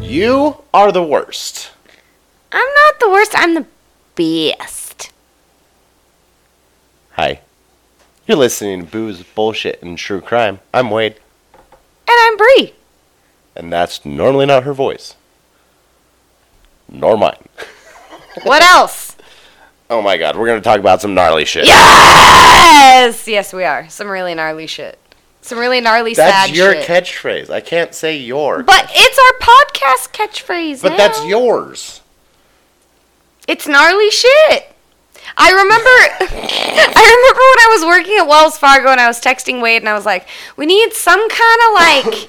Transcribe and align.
You 0.00 0.58
are 0.72 0.92
the 0.92 1.02
worst. 1.02 1.70
I'm 2.52 2.68
not 2.74 3.00
the 3.00 3.10
worst. 3.10 3.32
I'm 3.34 3.54
the 3.54 3.66
best. 4.14 5.10
Hi. 7.12 7.40
You're 8.26 8.36
listening 8.38 8.84
to 8.84 8.90
Booze, 8.90 9.22
Bullshit, 9.22 9.82
and 9.82 9.98
True 9.98 10.20
Crime. 10.20 10.60
I'm 10.72 10.90
Wade, 10.90 11.16
And 12.06 12.16
I'm 12.20 12.36
Bree. 12.36 12.74
and 13.56 13.72
that's 13.72 14.04
normally 14.04 14.46
not 14.46 14.62
her 14.64 14.72
voice. 14.72 15.14
Nor 16.88 17.16
mine. 17.16 17.36
What 18.42 18.62
else? 18.62 19.16
Oh 19.90 20.02
my 20.02 20.16
god, 20.16 20.36
we're 20.36 20.46
gonna 20.46 20.60
talk 20.60 20.80
about 20.80 21.00
some 21.00 21.14
gnarly 21.14 21.44
shit. 21.44 21.66
yes! 21.66 23.28
Yes, 23.28 23.52
we 23.52 23.64
are. 23.64 23.88
Some 23.88 24.08
really 24.08 24.34
gnarly 24.34 24.66
shit. 24.66 24.98
Some 25.42 25.58
really 25.58 25.80
gnarly 25.80 26.14
That's 26.14 26.48
sad 26.48 26.56
your 26.56 26.72
shit. 26.72 26.86
catchphrase. 26.86 27.50
I 27.50 27.60
can't 27.60 27.94
say 27.94 28.16
your. 28.16 28.62
but 28.62 28.90
it's 28.92 29.18
our 29.18 29.38
podcast 29.46 30.12
catchphrase. 30.12 30.82
but 30.82 30.90
now. 30.90 30.96
that's 30.96 31.24
yours. 31.26 32.00
It's 33.46 33.68
gnarly 33.68 34.10
shit. 34.10 34.70
I 35.36 35.50
remember 35.50 35.90
I 36.34 37.16
remember 37.16 37.40
when 37.40 37.60
I 37.60 37.68
was 37.76 37.84
working 37.84 38.16
at 38.18 38.26
Wells 38.28 38.56
Fargo 38.56 38.88
and 38.90 39.00
I 39.00 39.06
was 39.08 39.20
texting 39.20 39.60
Wade 39.60 39.82
and 39.82 39.88
I 39.88 39.94
was 39.94 40.06
like, 40.06 40.26
we 40.56 40.64
need 40.66 40.92
some 40.92 41.28
kind 41.28 41.60
of 41.66 41.74
like 42.12 42.28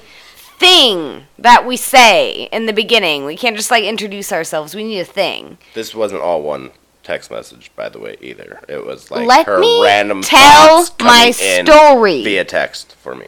thing 0.57 1.25
that 1.39 1.65
we 1.65 1.77
say 1.77 2.43
in 2.51 2.65
the 2.65 2.73
beginning. 2.73 3.25
We 3.25 3.35
can't 3.37 3.55
just 3.55 3.71
like 3.71 3.83
introduce 3.83 4.31
ourselves. 4.31 4.75
We 4.75 4.83
need 4.83 4.99
a 4.99 5.05
thing. 5.05 5.57
This 5.73 5.93
wasn't 5.95 6.21
all 6.21 6.41
one 6.41 6.71
text 7.03 7.29
message, 7.29 7.71
by 7.75 7.89
the 7.89 7.99
way, 7.99 8.17
either. 8.21 8.61
It 8.67 8.85
was 8.85 9.11
like 9.11 9.27
Let 9.27 9.45
her 9.45 9.59
me 9.59 9.83
random 9.83 10.21
tell 10.21 10.87
my 10.99 11.31
story. 11.31 12.23
via 12.23 12.45
text 12.45 12.95
for 12.95 13.15
me. 13.15 13.27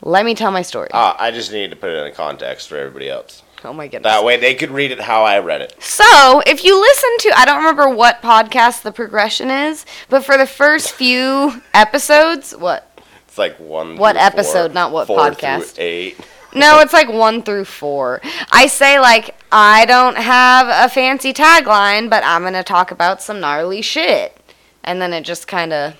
Let 0.00 0.24
me 0.24 0.34
tell 0.34 0.50
my 0.50 0.62
story. 0.62 0.88
Uh, 0.92 1.14
I 1.18 1.30
just 1.30 1.52
needed 1.52 1.70
to 1.70 1.76
put 1.76 1.90
it 1.90 2.06
in 2.06 2.14
context 2.14 2.68
for 2.68 2.76
everybody 2.76 3.10
else. 3.10 3.42
oh 3.64 3.72
my 3.72 3.88
goodness. 3.88 4.04
That 4.10 4.24
way 4.24 4.36
they 4.36 4.54
could 4.54 4.70
read 4.70 4.92
it 4.92 5.00
how 5.00 5.24
I 5.24 5.40
read 5.40 5.60
it. 5.60 5.74
So, 5.82 6.40
if 6.46 6.62
you 6.64 6.80
listen 6.80 7.10
to, 7.20 7.32
I 7.38 7.44
don't 7.44 7.58
remember 7.58 7.88
what 7.88 8.22
podcast 8.22 8.82
the 8.82 8.92
progression 8.92 9.50
is, 9.50 9.84
but 10.08 10.24
for 10.24 10.38
the 10.38 10.46
first 10.46 10.92
few 10.92 11.60
episodes, 11.74 12.52
what? 12.56 12.84
It's 13.26 13.36
like 13.36 13.58
one. 13.58 13.96
What 13.96 14.16
episode, 14.16 14.68
four, 14.68 14.74
not 14.74 14.92
what 14.92 15.08
podcast. 15.08 15.78
Eight. 15.78 16.16
No, 16.58 16.80
it's 16.80 16.92
like 16.92 17.08
one 17.08 17.42
through 17.42 17.64
four. 17.66 18.20
I 18.50 18.66
say, 18.66 18.98
like, 18.98 19.34
I 19.52 19.86
don't 19.86 20.16
have 20.16 20.66
a 20.68 20.92
fancy 20.92 21.32
tagline, 21.32 22.10
but 22.10 22.22
I'm 22.24 22.42
going 22.42 22.54
to 22.54 22.62
talk 22.62 22.90
about 22.90 23.22
some 23.22 23.40
gnarly 23.40 23.82
shit. 23.82 24.36
And 24.84 25.00
then 25.00 25.12
it 25.12 25.22
just 25.22 25.46
kind 25.46 25.72
of, 25.72 25.94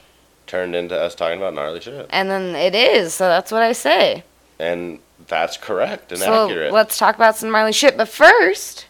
Turned 0.47 0.75
into 0.75 0.98
us 0.98 1.14
talking 1.14 1.39
about 1.39 1.53
gnarly 1.55 1.79
shit, 1.81 2.06
and 2.09 2.31
then 2.31 2.55
it 2.56 2.75
is, 2.75 3.12
so 3.12 3.29
that's 3.29 3.53
what 3.53 3.62
I 3.62 3.73
say. 3.73 4.25
and 4.59 4.98
that's 5.27 5.59
correct 5.59 6.11
and 6.11 6.20
so 6.23 6.47
accurate. 6.48 6.73
let's 6.73 6.97
talk 6.97 7.14
about 7.17 7.36
some 7.36 7.51
gnarly 7.51 7.73
shit. 7.73 7.98
But 7.98 8.09
first, 8.09 8.86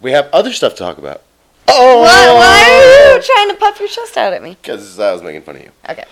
we 0.00 0.12
have 0.12 0.30
other 0.32 0.52
stuff 0.54 0.72
to 0.72 0.78
talk 0.78 0.96
about. 0.96 1.20
what, 1.66 1.76
Oh, 1.76 2.00
why 2.00 2.62
are 2.62 3.12
you 3.14 3.18
oh! 3.18 3.20
trying 3.22 3.50
to 3.50 3.56
puff 3.56 3.78
your 3.78 3.90
chest 3.90 4.16
out 4.16 4.32
at 4.32 4.42
me? 4.42 4.56
Because 4.62 4.98
I 4.98 5.12
was 5.12 5.22
making 5.22 5.42
fun 5.42 5.56
of 5.56 5.62
you. 5.62 5.70
Okay. 5.88 6.04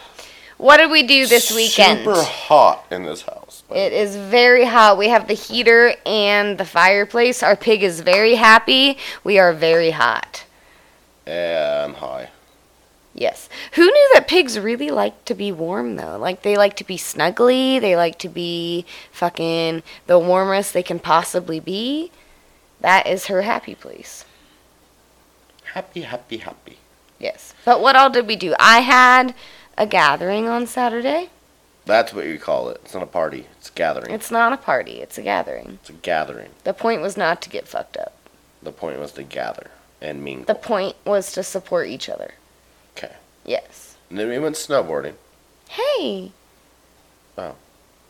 What 0.61 0.77
did 0.77 0.91
we 0.91 1.03
do 1.05 1.27
this 1.27 1.50
weekend? 1.50 2.00
Super 2.00 2.22
hot 2.22 2.84
in 2.91 3.05
this 3.05 3.22
house. 3.22 3.62
It 3.70 3.94
is 3.94 4.14
very 4.14 4.66
hot. 4.66 4.98
We 4.98 5.08
have 5.08 5.27
the 5.27 5.33
heater 5.33 5.94
and 6.05 6.58
the 6.58 6.66
fireplace. 6.66 7.42
Our 7.42 7.56
pig 7.56 7.83
is 7.83 8.03
very 8.03 8.34
happy. 8.34 8.98
We 9.25 9.38
are 9.38 9.55
very 9.55 9.92
hot. 9.92 10.44
and 11.27 11.97
high. 11.97 12.28
Yes. 13.14 13.49
Who 13.72 13.84
knew 13.84 14.10
that 14.12 14.28
pigs 14.28 14.59
really 14.59 14.91
like 14.91 15.25
to 15.25 15.34
be 15.34 15.50
warm 15.50 15.97
though? 15.97 16.19
Like 16.19 16.43
they 16.43 16.59
like 16.59 16.76
to 16.76 16.84
be 16.84 16.99
snuggly. 16.99 17.81
They 17.81 17.97
like 17.97 18.19
to 18.19 18.28
be 18.28 18.84
fucking 19.12 19.82
the 20.06 20.19
warmest 20.19 20.75
they 20.75 20.82
can 20.82 20.99
possibly 20.99 21.59
be. 21.59 22.12
That 22.81 23.06
is 23.06 23.26
her 23.26 23.43
happy 23.43 23.75
place. 23.75 24.26
Happy, 25.72 26.03
happy, 26.03 26.37
happy. 26.38 26.78
Yes. 27.19 27.54
But 27.65 27.81
what 27.81 27.97
all 27.97 28.10
did 28.10 28.26
we 28.26 28.37
do? 28.37 28.54
I 28.59 28.81
had 28.81 29.34
a 29.76 29.86
gathering 29.86 30.48
on 30.48 30.66
Saturday. 30.66 31.31
That's 31.86 32.12
what 32.12 32.26
you 32.26 32.38
call 32.38 32.69
it. 32.69 32.81
It's 32.84 32.94
not 32.94 33.03
a 33.03 33.06
party. 33.06 33.47
It's 33.58 33.69
a 33.69 33.72
gathering. 33.72 34.12
It's 34.12 34.31
not 34.31 34.53
a 34.53 34.56
party, 34.56 35.00
it's 35.00 35.19
a 35.19 35.22
gathering. 35.22 35.78
It's 35.81 35.91
a 35.91 35.94
gathering. 35.94 36.50
The 36.64 36.75
point 36.75 37.03
was 37.03 37.16
not 37.16 37.42
to 37.42 37.50
get 37.50 37.66
fucked 37.66 37.97
up. 37.97 38.14
The 38.62 38.72
point 38.72 38.98
was 38.98 39.12
to 39.12 39.22
gather 39.22 39.70
and 40.00 40.22
mingle. 40.22 40.47
The 40.47 40.54
point 40.54 40.97
was 41.04 41.32
to 41.32 41.42
support 41.42 41.88
each 41.88 42.08
other. 42.08 42.34
Okay. 42.97 43.14
Yes. 43.44 43.97
And 44.08 44.19
then 44.19 44.28
we 44.28 44.38
went 44.38 44.56
snowboarding. 44.56 45.14
Hey. 45.69 46.32
Oh. 47.38 47.54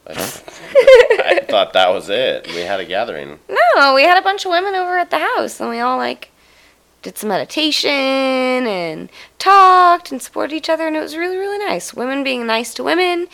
I, 0.06 0.12
I 0.16 1.46
thought 1.48 1.72
that 1.74 1.90
was 1.90 2.08
it. 2.08 2.48
We 2.48 2.60
had 2.62 2.80
a 2.80 2.84
gathering. 2.84 3.38
No, 3.48 3.94
we 3.94 4.02
had 4.02 4.18
a 4.18 4.22
bunch 4.22 4.44
of 4.44 4.50
women 4.50 4.74
over 4.74 4.98
at 4.98 5.10
the 5.10 5.18
house 5.18 5.60
and 5.60 5.70
we 5.70 5.78
all 5.78 5.96
like 5.96 6.29
did 7.02 7.16
some 7.16 7.28
meditation 7.28 7.90
and 7.90 9.08
talked 9.38 10.12
and 10.12 10.20
supported 10.20 10.54
each 10.54 10.68
other 10.68 10.86
and 10.86 10.96
it 10.96 11.00
was 11.00 11.16
really 11.16 11.36
really 11.36 11.58
nice. 11.58 11.94
Women 11.94 12.22
being 12.24 12.46
nice 12.46 12.74
to 12.74 12.84
women 12.84 13.28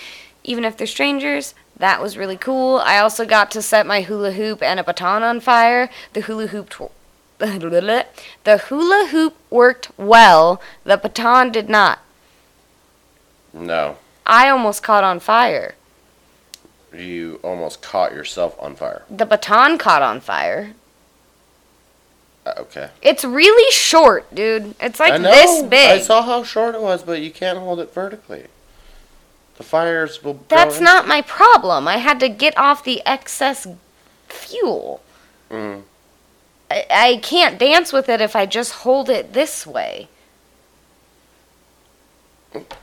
even 0.44 0.64
if 0.64 0.76
they're 0.76 0.86
strangers. 0.86 1.54
That 1.78 2.00
was 2.00 2.16
really 2.16 2.36
cool. 2.36 2.78
I 2.78 2.98
also 2.98 3.26
got 3.26 3.50
to 3.50 3.60
set 3.60 3.86
my 3.86 4.00
hula 4.00 4.32
hoop 4.32 4.62
and 4.62 4.80
a 4.80 4.84
baton 4.84 5.22
on 5.22 5.40
fire. 5.40 5.90
The 6.14 6.22
hula 6.22 6.46
hoop 6.46 6.70
tw- 6.70 6.92
the 7.38 8.64
hula 8.68 9.08
hoop 9.10 9.36
worked 9.50 9.90
well. 9.98 10.60
The 10.84 10.96
baton 10.96 11.52
did 11.52 11.68
not. 11.68 11.98
No. 13.52 13.98
I 14.24 14.48
almost 14.48 14.82
caught 14.82 15.04
on 15.04 15.20
fire. 15.20 15.74
You 16.94 17.40
almost 17.42 17.82
caught 17.82 18.12
yourself 18.12 18.56
on 18.58 18.74
fire. 18.74 19.02
The 19.10 19.26
baton 19.26 19.76
caught 19.76 20.02
on 20.02 20.20
fire. 20.20 20.72
Uh, 22.46 22.52
okay. 22.58 22.90
It's 23.02 23.24
really 23.24 23.72
short, 23.72 24.32
dude. 24.32 24.76
It's 24.78 25.00
like 25.00 25.20
know. 25.20 25.32
this 25.32 25.62
big. 25.64 25.90
I 25.90 26.00
saw 26.00 26.22
how 26.22 26.44
short 26.44 26.76
it 26.76 26.80
was, 26.80 27.02
but 27.02 27.20
you 27.20 27.32
can't 27.32 27.58
hold 27.58 27.80
it 27.80 27.92
vertically. 27.92 28.46
The 29.56 29.64
fires 29.64 30.22
will. 30.22 30.38
That's 30.48 30.78
in- 30.78 30.84
not 30.84 31.08
my 31.08 31.22
problem. 31.22 31.88
I 31.88 31.96
had 31.96 32.20
to 32.20 32.28
get 32.28 32.56
off 32.56 32.84
the 32.84 33.04
excess 33.04 33.66
fuel. 34.28 35.02
Mm. 35.50 35.82
I, 36.70 36.86
I 36.88 37.16
can't 37.16 37.58
dance 37.58 37.92
with 37.92 38.08
it 38.08 38.20
if 38.20 38.36
I 38.36 38.46
just 38.46 38.72
hold 38.72 39.10
it 39.10 39.32
this 39.32 39.66
way. 39.66 40.08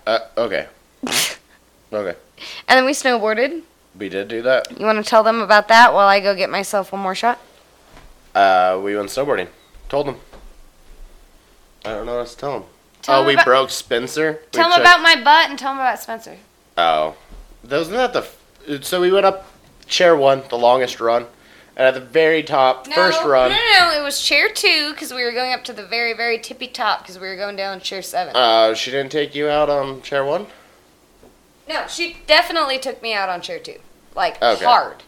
Uh, 0.05 0.19
okay. 0.37 0.67
okay. 1.93 2.15
And 2.67 2.77
then 2.77 2.85
we 2.85 2.91
snowboarded. 2.91 3.61
We 3.97 4.09
did 4.09 4.27
do 4.27 4.41
that. 4.41 4.77
You 4.77 4.85
want 4.85 5.03
to 5.03 5.09
tell 5.09 5.23
them 5.23 5.39
about 5.39 5.69
that 5.69 5.93
while 5.93 6.07
I 6.07 6.19
go 6.19 6.35
get 6.35 6.49
myself 6.49 6.91
one 6.91 7.01
more 7.01 7.15
shot? 7.15 7.39
Uh, 8.35 8.79
we 8.83 8.95
went 8.95 9.09
snowboarding. 9.09 9.47
Told 9.89 10.07
them. 10.07 10.19
I 11.85 11.89
don't 11.89 12.05
know 12.05 12.13
what 12.13 12.19
else 12.19 12.33
to 12.35 12.39
tell 12.39 12.51
them. 12.59 12.63
Tell 13.01 13.17
oh, 13.17 13.21
'em 13.21 13.27
we 13.27 13.33
about- 13.33 13.45
broke 13.45 13.69
Spencer. 13.69 14.39
We 14.41 14.47
Tell 14.51 14.69
them 14.69 14.79
took- 14.79 14.81
about 14.87 15.01
my 15.01 15.15
butt 15.15 15.49
and 15.49 15.59
tell 15.59 15.71
them 15.71 15.79
about 15.79 15.99
Spencer. 16.01 16.37
Oh, 16.77 17.15
wasn't 17.69 17.97
that 17.97 18.13
the? 18.13 18.19
f- 18.21 18.83
So 18.85 19.01
we 19.01 19.11
went 19.11 19.25
up 19.25 19.45
chair 19.87 20.15
one, 20.15 20.43
the 20.49 20.57
longest 20.57 20.99
run, 21.01 21.27
and 21.75 21.85
at 21.87 21.93
the 21.93 21.99
very 21.99 22.41
top, 22.41 22.87
first 22.87 23.21
run. 23.23 23.51
No, 23.51 23.57
no, 23.57 23.79
no. 23.91 23.99
It 23.99 24.01
was 24.03 24.21
chair 24.21 24.47
two 24.49 24.91
because 24.93 25.13
we 25.13 25.23
were 25.23 25.33
going 25.33 25.51
up 25.53 25.63
to 25.65 25.73
the 25.73 25.85
very, 25.85 26.13
very 26.13 26.39
tippy 26.39 26.67
top 26.67 27.01
because 27.01 27.19
we 27.19 27.27
were 27.27 27.35
going 27.35 27.57
down 27.57 27.81
chair 27.81 28.01
seven. 28.01 28.33
Uh, 28.35 28.73
she 28.73 28.89
didn't 28.89 29.11
take 29.11 29.35
you 29.35 29.49
out 29.49 29.69
on 29.69 30.01
chair 30.01 30.23
one. 30.23 30.47
no, 31.67 31.85
she 31.87 32.17
definitely 32.27 32.79
took 32.79 33.01
me 33.01 33.13
out 33.13 33.27
on 33.29 33.41
chair 33.41 33.59
two. 33.59 33.79
Like, 34.15 34.41
Okay. 34.41 34.63
hard. 34.65 35.03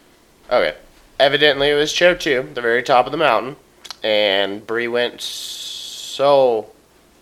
Okay. 0.50 0.76
Evidently, 1.18 1.70
it 1.70 1.74
was 1.74 1.92
chair 1.92 2.14
two, 2.14 2.48
the 2.54 2.60
very 2.60 2.82
top 2.82 3.06
of 3.06 3.12
the 3.12 3.18
mountain, 3.18 3.56
and 4.02 4.66
Bree 4.66 4.88
went 4.88 5.20
so 5.22 6.66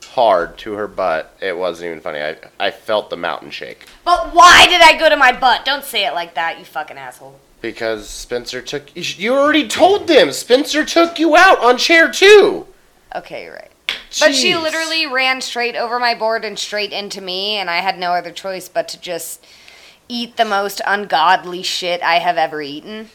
hard 0.06 0.58
to 0.58 0.72
her 0.74 0.86
butt, 0.88 1.36
it 1.40 1.56
wasn't 1.56 1.86
even 1.90 2.00
funny. 2.00 2.20
I 2.20 2.36
I 2.58 2.70
felt 2.70 3.10
the 3.10 3.16
mountain 3.16 3.50
shake 3.50 3.86
But 4.04 4.32
why 4.34 4.66
did 4.68 4.80
I 4.80 4.96
go 4.98 5.08
to 5.08 5.16
my 5.16 5.32
butt? 5.32 5.64
Don't 5.64 5.84
say 5.84 6.06
it 6.06 6.12
like 6.14 6.34
that, 6.34 6.58
you 6.58 6.64
fucking 6.64 6.96
asshole. 6.98 7.38
because 7.60 8.08
Spencer 8.08 8.60
took. 8.62 8.94
you 8.96 9.02
sh- 9.02 9.18
You 9.18 9.34
already 9.34 9.66
told 9.68 10.06
them 10.08 10.30
Spencer 10.32 10.84
took 10.84 11.18
you 11.18 11.36
out 11.36 11.58
on 11.60 11.78
chair 11.78 12.10
two. 12.10 12.66
Okay, 13.14 13.44
you're 13.44 13.54
right. 13.54 13.70
But 14.20 14.34
she 14.34 14.52
Jeez. 14.52 14.62
literally 14.62 15.06
ran 15.06 15.40
straight 15.40 15.74
over 15.76 15.98
my 16.00 16.14
board 16.14 16.44
and 16.44 16.56
straight 16.58 16.92
into 16.92 17.20
me, 17.20 17.56
and 17.56 17.68
I 17.70 17.76
had 17.78 17.98
no 17.98 18.12
other 18.12 18.30
choice 18.32 18.68
but 18.68 18.86
to 18.88 19.00
just 19.00 19.44
eat 20.08 20.36
the 20.36 20.44
most 20.44 20.80
ungodly 20.86 21.62
shit 21.64 22.02
I 22.02 22.18
have 22.20 22.36
ever 22.38 22.60
eaten. 22.62 23.10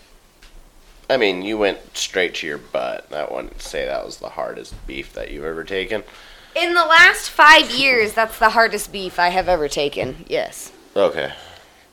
I 1.10 1.18
mean, 1.18 1.42
you 1.42 1.58
went 1.58 1.80
straight 1.98 2.36
to 2.36 2.48
your 2.48 2.60
butt. 2.60 3.12
I 3.12 3.26
wouldn't 3.26 3.62
say 3.62 3.86
that 3.86 4.06
was 4.06 4.18
the 4.18 4.30
hardest 4.30 4.76
beef 4.86 5.12
that 5.14 5.32
you've 5.32 5.44
ever 5.44 5.64
taken. 5.64 6.04
In 6.56 6.74
the 6.76 6.86
last 6.86 7.30
five 7.32 7.72
years, 7.72 8.14
that's 8.14 8.38
the 8.38 8.50
hardest 8.50 8.92
beef 8.92 9.18
I 9.20 9.30
have 9.30 9.48
ever 9.50 9.68
taken. 9.68 10.26
Yes. 10.28 10.72
Okay. 10.96 11.32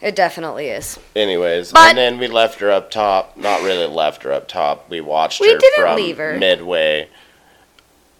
It 0.02 0.14
definitely 0.14 0.68
is. 0.68 0.98
Anyways, 1.14 1.72
But- 1.72 1.88
and 1.90 1.98
then 1.98 2.18
we 2.18 2.26
left 2.26 2.60
her 2.60 2.70
up 2.70 2.90
top. 2.90 3.36
Not 3.36 3.62
really 3.62 3.86
left 3.86 4.22
her 4.24 4.32
up 4.32 4.48
top. 4.48 4.90
We 4.90 5.00
watched 5.00 5.40
We 5.40 5.52
her 5.52 5.58
didn't 5.58 5.82
from 5.84 5.96
leave 5.96 6.18
her. 6.18 6.36
midway. 6.36 7.08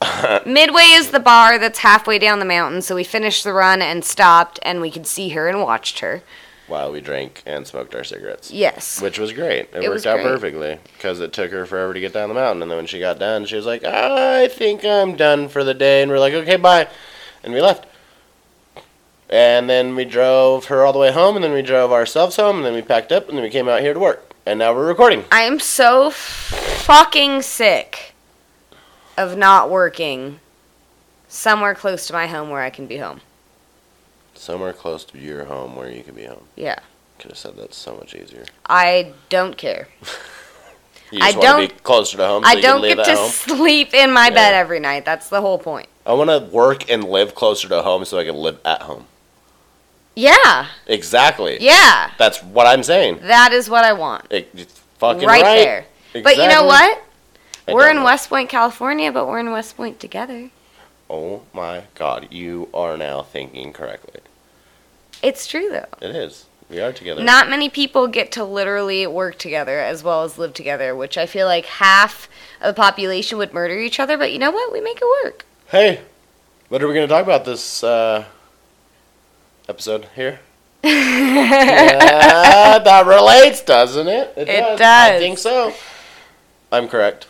Midway 0.47 0.83
is 0.93 1.11
the 1.11 1.21
bar 1.21 1.59
that's 1.59 1.79
halfway 1.81 2.19
down 2.19 2.39
the 2.39 2.45
mountain, 2.45 2.81
so 2.83 2.95
we 2.95 3.03
finished 3.05 3.45
the 3.45 3.53
run 3.53 3.81
and 3.83 4.05
stopped, 4.05 4.59
and 4.63 4.81
we 4.81 4.91
could 4.91 5.07
see 5.07 5.31
her 5.31 5.49
and 5.49 5.63
watched 5.63 5.99
her. 6.01 6.23
While 6.69 6.91
we 6.91 7.01
drank 7.01 7.43
and 7.47 7.67
smoked 7.67 7.95
our 7.95 8.05
cigarettes. 8.05 8.51
Yes. 8.51 9.01
Which 9.01 9.19
was 9.19 9.33
great. 9.33 9.69
It, 9.73 9.85
It 9.85 9.89
worked 9.89 10.07
out 10.07 10.17
great. 10.17 10.25
perfectly 10.27 10.79
because 10.97 11.21
it 11.21 11.33
took 11.33 11.51
her 11.53 11.65
forever 11.67 11.95
to 11.95 12.01
get 12.01 12.13
down 12.13 12.29
the 12.29 12.35
mountain. 12.35 12.63
And 12.63 12.71
then 12.71 12.77
when 12.79 12.87
she 12.87 12.99
got 12.99 13.19
done, 13.19 13.45
she 13.47 13.57
was 13.57 13.67
like, 13.67 13.85
I 13.85 14.49
think 14.49 14.85
I'm 14.85 15.17
done 15.17 15.49
for 15.49 15.63
the 15.65 15.75
day. 15.75 16.03
And 16.03 16.11
we're 16.11 16.19
like, 16.19 16.35
okay, 16.35 16.57
bye. 16.57 16.89
And 17.45 17.53
we 17.53 17.61
left. 17.61 17.87
And 19.29 19.69
then 19.69 19.95
we 19.97 20.05
drove 20.05 20.67
her 20.67 20.85
all 20.85 20.93
the 20.93 20.99
way 20.99 21.13
home. 21.13 21.37
And 21.37 21.45
then 21.45 21.53
we 21.53 21.63
drove 21.63 21.93
ourselves 21.93 22.37
home. 22.37 22.57
And 22.57 22.65
then 22.67 22.75
we 22.75 22.83
packed 22.83 23.13
up. 23.13 23.29
And 23.29 23.37
then 23.37 23.43
we 23.45 23.51
came 23.51 23.69
out 23.69 23.81
here 23.81 23.95
to 23.95 24.01
work. 24.01 24.35
And 24.45 24.59
now 24.59 24.73
we're 24.75 24.87
recording. 24.87 25.25
I 25.33 25.43
am 25.43 25.59
so 25.59 26.11
fucking 26.11 27.43
sick 27.43 28.15
of 29.17 29.37
not 29.37 29.71
working 29.71 30.39
somewhere 31.29 31.75
close 31.75 32.07
to 32.07 32.13
my 32.13 32.27
home 32.29 32.51
where 32.51 32.63
I 32.63 32.71
can 32.71 32.87
be 32.87 32.99
home. 32.99 33.21
Somewhere 34.37 34.73
close 34.73 35.05
to 35.07 35.19
your 35.19 35.45
home 35.47 35.77
where 35.77 35.91
you 35.91 36.03
can 36.03 36.15
be 36.15 36.25
home. 36.25 36.45
Yeah. 36.57 36.79
Could 37.19 37.31
have 37.31 37.39
said 37.39 37.57
that 37.57 37.75
so 37.75 37.97
much 37.97 38.15
easier. 38.15 38.45
I 38.67 39.13
don't 39.29 39.57
care. 39.57 39.89
You 41.13 41.21
I 41.23 41.31
just 41.33 41.39
want 41.39 41.71
to 41.71 41.75
be 41.75 41.81
closer 41.83 42.17
to 42.17 42.27
home 42.27 42.43
so 42.43 42.49
I 42.51 42.61
don't 42.61 42.83
get 42.83 42.97
to 42.97 43.15
home? 43.15 43.31
sleep 43.31 43.95
in 43.95 44.11
my 44.11 44.29
bed 44.31 44.55
every 44.55 44.81
night. 44.81 45.05
That's 45.05 45.29
the 45.29 45.41
whole 45.41 45.57
point. 45.57 45.89
I 46.05 46.13
want 46.15 46.31
to 46.31 46.51
work 46.53 46.91
and 46.91 47.05
live 47.05 47.33
closer 47.33 47.69
to 47.69 47.83
home 47.83 48.05
so 48.05 48.19
I 48.19 48.25
can 48.25 48.35
live 48.35 48.59
at 48.65 48.83
home. 48.83 49.07
Yeah. 50.17 50.67
Exactly. 50.87 51.59
Yeah. 51.61 52.11
That's 52.19 52.43
what 52.43 52.67
I'm 52.67 52.83
saying. 52.83 53.21
That 53.23 53.53
is 53.53 53.71
what 53.71 53.85
I 53.85 53.93
want. 53.93 54.27
It, 54.31 54.51
it's 54.55 54.81
fucking 54.99 55.29
right, 55.29 55.43
right, 55.43 55.55
there. 55.55 55.87
But 56.25 56.39
you 56.39 56.49
know 56.49 56.65
what? 56.65 57.03
I 57.69 57.75
we're 57.75 57.91
in 57.91 57.97
know. 57.97 58.05
West 58.05 58.29
Point, 58.29 58.49
California, 58.49 59.13
but 59.13 59.29
we're 59.29 59.39
in 59.39 59.51
West 59.51 59.77
Point 59.77 60.01
together. 60.01 60.51
Oh 61.09 61.43
my 61.53 61.85
god, 61.95 62.29
you 62.31 62.69
are 62.75 62.97
now 62.97 63.23
thinking 63.23 63.73
correctly. 63.73 64.21
It's 65.27 65.45
true 65.49 65.69
though. 65.71 65.89
It 66.01 66.15
is. 66.15 66.47
We 66.71 66.81
are 66.81 66.93
together. 66.93 67.21
Not 67.25 67.51
many 67.51 67.69
people 67.69 68.07
get 68.07 68.31
to 68.33 68.45
literally 68.45 69.09
work 69.09 69.39
together 69.39 69.81
as 69.81 70.05
well 70.05 70.23
as 70.23 70.39
live 70.39 70.55
together, 70.55 70.95
which 70.95 71.19
I 71.19 71.27
feel 71.27 71.49
like 71.49 71.67
half 71.67 72.29
of 72.61 72.77
the 72.77 72.81
population 72.81 73.37
would 73.39 73.53
murder 73.53 73.77
each 73.77 73.99
other, 73.99 74.17
but 74.17 74.33
you 74.33 74.39
know 74.39 74.53
what? 74.53 74.73
We 74.73 74.81
make 74.81 74.99
it 75.03 75.25
work. 75.25 75.45
Hey, 75.67 76.03
what 76.69 76.81
are 76.81 76.87
we 76.87 76.95
going 76.95 77.09
to 77.09 77.13
talk 77.13 77.25
about 77.25 77.45
this 77.45 77.83
uh, 77.83 78.25
episode 79.69 80.07
here? 80.15 80.39
yeah, 80.85 82.79
that 82.79 83.05
relates, 83.07 83.63
doesn't 83.63 84.07
it? 84.07 84.33
It 84.37 84.49
I 84.49 84.77
does. 84.77 85.21
think 85.21 85.39
so. 85.39 85.75
I'm 86.71 86.87
correct. 86.87 87.27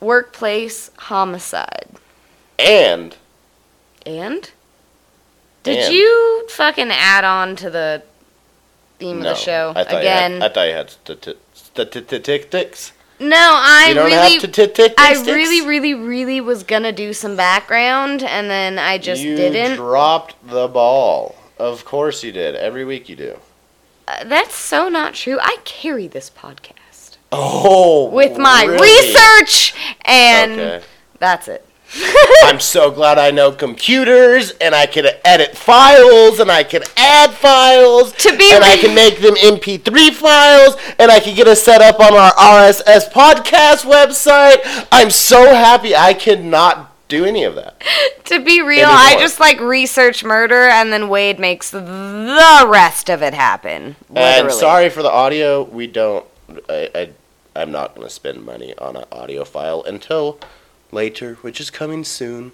Workplace 0.00 0.90
homicide. 0.98 1.88
And 2.58 3.16
And? 4.04 4.50
Did 5.62 5.78
And. 5.84 5.94
you 5.94 6.46
fucking 6.48 6.90
add 6.90 7.24
on 7.24 7.56
to 7.56 7.70
the 7.70 8.02
theme 8.98 9.20
no, 9.20 9.30
of 9.30 9.36
the 9.36 9.40
show 9.42 9.72
I 9.76 9.84
thought 9.84 10.00
again? 10.00 10.40
Had, 10.40 10.50
I 10.50 10.54
thought 10.54 10.68
you 10.68 10.74
had 10.74 10.88
stati- 10.88 11.36
statistics. 11.54 12.92
no, 13.20 13.36
I 13.36 13.86
You 13.88 13.94
don't 13.94 14.06
really 14.06 14.32
have 14.32 14.40
statistics. 14.40 14.94
I 14.98 15.12
really, 15.24 15.66
really, 15.66 15.94
really 15.94 16.40
was 16.40 16.62
gonna 16.64 16.92
do 16.92 17.12
some 17.12 17.36
background, 17.36 18.22
and 18.22 18.50
then 18.50 18.78
I 18.78 18.98
just 18.98 19.22
you 19.22 19.36
didn't. 19.36 19.70
You 19.72 19.76
dropped 19.76 20.34
the 20.48 20.68
ball. 20.68 21.36
Of 21.58 21.84
course 21.84 22.24
you 22.24 22.32
did. 22.32 22.56
Every 22.56 22.84
week 22.84 23.08
you 23.08 23.14
do. 23.16 23.38
Uh, 24.08 24.24
that's 24.24 24.56
so 24.56 24.88
not 24.88 25.14
true. 25.14 25.38
I 25.40 25.58
carry 25.64 26.08
this 26.08 26.28
podcast 26.28 27.16
Oh, 27.30 28.10
with 28.10 28.36
my 28.36 28.64
really? 28.64 28.80
research, 28.90 29.74
and 30.04 30.52
Okay. 30.60 30.84
that's 31.20 31.46
it. 31.48 31.64
I'm 32.44 32.60
so 32.60 32.90
glad 32.90 33.18
I 33.18 33.30
know 33.30 33.52
computers 33.52 34.52
and 34.60 34.74
I 34.74 34.86
can 34.86 35.06
edit 35.24 35.56
files 35.56 36.40
and 36.40 36.50
I 36.50 36.64
can 36.64 36.82
add 36.96 37.32
files 37.32 38.12
To 38.12 38.36
be 38.36 38.50
and 38.52 38.64
I 38.64 38.76
can 38.76 38.94
make 38.94 39.20
them 39.20 39.34
MP3 39.34 40.10
files 40.10 40.76
and 40.98 41.10
I 41.10 41.20
can 41.20 41.36
get 41.36 41.46
us 41.46 41.62
set 41.62 41.82
up 41.82 42.00
on 42.00 42.14
our 42.14 42.32
RSS 42.32 43.10
podcast 43.10 43.84
website. 43.84 44.86
I'm 44.90 45.10
so 45.10 45.54
happy 45.54 45.94
I 45.94 46.14
cannot 46.14 46.92
do 47.08 47.24
any 47.24 47.44
of 47.44 47.54
that. 47.56 47.82
to 48.24 48.42
be 48.42 48.62
real, 48.62 48.88
I 48.88 49.16
just 49.18 49.38
like 49.38 49.60
research 49.60 50.24
murder, 50.24 50.62
and 50.62 50.92
then 50.92 51.08
Wade 51.10 51.38
makes 51.38 51.70
the 51.70 52.66
rest 52.66 53.10
of 53.10 53.22
it 53.22 53.34
happen. 53.34 53.96
Literally. 54.08 54.40
And 54.40 54.52
sorry 54.52 54.88
for 54.88 55.02
the 55.02 55.10
audio. 55.10 55.62
We 55.62 55.86
don't. 55.86 56.24
I, 56.68 56.90
I 56.94 57.10
I'm 57.54 57.70
not 57.70 57.94
going 57.94 58.06
to 58.06 58.12
spend 58.12 58.44
money 58.44 58.74
on 58.78 58.96
an 58.96 59.04
audio 59.12 59.44
file 59.44 59.82
until 59.82 60.38
later, 60.92 61.34
which 61.40 61.60
is 61.60 61.70
coming 61.70 62.04
soon, 62.04 62.52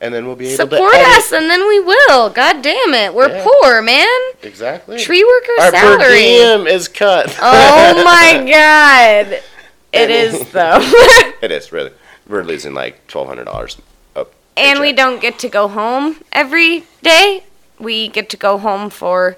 and 0.00 0.12
then 0.12 0.26
we'll 0.26 0.36
be 0.36 0.46
able 0.48 0.56
Support 0.56 0.92
to 0.92 0.98
edit. 0.98 1.08
us, 1.18 1.32
and 1.32 1.48
then 1.48 1.66
we 1.68 1.78
will. 1.80 2.30
God 2.30 2.62
damn 2.62 2.94
it, 2.94 3.14
we're 3.14 3.28
Yeah. 3.28 3.46
poor, 3.46 3.80
man. 3.82 4.08
Exactly. 4.42 4.98
Tree 4.98 5.22
worker 5.24 5.52
Our 5.62 5.70
per 5.70 5.76
salary. 6.00 6.18
diem 6.20 6.66
is 6.66 6.88
cut. 6.88 7.36
Oh 7.40 8.04
my 8.04 8.44
god. 8.50 9.40
It 9.92 10.10
is 10.10 10.50
though. 10.50 10.80
It 11.42 11.50
is 11.52 11.70
really. 11.72 11.92
We're 12.28 12.42
losing 12.42 12.74
like 12.74 13.06
twelve 13.06 13.28
hundred 13.28 13.44
dollars. 13.44 13.76
and 14.56 14.80
we 14.80 14.92
don't 14.92 15.20
get 15.20 15.38
to 15.40 15.48
go 15.48 15.68
home 15.68 16.16
every 16.32 16.84
day. 17.02 17.44
We 17.78 18.08
get 18.08 18.28
to 18.30 18.36
go 18.36 18.56
home 18.58 18.88
for 18.88 19.36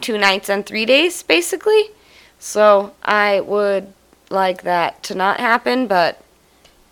two 0.00 0.16
nights 0.18 0.48
and 0.50 0.64
three 0.66 0.84
days, 0.86 1.22
basically. 1.22 1.90
So 2.38 2.92
I 3.02 3.40
would 3.40 3.92
like 4.30 4.62
that 4.62 5.02
to 5.04 5.14
not 5.14 5.40
happen, 5.40 5.86
but 5.86 6.20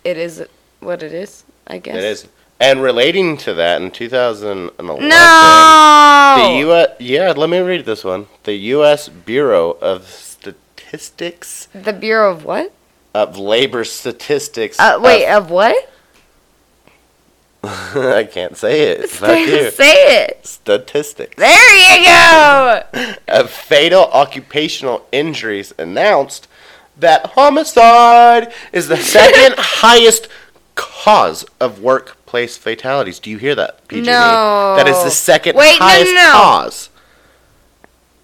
it 0.03 0.17
is 0.17 0.43
what 0.85 1.03
it 1.03 1.13
is, 1.13 1.43
I 1.67 1.77
guess. 1.77 1.95
It 1.95 2.03
is. 2.03 2.27
And 2.59 2.81
relating 2.81 3.35
to 3.37 3.53
that, 3.55 3.81
in 3.81 3.91
2011, 3.91 5.07
No. 5.09 6.35
the 6.37 6.59
U.S. 6.59 6.89
Yeah, 6.99 7.33
let 7.35 7.49
me 7.49 7.59
read 7.59 7.85
this 7.85 8.03
one. 8.03 8.27
The 8.43 8.53
U.S. 8.53 9.09
Bureau 9.09 9.71
of 9.81 10.07
Statistics 10.07 11.67
The 11.73 11.93
Bureau 11.93 12.31
of 12.31 12.45
what? 12.45 12.71
of 13.13 13.37
Labor 13.37 13.83
Statistics. 13.83 14.79
Uh, 14.79 14.97
wait, 15.01 15.27
of 15.27 15.49
what? 15.51 15.89
I 17.63 18.27
can't 18.31 18.57
say 18.57 18.81
it. 18.91 19.09
Fuck 19.09 19.37
you. 19.39 19.71
Say 19.71 20.25
it. 20.25 20.45
Statistics 20.45 21.35
There 21.37 21.99
you 21.99 22.05
go. 22.05 23.15
of 23.27 23.49
fatal 23.49 24.05
occupational 24.05 25.05
injuries 25.11 25.73
announced 25.77 26.47
that 26.97 27.27
homicide 27.27 28.51
is 28.71 28.87
the 28.87 28.97
second 28.97 29.55
highest 29.57 30.27
cause 30.75 31.45
of 31.59 31.81
workplace 31.81 32.57
fatalities. 32.57 33.19
Do 33.19 33.29
you 33.29 33.37
hear 33.37 33.55
that, 33.55 33.87
PG? 33.87 34.05
No. 34.05 34.75
That 34.75 34.87
is 34.87 35.03
the 35.03 35.11
second 35.11 35.55
Wait, 35.55 35.79
no, 35.79 35.85
no, 35.85 35.85
highest 35.85 36.13
no. 36.13 36.31
cause. 36.31 36.89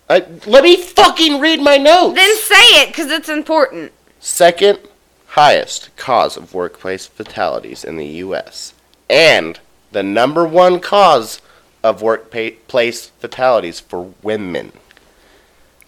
I, 0.09 0.25
let 0.47 0.63
me 0.63 0.75
fucking 0.75 1.39
read 1.39 1.61
my 1.61 1.77
notes. 1.77 2.15
Then 2.15 2.35
say 2.37 2.81
it, 2.81 2.87
because 2.87 3.11
it's 3.11 3.29
important. 3.29 3.91
Second 4.19 4.79
highest 5.27 5.95
cause 5.95 6.35
of 6.35 6.53
workplace 6.53 7.05
fatalities 7.05 7.83
in 7.83 7.97
the 7.97 8.07
U.S. 8.07 8.73
and 9.09 9.59
the 9.91 10.01
number 10.01 10.45
one 10.45 10.79
cause 10.79 11.41
of 11.83 12.01
workplace 12.01 13.07
fatalities 13.19 13.79
for 13.79 14.13
women. 14.23 14.71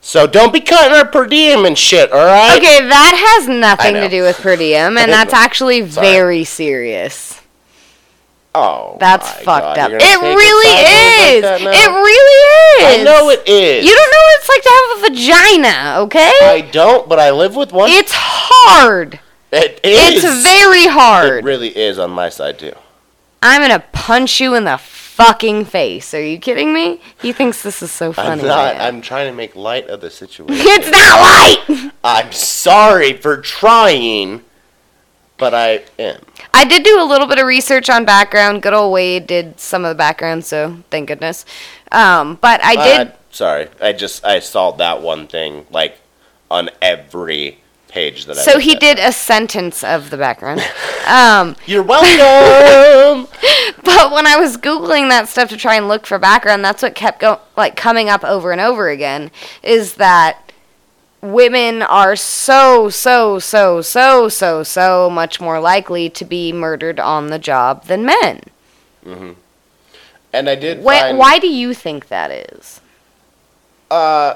So 0.03 0.25
don't 0.25 0.51
be 0.51 0.62
cutting 0.62 0.98
our 0.98 1.05
per 1.05 1.27
diem 1.27 1.63
and 1.65 1.77
shit, 1.77 2.12
all 2.12 2.25
right? 2.25 2.58
Okay, 2.58 2.88
that 2.88 3.38
has 3.38 3.48
nothing 3.48 3.93
to 3.93 4.10
do 4.10 4.24
with 4.24 4.38
per 4.38 4.55
diem, 4.55 4.98
and 4.98 5.12
that's 5.12 5.34
actually 5.34 5.81
very 5.81 6.43
serious. 6.43 7.39
Oh, 8.53 8.98
That's 9.00 9.31
fucked 9.31 9.77
God, 9.77 9.79
up. 9.79 9.91
It 9.93 10.20
really 10.22 11.38
is. 11.38 11.43
like 11.43 11.62
it 11.62 11.89
really 11.89 12.91
is. 12.91 13.00
I 13.00 13.03
know 13.03 13.29
it 13.29 13.48
is. 13.48 13.86
You 13.86 13.96
don't 13.96 14.12
know 14.12 14.17
what 14.17 14.39
it's 14.39 14.50
like 14.50 14.63
to 14.63 14.70
have 14.70 14.98
a 14.98 15.10
vagina, 15.10 16.01
okay? 16.01 16.34
I 16.43 16.70
don't, 16.70 17.08
but 17.08 17.17
I 17.17 17.31
live 17.31 17.55
with 17.55 17.72
one. 17.72 17.89
it's 17.89 18.12
hard. 18.13 19.22
it 19.53 19.79
is. 19.86 20.22
It's 20.24 20.43
very 20.43 20.86
hard. 20.88 21.29
It 21.29 21.43
really 21.46 21.70
is 21.70 21.98
on 21.98 22.12
my 22.12 22.27
side 22.27 22.60
too. 22.60 22.74
I'm 23.41 23.62
gonna 23.62 23.86
punch 23.93 24.41
you 24.41 24.53
in 24.55 24.65
the 24.65 24.77
fucking 25.25 25.66
face. 25.66 26.13
Are 26.13 26.24
you 26.24 26.40
kidding 26.40 26.74
me? 26.74 27.00
He 27.22 27.32
thinks 27.32 27.62
this 27.62 27.82
is 27.82 27.92
so 27.92 28.12
funny. 28.12 28.42
I'm 28.42 28.48
not. 28.48 28.75
man. 28.78 28.82
I'm 28.82 29.01
trying 29.01 29.32
to 29.32 29.36
make 29.36 29.56
light 29.56 29.88
of 29.88 30.01
the 30.01 30.10
situation. 30.10 30.56
it's 30.60 30.90
not 30.90 31.80
light. 31.80 31.92
I'm 32.04 32.32
sorry 32.32 33.13
for 33.13 33.38
trying, 33.38 34.44
but 35.38 35.54
I 35.54 35.84
am. 36.00 36.22
I 36.54 36.66
did 36.66 36.84
do 36.84 37.01
a 37.01 37.06
little 37.06 37.28
bit 37.28 37.40
of 37.40 37.46
research 37.46 37.90
on 37.90 38.06
background. 38.06 38.62
Good 38.62 38.74
old 38.74 38.92
Wade 38.92 39.28
did 39.28 39.60
some 39.60 39.86
of 39.86 39.90
the 39.90 39.96
background, 39.96 40.44
so 40.44 40.78
thank 40.90 41.08
goodness. 41.08 41.46
Um, 41.92 42.40
but 42.42 42.63
I 42.63 42.75
did. 42.75 43.08
Uh, 43.08 43.12
sorry, 43.30 43.68
I 43.80 43.94
just 43.94 44.25
I 44.25 44.40
saw 44.40 44.72
that 44.72 45.01
one 45.01 45.28
thing 45.28 45.68
like 45.72 46.00
on 46.50 46.70
every 46.82 47.61
page 47.92 48.26
that 48.26 48.38
I. 48.38 48.42
so 48.42 48.58
he 48.60 48.76
did 48.76 48.98
a 49.00 49.12
sentence 49.12 49.84
of 49.84 50.10
the 50.10 50.18
background. 50.18 50.62
Um, 51.08 51.56
You're 51.66 51.84
welcome. 51.84 53.28
But 53.84 54.12
when 54.12 54.28
I 54.28 54.38
was 54.38 54.56
googling 54.58 55.10
that 55.10 55.28
stuff 55.28 55.50
to 55.50 55.58
try 55.58 55.76
and 55.76 55.88
look 55.88 56.06
for 56.06 56.20
background, 56.20 56.64
that's 56.64 56.84
what 56.84 56.94
kept 56.94 57.20
go 57.20 57.40
like 57.58 57.76
coming 57.76 58.08
up 58.08 58.24
over 58.24 58.52
and 58.52 58.62
over 58.62 58.90
again 58.90 59.32
is 59.64 59.96
that 59.96 60.52
women 61.22 61.82
are 61.82 62.16
so 62.16 62.90
so 62.90 63.40
so 63.40 63.82
so 63.82 64.30
so 64.30 64.64
so 64.64 65.10
much 65.10 65.42
more 65.42 65.60
likely 65.60 66.10
to 66.12 66.24
be 66.24 66.54
murdered 66.54 67.00
on 67.00 67.28
the 67.28 67.40
job 67.40 67.86
than 67.86 68.06
men. 68.06 68.42
Mhm. 69.06 69.36
And 70.32 70.48
I 70.50 70.56
did 70.56 70.84
Why, 70.84 71.14
why 71.14 71.40
do 71.40 71.48
you 71.48 71.74
think 71.74 72.08
that 72.08 72.32
is? 72.32 72.80
Uh, 73.90 74.36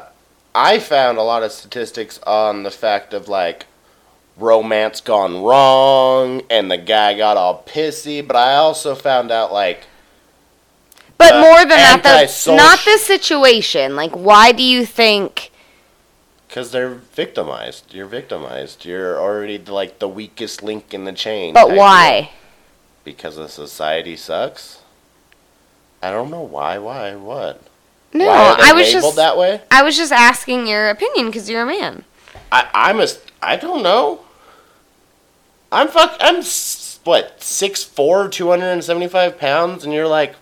I 0.55 0.79
found 0.79 1.17
a 1.17 1.21
lot 1.21 1.43
of 1.43 1.51
statistics 1.51 2.19
on 2.25 2.63
the 2.63 2.71
fact 2.71 3.13
of 3.13 3.27
like 3.27 3.65
romance 4.37 5.01
gone 5.01 5.43
wrong 5.43 6.41
and 6.49 6.71
the 6.71 6.77
guy 6.77 7.15
got 7.15 7.37
all 7.37 7.63
pissy, 7.67 8.25
but 8.25 8.35
I 8.37 8.55
also 8.55 8.95
found 8.95 9.31
out 9.31 9.51
like 9.51 9.83
But 11.17 11.35
Uh, 11.35 11.41
more 11.41 11.59
than 11.59 11.69
that, 11.69 12.05
antisocial- 12.05 12.55
not 12.57 12.79
the 12.85 12.97
situation. 12.97 13.95
Like, 13.95 14.11
why 14.11 14.51
do 14.51 14.63
you 14.63 14.85
think? 14.85 15.51
because 16.47 16.71
they're 16.71 16.89
victimized. 16.89 17.93
You're 17.93 18.05
victimized. 18.05 18.85
You're 18.85 19.19
already 19.19 19.57
like 19.57 19.99
the 19.99 20.07
weakest 20.07 20.63
link 20.63 20.93
in 20.93 21.03
the 21.03 21.11
chain. 21.11 21.53
But 21.53 21.71
why? 21.71 22.31
Because 23.03 23.35
the 23.35 23.49
society 23.49 24.15
sucks. 24.15 24.79
I 26.01 26.11
don't 26.11 26.31
know 26.31 26.39
why. 26.41 26.77
Why? 26.77 27.13
What? 27.15 27.61
No, 28.15 28.27
why 28.27 28.33
are 28.33 28.57
they 28.57 28.63
I 28.63 28.73
was 28.73 28.91
just 28.91 29.15
that 29.17 29.37
way? 29.37 29.61
I 29.69 29.83
was 29.83 29.97
just 29.97 30.11
asking 30.11 30.67
your 30.67 30.89
opinion 30.89 31.27
because 31.27 31.49
you're 31.49 31.63
a 31.63 31.65
man. 31.65 32.05
I, 32.51 32.69
I'm 32.73 32.99
a. 33.01 33.07
I 33.41 33.57
don't 33.57 33.83
know. 33.83 34.21
I'm 35.71 35.89
fuck. 35.89 36.15
I'm 36.21 36.41
what 37.03 37.43
six 37.43 37.83
four, 37.83 38.29
two 38.29 38.49
hundred 38.49 38.69
and 38.69 38.83
seventy 38.83 39.07
five 39.07 39.37
pounds, 39.37 39.83
and 39.83 39.93
you're 39.93 40.07
like 40.07 40.35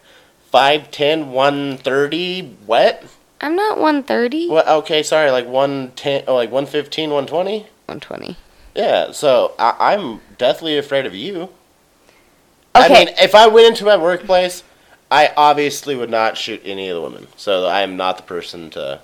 5'10", 0.53 1.31
130, 1.31 2.57
Wet? 2.67 3.03
I'm 3.41 3.55
not 3.55 3.79
130. 3.79 4.49
What? 4.49 4.67
Okay, 4.67 5.01
sorry, 5.01 5.31
like 5.31 5.47
one 5.47 5.91
ten, 5.95 6.23
oh, 6.27 6.35
like 6.35 6.51
115, 6.51 7.09
120? 7.09 7.59
120. 7.87 8.37
Yeah. 8.75 9.11
So 9.11 9.53
I, 9.57 9.93
I'm 9.93 10.21
deathly 10.37 10.77
afraid 10.77 11.07
of 11.07 11.15
you. 11.15 11.49
Okay. 12.75 12.85
I 12.85 12.87
mean, 12.89 13.09
if 13.17 13.33
I 13.33 13.47
went 13.47 13.67
into 13.67 13.85
my 13.85 13.97
workplace, 13.97 14.63
I 15.13 15.32
obviously 15.38 15.96
would 15.96 16.10
not 16.10 16.38
shoot 16.38 16.60
any 16.65 16.89
of 16.89 16.96
the 16.96 17.01
women. 17.01 17.27
So 17.38 17.67
I 17.67 17.82
am 17.82 17.96
not 17.96 18.17
the 18.17 18.24
person 18.24 18.72
to 18.72 19.00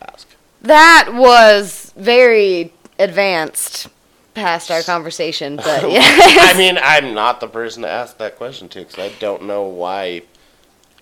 ask. 0.00 0.26
That 0.60 1.10
was 1.14 1.94
very 1.96 2.72
advanced 2.98 3.88
past 4.34 4.72
our 4.72 4.82
conversation, 4.82 5.54
but 5.54 5.82
yeah. 5.90 6.00
I 6.02 6.54
mean, 6.58 6.78
I'm 6.82 7.14
not 7.14 7.38
the 7.38 7.46
person 7.46 7.82
to 7.82 7.88
ask 7.88 8.18
that 8.18 8.36
question 8.36 8.68
to 8.70 8.80
because 8.80 8.98
I 8.98 9.10
don't 9.20 9.44
know 9.44 9.62
why 9.62 10.22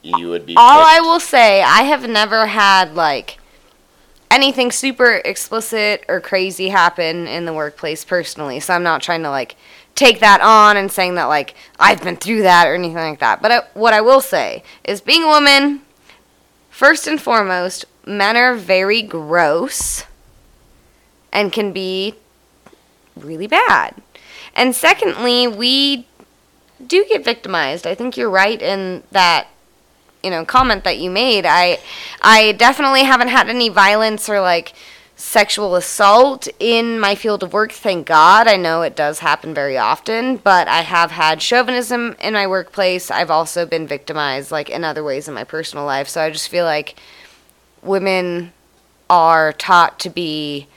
you 0.02 0.28
would 0.28 0.44
be. 0.44 0.56
All 0.56 0.82
I 0.84 1.00
will 1.00 1.20
say, 1.20 1.62
I 1.62 1.84
have 1.84 2.06
never 2.06 2.44
had 2.44 2.94
like 2.94 3.38
anything 4.30 4.70
super 4.70 5.22
explicit 5.24 6.04
or 6.06 6.20
crazy 6.20 6.68
happen 6.68 7.26
in 7.26 7.46
the 7.46 7.54
workplace 7.54 8.04
personally. 8.04 8.60
So 8.60 8.74
I'm 8.74 8.82
not 8.82 9.00
trying 9.00 9.22
to 9.22 9.30
like 9.30 9.56
take 9.94 10.20
that 10.20 10.40
on 10.40 10.76
and 10.76 10.90
saying 10.90 11.14
that 11.16 11.24
like 11.24 11.54
I've 11.78 12.02
been 12.02 12.16
through 12.16 12.42
that 12.42 12.66
or 12.66 12.74
anything 12.74 12.96
like 12.96 13.20
that. 13.20 13.42
But 13.42 13.52
I, 13.52 13.60
what 13.74 13.92
I 13.94 14.00
will 14.00 14.20
say 14.20 14.62
is 14.84 15.00
being 15.00 15.24
a 15.24 15.28
woman, 15.28 15.82
first 16.70 17.06
and 17.06 17.20
foremost, 17.20 17.84
men 18.06 18.36
are 18.36 18.54
very 18.54 19.02
gross 19.02 20.04
and 21.32 21.52
can 21.52 21.72
be 21.72 22.14
really 23.16 23.46
bad. 23.46 23.94
And 24.54 24.74
secondly, 24.74 25.46
we 25.46 26.06
do 26.84 27.04
get 27.08 27.24
victimized. 27.24 27.86
I 27.86 27.94
think 27.94 28.16
you're 28.16 28.30
right 28.30 28.60
in 28.60 29.02
that 29.10 29.48
you 30.22 30.30
know 30.30 30.44
comment 30.44 30.84
that 30.84 30.98
you 30.98 31.10
made. 31.10 31.46
I 31.46 31.78
I 32.22 32.52
definitely 32.52 33.04
haven't 33.04 33.28
had 33.28 33.48
any 33.48 33.68
violence 33.68 34.28
or 34.28 34.40
like 34.40 34.72
sexual 35.20 35.76
assault 35.76 36.48
in 36.58 36.98
my 36.98 37.14
field 37.14 37.42
of 37.42 37.52
work. 37.52 37.72
Thank 37.72 38.06
God. 38.06 38.48
I 38.48 38.56
know 38.56 38.82
it 38.82 38.96
does 38.96 39.18
happen 39.18 39.52
very 39.52 39.76
often, 39.76 40.38
but 40.38 40.66
I 40.66 40.80
have 40.80 41.10
had 41.10 41.42
chauvinism 41.42 42.16
in 42.20 42.32
my 42.32 42.46
workplace. 42.46 43.10
I've 43.10 43.30
also 43.30 43.66
been 43.66 43.86
victimized 43.86 44.50
like 44.50 44.70
in 44.70 44.82
other 44.82 45.04
ways 45.04 45.28
in 45.28 45.34
my 45.34 45.44
personal 45.44 45.84
life. 45.84 46.08
So 46.08 46.22
I 46.22 46.30
just 46.30 46.48
feel 46.48 46.64
like 46.64 46.98
women 47.82 48.52
are 49.10 49.52
taught 49.52 49.98
to 50.00 50.10
be 50.10 50.68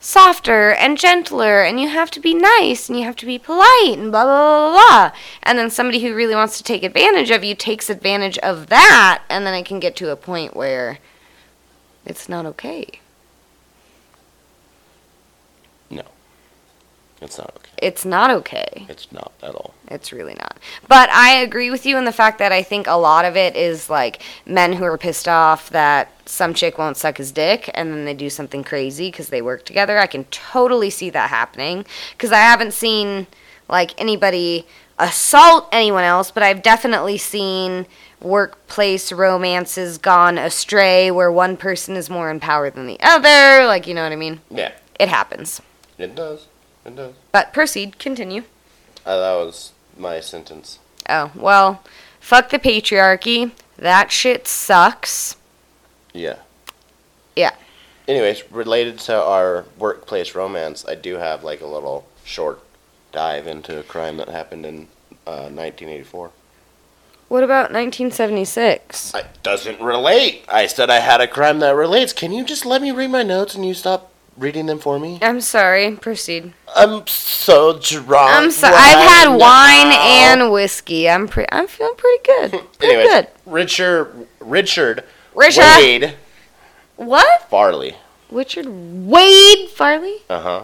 softer 0.00 0.70
and 0.72 0.98
gentler 0.98 1.62
and 1.62 1.80
you 1.80 1.88
have 1.88 2.10
to 2.10 2.20
be 2.20 2.34
nice 2.34 2.88
and 2.88 2.98
you 2.98 3.04
have 3.04 3.16
to 3.16 3.26
be 3.26 3.38
polite 3.38 3.98
and 3.98 4.12
blah 4.12 4.22
blah 4.22 4.70
blah 4.70 4.72
blah 4.72 5.18
and 5.42 5.58
then 5.58 5.68
somebody 5.68 6.00
who 6.00 6.14
really 6.14 6.36
wants 6.36 6.56
to 6.56 6.62
take 6.62 6.84
advantage 6.84 7.32
of 7.32 7.42
you 7.42 7.52
takes 7.52 7.90
advantage 7.90 8.38
of 8.38 8.68
that 8.68 9.24
and 9.28 9.44
then 9.44 9.54
it 9.54 9.66
can 9.66 9.80
get 9.80 9.96
to 9.96 10.10
a 10.10 10.16
point 10.16 10.54
where 10.54 10.98
it's 12.06 12.28
not 12.28 12.46
okay 12.46 13.00
It's 17.20 17.36
not 17.38 17.50
okay. 17.56 17.70
it's 17.78 18.04
not 18.04 18.30
okay 18.30 18.86
It's 18.88 19.10
not 19.12 19.32
at 19.42 19.54
all. 19.54 19.74
It's 19.88 20.12
really 20.12 20.34
not. 20.34 20.58
But 20.86 21.10
I 21.10 21.30
agree 21.36 21.70
with 21.70 21.84
you 21.86 21.96
in 21.98 22.04
the 22.04 22.12
fact 22.12 22.38
that 22.38 22.52
I 22.52 22.62
think 22.62 22.86
a 22.86 22.92
lot 22.92 23.24
of 23.24 23.36
it 23.36 23.56
is 23.56 23.90
like 23.90 24.22
men 24.46 24.74
who 24.74 24.84
are 24.84 24.98
pissed 24.98 25.26
off 25.28 25.70
that 25.70 26.12
some 26.26 26.54
chick 26.54 26.78
won't 26.78 26.96
suck 26.96 27.16
his 27.18 27.32
dick 27.32 27.70
and 27.74 27.92
then 27.92 28.04
they 28.04 28.14
do 28.14 28.30
something 28.30 28.62
crazy 28.62 29.10
because 29.10 29.30
they 29.30 29.42
work 29.42 29.64
together. 29.64 29.98
I 29.98 30.06
can 30.06 30.24
totally 30.26 30.90
see 30.90 31.10
that 31.10 31.30
happening 31.30 31.84
because 32.12 32.32
I 32.32 32.40
haven't 32.40 32.72
seen 32.72 33.26
like 33.68 33.98
anybody 34.00 34.66
assault 34.98 35.68
anyone 35.72 36.04
else, 36.04 36.30
but 36.30 36.42
I've 36.42 36.62
definitely 36.62 37.18
seen 37.18 37.86
workplace 38.20 39.12
romances 39.12 39.96
gone 39.98 40.38
astray 40.38 41.10
where 41.10 41.30
one 41.30 41.56
person 41.56 41.96
is 41.96 42.10
more 42.10 42.30
in 42.30 42.40
power 42.40 42.68
than 42.70 42.86
the 42.86 42.98
other. 43.00 43.64
Like, 43.66 43.86
you 43.86 43.94
know 43.94 44.02
what 44.02 44.12
I 44.12 44.16
mean? 44.16 44.40
Yeah, 44.50 44.72
It 44.98 45.08
happens. 45.08 45.62
it 45.98 46.14
does. 46.14 46.48
It 46.88 46.96
does. 46.96 47.14
But 47.32 47.52
proceed, 47.52 47.98
continue. 47.98 48.44
Uh, 49.04 49.18
that 49.18 49.44
was 49.44 49.72
my 49.96 50.20
sentence. 50.20 50.78
Oh, 51.06 51.30
well, 51.34 51.82
fuck 52.18 52.48
the 52.48 52.58
patriarchy. 52.58 53.52
That 53.76 54.10
shit 54.10 54.48
sucks. 54.48 55.36
Yeah. 56.14 56.36
Yeah. 57.36 57.54
Anyways, 58.08 58.50
related 58.50 58.98
to 59.00 59.22
our 59.22 59.66
workplace 59.78 60.34
romance, 60.34 60.86
I 60.88 60.94
do 60.94 61.16
have 61.16 61.44
like 61.44 61.60
a 61.60 61.66
little 61.66 62.08
short 62.24 62.60
dive 63.12 63.46
into 63.46 63.78
a 63.78 63.82
crime 63.82 64.16
that 64.16 64.28
happened 64.28 64.64
in 64.64 64.88
uh, 65.26 65.52
1984. 65.52 66.30
What 67.28 67.44
about 67.44 67.70
1976? 67.70 69.14
It 69.14 69.26
doesn't 69.42 69.82
relate. 69.82 70.46
I 70.48 70.66
said 70.66 70.88
I 70.88 71.00
had 71.00 71.20
a 71.20 71.28
crime 71.28 71.58
that 71.58 71.74
relates. 71.76 72.14
Can 72.14 72.32
you 72.32 72.44
just 72.44 72.64
let 72.64 72.80
me 72.80 72.90
read 72.92 73.10
my 73.10 73.22
notes 73.22 73.54
and 73.54 73.66
you 73.66 73.74
stop 73.74 74.07
reading 74.38 74.66
them 74.66 74.78
for 74.78 74.98
me? 74.98 75.18
I'm 75.20 75.40
sorry. 75.40 75.96
Proceed. 75.96 76.52
I'm 76.74 77.06
so 77.06 77.78
drunk. 77.78 78.32
I'm 78.32 78.50
sorry. 78.50 78.74
right 78.74 78.96
I've 78.96 79.28
had 79.28 79.36
wine 79.36 79.92
and 80.40 80.52
whiskey. 80.52 81.08
I'm 81.08 81.28
pre- 81.28 81.46
I'm 81.50 81.66
feeling 81.66 81.96
pretty 81.96 82.22
good. 82.24 82.50
Pretty 82.78 82.94
Anyways, 82.94 83.08
good. 83.08 83.28
Richard 83.46 84.26
Richard 84.40 85.04
Richard. 85.34 85.62
Wade 85.62 86.14
What? 86.96 87.48
Farley. 87.50 87.94
Richard 88.30 88.66
Wade 88.68 89.68
Farley? 89.70 90.18
Uh 90.30 90.40
huh. 90.40 90.62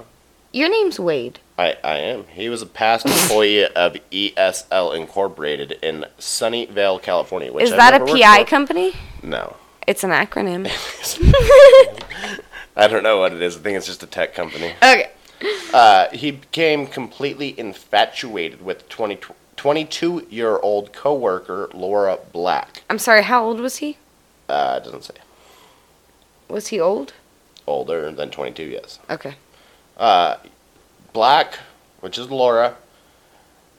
Your 0.53 0.69
name's 0.71 1.01
Wade. 1.01 1.41
I, 1.59 1.77
I 1.83 1.97
am. 1.99 2.25
He 2.29 2.49
was 2.49 2.63
a 2.63 2.67
past 2.67 3.07
employee 3.07 3.65
of 3.77 3.97
ESL 4.13 4.95
Incorporated 4.97 5.73
in 5.83 6.05
Sunnyvale, 6.19 7.03
California. 7.03 7.53
Which 7.53 7.65
Is 7.65 7.73
I've 7.73 7.79
that 7.79 8.03
a 8.03 8.05
PI 8.05 8.45
company? 8.45 8.93
No. 9.23 9.57
It's 9.87 10.03
an 10.05 10.11
acronym. 10.11 10.69
I 12.77 12.89
don't 12.89 13.03
know 13.03 13.19
what 13.19 13.33
it 13.33 13.43
is. 13.43 13.57
I 13.57 13.61
think 13.61 13.77
it's 13.77 13.87
just 13.87 14.03
a 14.03 14.07
tech 14.07 14.35
company. 14.35 14.73
okay. 14.83 15.11
Uh, 15.75 16.09
he 16.11 16.31
became 16.31 16.87
completely 16.87 17.59
infatuated 17.59 18.65
with 18.65 18.89
20, 18.89 19.19
22 19.57 20.25
year 20.31 20.57
old 20.59 20.93
coworker 20.93 21.69
Laura 21.75 22.17
Black. 22.33 22.85
I'm 22.89 23.01
sorry. 23.01 23.23
How 23.23 23.45
old 23.45 23.59
was 23.59 23.79
he? 23.79 23.99
Uh, 24.49 24.79
it 24.81 24.85
doesn't 24.85 25.03
say. 25.03 25.15
Was 26.49 26.69
he 26.69 26.79
old? 26.79 27.13
Older 27.67 28.13
than 28.13 28.31
22, 28.31 28.63
yes. 28.63 29.01
Okay. 29.11 29.35
Uh, 29.97 30.37
Black, 31.13 31.59
which 32.01 32.19
is 32.19 32.31
Laura, 32.31 32.77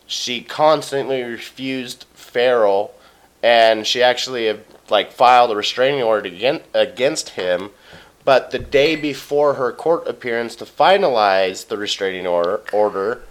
she 0.06 0.42
constantly 0.42 1.24
refused 1.24 2.06
Farrell, 2.14 2.94
and 3.42 3.88
she 3.88 4.04
actually 4.04 4.50
uh, 4.50 4.58
like 4.90 5.12
filed 5.12 5.50
a 5.52 5.56
restraining 5.56 6.04
order 6.04 6.28
against, 6.28 6.66
against 6.74 7.30
him. 7.30 7.70
But 8.26 8.50
the 8.50 8.60
day 8.60 8.96
before 8.96 9.54
her 9.54 9.72
court 9.72 10.08
appearance 10.08 10.56
to 10.58 10.66
finalize 10.66 11.68
the 11.68 11.78
restraining 11.78 12.26
order, 12.26 12.62
order 12.74 13.22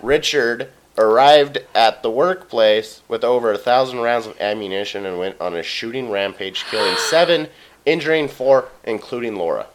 Richard 0.00 0.68
arrived 0.98 1.58
at 1.74 2.02
the 2.02 2.10
workplace 2.10 3.00
with 3.08 3.24
over 3.24 3.50
a 3.50 3.58
thousand 3.58 4.00
rounds 4.00 4.26
of 4.26 4.38
ammunition 4.38 5.06
and 5.06 5.18
went 5.18 5.40
on 5.40 5.56
a 5.56 5.62
shooting 5.62 6.10
rampage, 6.10 6.64
killing 6.64 6.96
seven, 7.10 7.48
injuring 7.86 8.28
four, 8.28 8.68
including 8.84 9.36
Laura. 9.36 9.66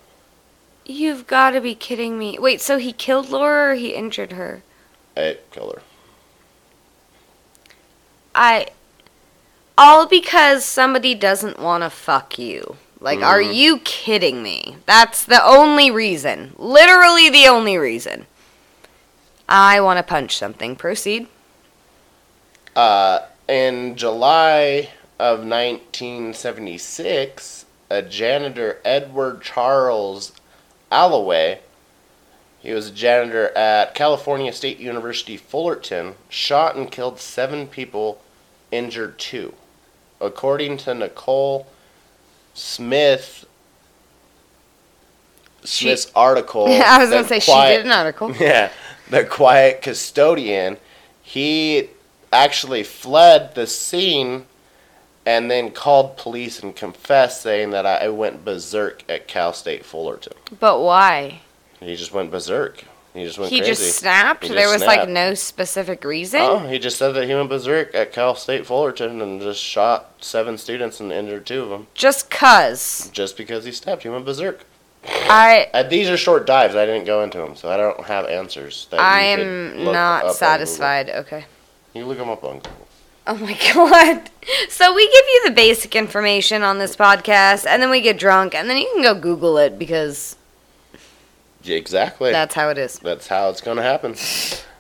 You've 0.86 1.28
got 1.28 1.50
to 1.52 1.60
be 1.60 1.76
kidding 1.76 2.18
me. 2.18 2.38
Wait, 2.40 2.62
so 2.62 2.78
he 2.78 2.94
killed 2.94 3.30
Laura 3.30 3.72
or 3.72 3.76
he 3.76 3.90
injured 3.90 4.32
her? 4.32 4.62
I 5.18 5.38
killed 5.52 5.74
her. 5.76 5.82
I 8.36 8.68
All 9.76 10.06
because 10.06 10.64
somebody 10.64 11.16
doesn't 11.16 11.60
want 11.60 11.84
to 11.84 11.90
fuck 11.90 12.38
you. 12.38 12.78
Like, 13.00 13.22
are 13.22 13.42
Mhm. 13.42 13.54
you 13.54 13.80
kidding 13.80 14.42
me? 14.42 14.78
That's 14.86 15.24
the 15.24 15.44
only 15.46 15.92
reason. 15.92 16.54
Literally 16.58 17.30
the 17.30 17.48
only 17.48 17.78
reason. 17.78 18.26
I 19.48 19.80
want 19.80 19.98
to 19.98 20.04
punch 20.04 20.36
something. 20.36 20.76
Proceed. 20.76 21.28
Uh, 22.76 23.20
in 23.48 23.96
July 23.96 24.90
of 25.20 25.46
1976, 25.46 27.66
a 27.90 28.02
janitor, 28.02 28.80
Edward 28.84 29.42
Charles 29.42 30.34
Allaway, 30.92 31.60
he 32.60 32.74
was 32.74 32.90
a 32.90 32.92
janitor 32.92 33.56
at 33.58 33.96
California 33.96 34.52
State 34.52 34.80
University 34.80 35.38
Fullerton, 35.38 36.16
shot 36.30 36.76
and 36.76 36.92
killed 36.92 37.20
seven 37.20 37.68
people, 37.68 38.20
injured 38.72 39.18
two. 39.18 39.54
According 40.20 40.78
to 40.80 40.94
Nicole 40.94 41.68
Smith, 42.58 43.46
She- 45.64 45.86
Smith's 45.86 46.12
article, 46.16 46.66
I 46.68 46.98
was 46.98 47.12
gonna 47.12 47.28
say 47.28 47.40
she 47.40 47.52
did 47.52 47.86
an 47.86 47.92
article. 47.92 48.36
yeah, 48.40 48.72
the 49.10 49.24
quiet 49.24 49.84
custodian, 49.84 50.78
he 51.22 51.92
actually 52.34 52.84
fled 52.84 53.54
the 53.54 53.68
scene 53.68 54.46
and 55.26 55.52
then 55.52 55.70
called 55.72 56.18
police 56.18 56.64
and 56.64 56.76
confessed, 56.76 57.42
saying 57.42 57.70
that 57.72 57.86
I 57.86 58.08
went 58.10 58.44
berserk 58.44 59.04
at 59.08 59.28
Cal 59.28 59.54
State 59.54 59.86
Fullerton. 59.86 60.34
But 60.60 60.80
why? 60.82 61.42
He 61.80 61.96
just 61.96 62.12
went 62.14 62.32
berserk. 62.32 62.86
He 63.18 63.26
just 63.26 63.40
went 63.40 63.52
He 63.52 63.60
crazy. 63.60 63.72
just 63.72 63.98
snapped? 63.98 64.44
He 64.44 64.50
there 64.50 64.64
just 64.66 64.74
was 64.74 64.84
like 64.86 65.10
no 65.10 65.34
specific 65.34 66.04
reason? 66.04 66.42
Oh, 66.42 66.60
he 66.68 66.78
just 66.80 66.98
said 66.98 67.14
that 67.14 67.28
he 67.28 67.34
went 67.34 67.50
berserk 67.50 67.94
at 67.96 68.14
Cal 68.14 68.36
State 68.36 68.66
Fullerton 68.66 69.22
and 69.22 69.42
just 69.42 69.62
shot 69.62 70.14
seven 70.22 70.58
students 70.58 71.00
and 71.00 71.12
injured 71.12 71.46
two 71.46 71.64
of 71.64 71.70
them. 71.70 71.88
Just 71.94 72.30
cuz. 72.30 73.10
Just 73.12 73.36
because 73.38 73.66
he 73.66 73.72
snapped, 73.72 74.04
he 74.04 74.10
went 74.10 74.26
berserk. 74.26 74.66
I 75.10 75.70
Uh, 75.74 75.84
these 75.84 76.10
are 76.10 76.18
short 76.18 76.46
dives. 76.46 76.76
I 76.76 76.86
didn't 76.86 77.06
go 77.06 77.24
into 77.24 77.38
them, 77.40 77.56
so 77.56 77.70
I 77.70 77.78
don't 77.78 78.06
have 78.06 78.26
answers. 78.26 78.88
That 78.92 79.00
I 79.00 79.22
am 79.22 79.84
not 79.86 80.36
satisfied. 80.36 81.10
Okay. 81.10 81.46
You 81.94 82.06
look 82.06 82.18
them 82.20 82.30
up 82.30 82.44
on 82.44 82.58
Google. 82.58 82.72
Oh 83.30 83.36
my 83.36 83.58
god. 83.74 84.30
So 84.70 84.94
we 84.94 85.06
give 85.06 85.26
you 85.28 85.42
the 85.46 85.52
basic 85.52 85.96
information 85.98 86.64
on 86.64 86.78
this 86.78 86.96
podcast 86.96 87.66
and 87.68 87.82
then 87.82 87.90
we 87.90 88.00
get 88.00 88.18
drunk 88.18 88.56
and 88.56 88.70
then 88.70 88.78
you 88.78 88.90
can 88.94 89.02
go 89.04 89.20
Google 89.20 89.58
it 89.58 89.78
because 89.78 90.37
exactly. 91.76 92.32
that's 92.32 92.56
how 92.56 92.70
it 92.70 92.78
is. 92.78 93.00
That's 93.00 93.28
how 93.28 93.50
it's 93.50 93.62
going 93.62 93.78
to 93.78 93.84
happen. 93.84 94.16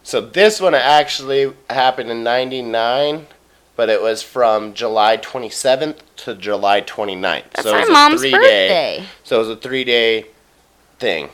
So 0.04 0.22
this 0.22 0.62
one 0.62 0.74
actually 0.74 1.52
happened 1.70 2.10
in 2.10 2.24
99, 2.24 3.28
but 3.76 3.90
it 3.90 4.02
was 4.02 4.24
from 4.24 4.74
July 4.74 5.18
27th 5.18 5.98
to 6.18 6.36
July 6.36 6.82
29th. 6.82 7.44
That's 7.52 7.64
so 7.64 7.70
it 7.70 7.74
my 7.74 7.80
was 7.80 7.90
a 7.90 7.92
mom's 7.92 8.22
birthday. 8.22 9.06
So 9.24 9.36
it 9.36 9.40
was 9.40 9.50
a 9.50 9.56
three 9.58 9.84
day 9.84 10.28
thing. 10.98 11.30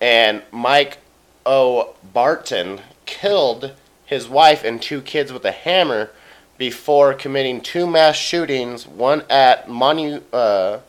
And 0.00 0.42
Mike 0.52 0.98
O. 1.46 1.94
Barton 2.12 2.80
killed 3.06 3.72
his 4.04 4.28
wife 4.28 4.64
and 4.64 4.80
two 4.80 5.00
kids 5.00 5.32
with 5.32 5.44
a 5.44 5.52
hammer 5.52 6.10
before 6.58 7.14
committing 7.14 7.60
two 7.60 7.86
mass 7.86 8.16
shootings, 8.16 8.86
one 8.86 9.22
at 9.30 9.66
Monu. 9.68 10.22
Uh, 10.32 10.80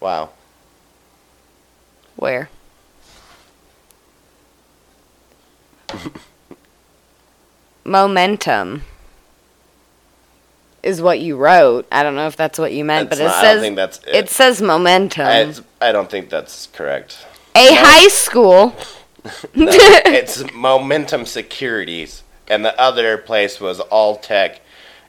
wow. 0.00 0.30
Where? 2.16 2.48
Momentum 7.84 8.82
is 10.82 11.00
what 11.02 11.20
you 11.20 11.36
wrote. 11.36 11.86
I 11.90 12.02
don't 12.02 12.14
know 12.16 12.26
if 12.26 12.36
that's 12.36 12.58
what 12.58 12.72
you 12.72 12.84
meant, 12.84 13.10
That's 13.10 13.20
but 13.20 13.24
it 13.24 13.28
not- 13.28 13.36
I 13.36 13.42
don't 13.42 13.52
says 13.54 13.60
think 13.62 13.76
that's 13.76 13.98
it. 13.98 14.14
it 14.14 14.28
says 14.30 14.62
momentum. 14.62 15.26
I, 15.26 15.52
I 15.80 15.92
don't 15.92 16.10
think 16.10 16.28
that's 16.30 16.68
correct. 16.72 17.18
a 17.54 17.74
high 17.74 18.08
school. 18.08 18.74
No, 19.56 19.66
it's 19.72 20.44
Momentum 20.54 21.26
Securities, 21.26 22.22
and 22.46 22.64
the 22.64 22.80
other 22.80 23.18
place 23.18 23.58
was 23.60 23.80
All 23.80 24.14
Tech 24.18 24.60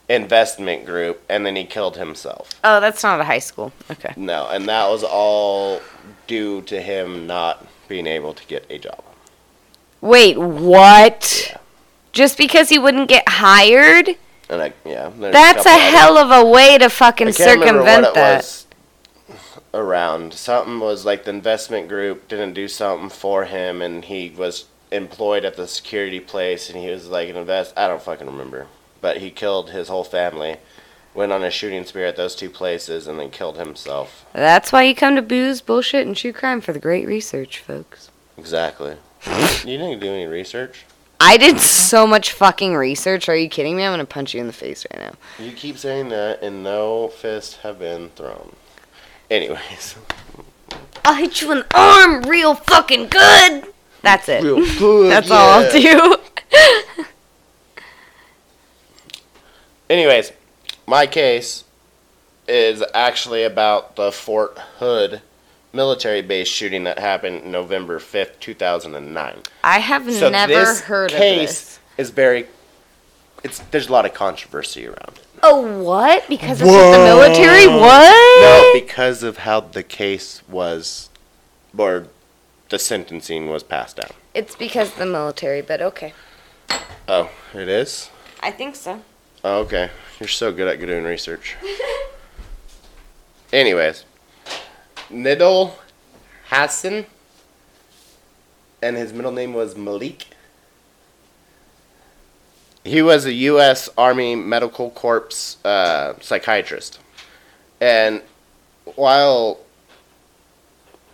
Investment 0.10 0.88
Group, 0.88 1.22
and 1.30 1.46
then 1.46 1.56
he 1.56 1.66
killed 1.66 1.98
himself. 1.98 2.50
Oh, 2.64 2.80
that's 2.80 3.04
not 3.04 3.22
a 3.22 3.24
high 3.24 3.38
school. 3.38 3.72
Okay. 3.92 4.16
No, 4.18 4.48
and 4.50 4.68
that 4.70 4.90
was 4.90 5.04
all 5.04 5.82
due 6.28 6.62
to 6.64 6.82
him 6.82 7.26
not 7.28 7.66
being 7.88 8.08
able 8.08 8.34
to 8.34 8.46
get 8.48 8.66
a 8.70 8.78
job. 8.78 9.04
Wait, 10.02 10.38
what? 10.38 11.48
Yeah. 11.50 11.58
Just 12.12 12.38
because 12.38 12.70
he 12.70 12.78
wouldn't 12.80 13.10
get 13.10 13.28
hired? 13.28 14.10
And 14.50 14.62
I, 14.62 14.74
yeah, 14.86 15.12
That's 15.18 15.66
a 15.66 15.70
other- 15.70 15.80
hell 15.80 16.18
of 16.18 16.32
a 16.32 16.50
way 16.50 16.78
to 16.78 16.90
fucking 16.90 17.32
circumvent 17.34 18.14
that. 18.14 18.38
was 18.38 18.68
around. 19.74 20.34
Something 20.34 20.80
was 20.80 21.06
like 21.06 21.24
the 21.26 21.32
investment 21.32 21.88
group 21.90 22.28
didn't 22.28 22.54
do 22.54 22.68
something 22.68 23.10
for 23.10 23.46
him, 23.46 23.82
and 23.82 24.06
he 24.06 24.30
was 24.30 24.66
employed 24.92 25.44
at 25.46 25.58
the 25.58 25.68
security 25.68 26.20
place, 26.20 26.70
and 26.70 26.80
he 26.80 26.90
was 26.90 27.08
like 27.10 27.30
an 27.30 27.36
invest. 27.36 27.74
I 27.78 27.88
don't 27.88 28.02
fucking 28.02 28.28
remember, 28.28 28.68
but 29.02 29.18
he 29.18 29.30
killed 29.30 29.72
his 29.72 29.90
whole 29.90 30.06
family. 30.06 30.58
Went 31.18 31.32
on 31.32 31.44
a 31.44 31.50
shooting 31.50 31.84
spree 31.84 32.04
at 32.04 32.16
those 32.16 32.36
two 32.36 32.48
places, 32.48 33.08
and 33.08 33.20
then 33.20 33.32
killed 33.32 33.58
himself. 33.58 34.24
That's 34.34 34.72
why 34.72 34.84
you 34.84 34.94
come 34.94 35.16
to 35.16 35.24
booze, 35.24 35.62
bullshit, 35.62 36.06
and 36.06 36.16
true 36.16 36.32
crime 36.32 36.62
for 36.62 36.74
the 36.74 36.80
great 36.80 37.08
research, 37.08 37.58
folks. 37.58 38.12
Exactly. 38.38 38.98
you 39.26 39.80
didn't 39.80 40.00
do 40.00 40.14
any 40.14 40.28
research. 40.28 40.86
I 41.20 41.38
did 41.38 41.60
so 41.60 42.06
much 42.06 42.34
fucking 42.34 42.76
research. 42.76 43.28
Are 43.30 43.36
you 43.36 43.50
kidding 43.50 43.76
me? 43.76 43.84
I'm 43.84 43.94
gonna 43.94 44.06
punch 44.06 44.36
you 44.36 44.42
in 44.42 44.46
the 44.46 44.54
face 44.54 44.86
right 44.94 45.06
now. 45.06 45.44
You 45.44 45.54
keep 45.54 45.80
saying 45.80 46.10
that, 46.10 46.44
and 46.44 46.64
no 46.64 47.08
fists 47.08 47.56
have 47.64 47.80
been 47.80 48.10
thrown. 48.10 48.56
Anyways, 49.32 49.96
I'll 51.04 51.16
hit 51.16 51.42
you 51.42 51.52
in 51.52 51.58
the 51.58 51.76
arm 51.76 52.22
real 52.30 52.54
fucking 52.54 53.08
good. 53.08 53.64
That's 54.04 54.30
it. 54.30 54.44
real 54.44 54.58
good. 54.78 55.10
That's 55.14 55.32
all 55.32 55.64
I'll 55.64 55.72
do. 55.72 56.18
Anyways, 59.90 60.32
my 60.88 61.06
case 61.06 61.66
is 62.48 62.82
actually 62.94 63.44
about 63.44 63.98
the 63.98 64.12
Fort 64.12 64.58
Hood 64.80 65.22
military 65.74 66.22
base 66.22 66.48
shooting 66.48 66.86
that 66.86 66.98
happened 66.98 67.46
November 67.46 68.00
5th, 68.00 68.40
2009. 68.40 69.42
I 69.64 69.80
have 69.80 70.12
So 70.12 70.30
never 70.30 70.54
this 70.54 70.82
heard 70.82 71.12
of 71.12 71.18
the 71.18 71.24
case 71.24 71.50
this. 71.50 71.80
is 71.98 72.10
very 72.10 72.48
it's 73.44 73.60
there's 73.60 73.90
a 73.90 73.92
lot 73.92 74.06
of 74.06 74.14
controversy 74.14 74.88
around 74.88 75.14
it. 75.16 75.26
Oh, 75.44 75.84
what? 75.84 76.28
Because 76.28 76.62
it's 76.62 76.68
with 76.72 76.92
the 76.94 76.98
military? 76.98 77.68
What? 77.68 78.42
No, 78.42 78.80
because 78.82 79.22
of 79.22 79.40
how 79.40 79.60
the 79.60 79.84
case 79.84 80.42
was 80.50 81.10
or 81.78 82.08
the 82.70 82.80
sentencing 82.80 83.48
was 83.50 83.62
passed 83.62 83.98
down. 83.98 84.10
It's 84.34 84.56
because 84.56 84.94
the 84.94 85.06
military, 85.06 85.62
but 85.62 85.82
okay. 85.82 86.14
Oh, 87.08 87.30
it 87.54 87.68
is? 87.70 88.10
I 88.42 88.52
think 88.52 88.76
so. 88.76 89.02
Oh, 89.44 89.60
okay. 89.60 89.92
You're 90.20 90.28
so 90.28 90.52
good 90.52 90.68
at 90.68 90.80
doing 90.80 91.04
research. 91.04 91.56
Anyways, 93.54 94.04
Nidal 95.12 95.74
Hasan, 96.50 97.06
and 98.82 98.98
his 98.98 99.14
middle 99.14 99.32
name 99.32 99.54
was 99.54 99.76
Malik. 99.76 100.28
He 102.84 103.02
was 103.02 103.26
a 103.26 103.34
U.S. 103.34 103.90
Army 103.98 104.36
Medical 104.36 104.90
Corps 104.90 105.58
uh, 105.64 106.14
psychiatrist. 106.20 107.00
And 107.80 108.22
while 108.96 109.60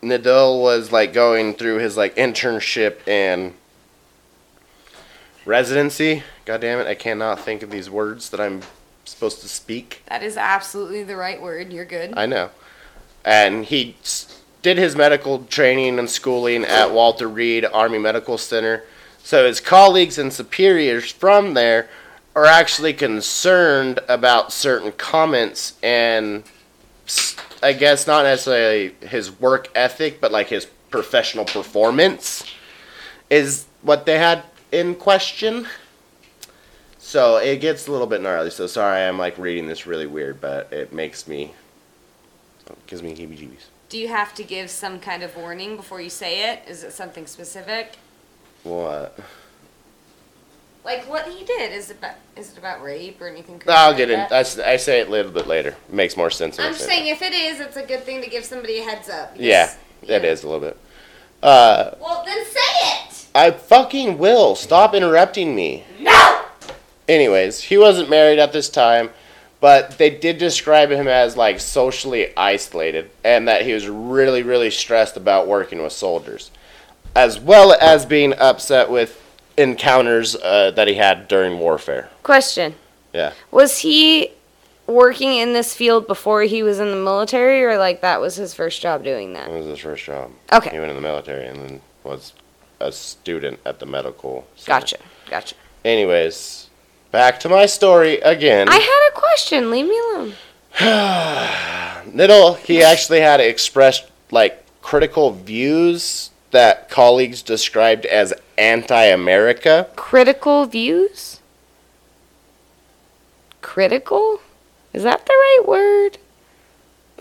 Nidal 0.02 0.62
was 0.62 0.92
like 0.92 1.14
going 1.14 1.56
through 1.56 1.80
his 1.80 1.98
like 1.98 2.16
internship 2.16 3.06
and 3.08 3.54
residency, 5.46 6.24
god 6.46 6.62
damn 6.62 6.80
it, 6.80 6.88
I 6.88 6.96
cannot 6.96 7.40
think 7.40 7.64
of 7.64 7.70
these 7.70 7.90
words 7.90 8.30
that 8.30 8.40
I'm 8.40 8.62
supposed 9.06 9.42
to 9.42 9.48
speak. 9.48 10.04
That 10.08 10.24
is 10.24 10.38
absolutely 10.38 11.04
the 11.04 11.16
right 11.16 11.42
word. 11.42 11.72
You're 11.72 11.86
good. 11.86 12.14
I 12.16 12.26
know. 12.26 12.50
And 13.26 13.66
he 13.66 13.96
did 14.62 14.78
his 14.78 14.96
medical 14.96 15.44
training 15.46 16.00
and 16.00 16.10
schooling 16.10 16.64
at 16.64 16.92
Walter 16.92 17.28
Reed 17.28 17.66
Army 17.66 18.00
Medical 18.00 18.38
Center. 18.38 18.84
So 19.24 19.46
his 19.46 19.60
colleagues 19.60 20.18
and 20.18 20.32
superiors 20.32 21.12
from 21.12 21.54
there 21.54 21.90
are 22.36 22.46
actually 22.46 22.94
concerned 22.94 24.00
about 24.08 24.52
certain 24.52 24.92
comments 24.94 25.74
and 25.84 26.44
I 27.62 27.74
guess 27.74 28.08
not 28.08 28.24
necessarily 28.24 28.96
his 29.02 29.40
work 29.40 29.70
ethic, 29.76 30.20
but 30.20 30.32
like 30.32 30.48
his 30.48 30.66
professional 30.90 31.46
performance 31.46 32.44
is 33.30 33.66
what 33.82 34.06
they 34.06 34.18
had 34.18 34.44
in 34.72 34.96
question. 34.96 35.68
So 37.04 37.36
it 37.36 37.58
gets 37.58 37.90
a 37.90 37.92
little 37.92 38.08
bit 38.08 38.22
gnarly. 38.22 38.50
So 38.50 38.66
sorry, 38.66 39.02
I'm 39.02 39.20
like 39.20 39.38
reading 39.38 39.68
this 39.68 39.86
really 39.86 40.08
weird, 40.08 40.40
but 40.40 40.72
it 40.72 40.94
makes 40.94 41.28
me 41.28 41.54
it 42.66 42.88
gives 42.88 43.04
me 43.04 43.14
heebie-jeebies. 43.14 43.66
Do 43.90 44.00
you 44.00 44.08
have 44.08 44.34
to 44.36 44.44
give 44.44 44.70
some 44.70 45.02
kind 45.02 45.22
of 45.22 45.36
warning 45.36 45.76
before 45.76 46.00
you 46.00 46.10
say 46.10 46.50
it? 46.54 46.62
Is 46.66 46.82
it 46.82 46.94
something 46.94 47.28
specific? 47.28 47.98
What? 48.64 49.20
Like 50.86 51.04
what 51.04 51.28
he 51.28 51.44
did 51.44 51.74
is 51.74 51.92
it 51.92 51.98
about 51.98 52.16
is 52.38 52.54
it 52.54 52.58
about 52.58 52.82
rape 52.82 53.22
or 53.22 53.28
anything? 53.28 53.62
I'll 53.68 53.90
like 53.90 53.98
get 53.98 54.10
in. 54.10 54.22
I, 54.22 54.40
I, 54.40 54.78
say 54.78 55.02
it 55.02 55.10
a 55.10 55.12
little 55.12 55.32
bit 55.34 55.46
later. 55.46 55.76
It 55.90 55.94
makes 55.94 56.16
more 56.16 56.32
sense. 56.32 56.58
I'm 56.58 56.72
just 56.72 56.80
that. 56.80 56.88
saying, 56.88 57.08
if 57.08 57.22
it 57.22 57.34
is, 57.34 57.60
it's 57.60 57.76
a 57.76 57.86
good 57.86 58.06
thing 58.06 58.22
to 58.22 58.30
give 58.30 58.46
somebody 58.46 58.80
a 58.80 58.84
heads 58.84 59.10
up. 59.10 59.36
Yeah, 59.38 59.76
It 60.04 60.24
is 60.24 60.44
a 60.44 60.48
little 60.48 60.62
bit. 60.62 60.78
Uh, 61.44 61.96
Well, 62.00 62.24
then 62.26 62.46
say 62.46 62.60
it. 62.82 63.26
I 63.36 63.52
fucking 63.52 64.18
will. 64.18 64.56
Stop 64.56 64.94
interrupting 64.94 65.54
me. 65.54 65.84
No. 66.00 66.43
Anyways, 67.08 67.62
he 67.62 67.78
wasn't 67.78 68.10
married 68.10 68.40
at 68.40 68.54
this 68.54 68.70
time, 68.70 69.10
but 69.60 69.98
they 69.98 70.10
did 70.10 70.38
describe 70.38 70.90
him 70.90 71.08
as 71.08 71.38
like 71.38 71.60
socially 71.60 72.36
isolated 72.38 73.10
and 73.24 73.48
that 73.48 73.64
he 73.64 73.74
was 73.74 73.88
really, 73.88 74.44
really 74.44 74.70
stressed 74.72 75.18
about 75.18 75.48
working 75.48 75.82
with 75.82 75.94
soldiers, 75.94 76.52
as 77.16 77.40
well 77.40 77.74
as 77.80 78.06
being 78.06 78.34
upset 78.38 78.90
with 78.90 79.22
encounters 79.58 80.36
uh, 80.36 80.72
that 80.72 80.88
he 80.88 80.96
had 80.96 81.28
during 81.28 81.60
warfare. 81.60 82.10
Question. 82.24 82.76
Yeah. 83.14 83.34
Was 83.52 83.80
he 83.80 84.32
working 84.88 85.36
in 85.36 85.54
this 85.54 85.74
field 85.74 86.08
before 86.08 86.44
he 86.44 86.64
was 86.64 86.80
in 86.80 86.90
the 86.90 86.98
military, 86.98 87.64
or 87.64 87.78
like 87.78 88.02
that 88.02 88.20
was 88.20 88.36
his 88.36 88.54
first 88.54 88.82
job 88.82 89.04
doing 89.04 89.34
that? 89.34 89.48
That 89.48 89.58
was 89.58 89.66
his 89.68 89.80
first 89.80 90.04
job. 90.04 90.32
Okay. 90.52 90.72
He 90.72 90.80
went 90.80 90.90
in 90.90 90.96
the 90.96 91.02
military 91.02 91.46
and 91.48 91.62
then 91.62 91.82
was 92.04 92.34
a 92.80 92.92
student 92.92 93.60
at 93.66 93.80
the 93.80 93.86
medical. 93.86 94.48
center. 94.56 94.80
Gotcha. 94.80 94.98
Gotcha. 95.30 95.56
Anyways, 95.86 96.70
back 97.14 97.40
to 97.40 97.48
my 97.48 97.66
story 97.68 98.18
again. 98.22 98.68
I 98.68 98.76
had 98.76 99.10
a 99.12 99.14
question. 99.18 99.70
Leave 99.70 99.86
me 99.86 99.98
alone. 100.00 100.34
Little, 102.14 102.56
he 102.56 102.84
actually 102.84 103.22
had 103.22 103.40
expressed 103.40 104.10
like 104.32 104.66
critical 104.82 105.32
views 105.32 106.32
that 106.52 106.90
colleagues 106.90 107.42
described 107.42 108.06
as 108.08 108.34
anti-America. 108.58 109.88
Critical 109.96 110.66
views? 110.66 111.40
Critical? 113.62 114.42
Is 114.92 115.04
that 115.04 115.26
the 115.26 115.34
right 115.34 115.64
word? 115.66 116.18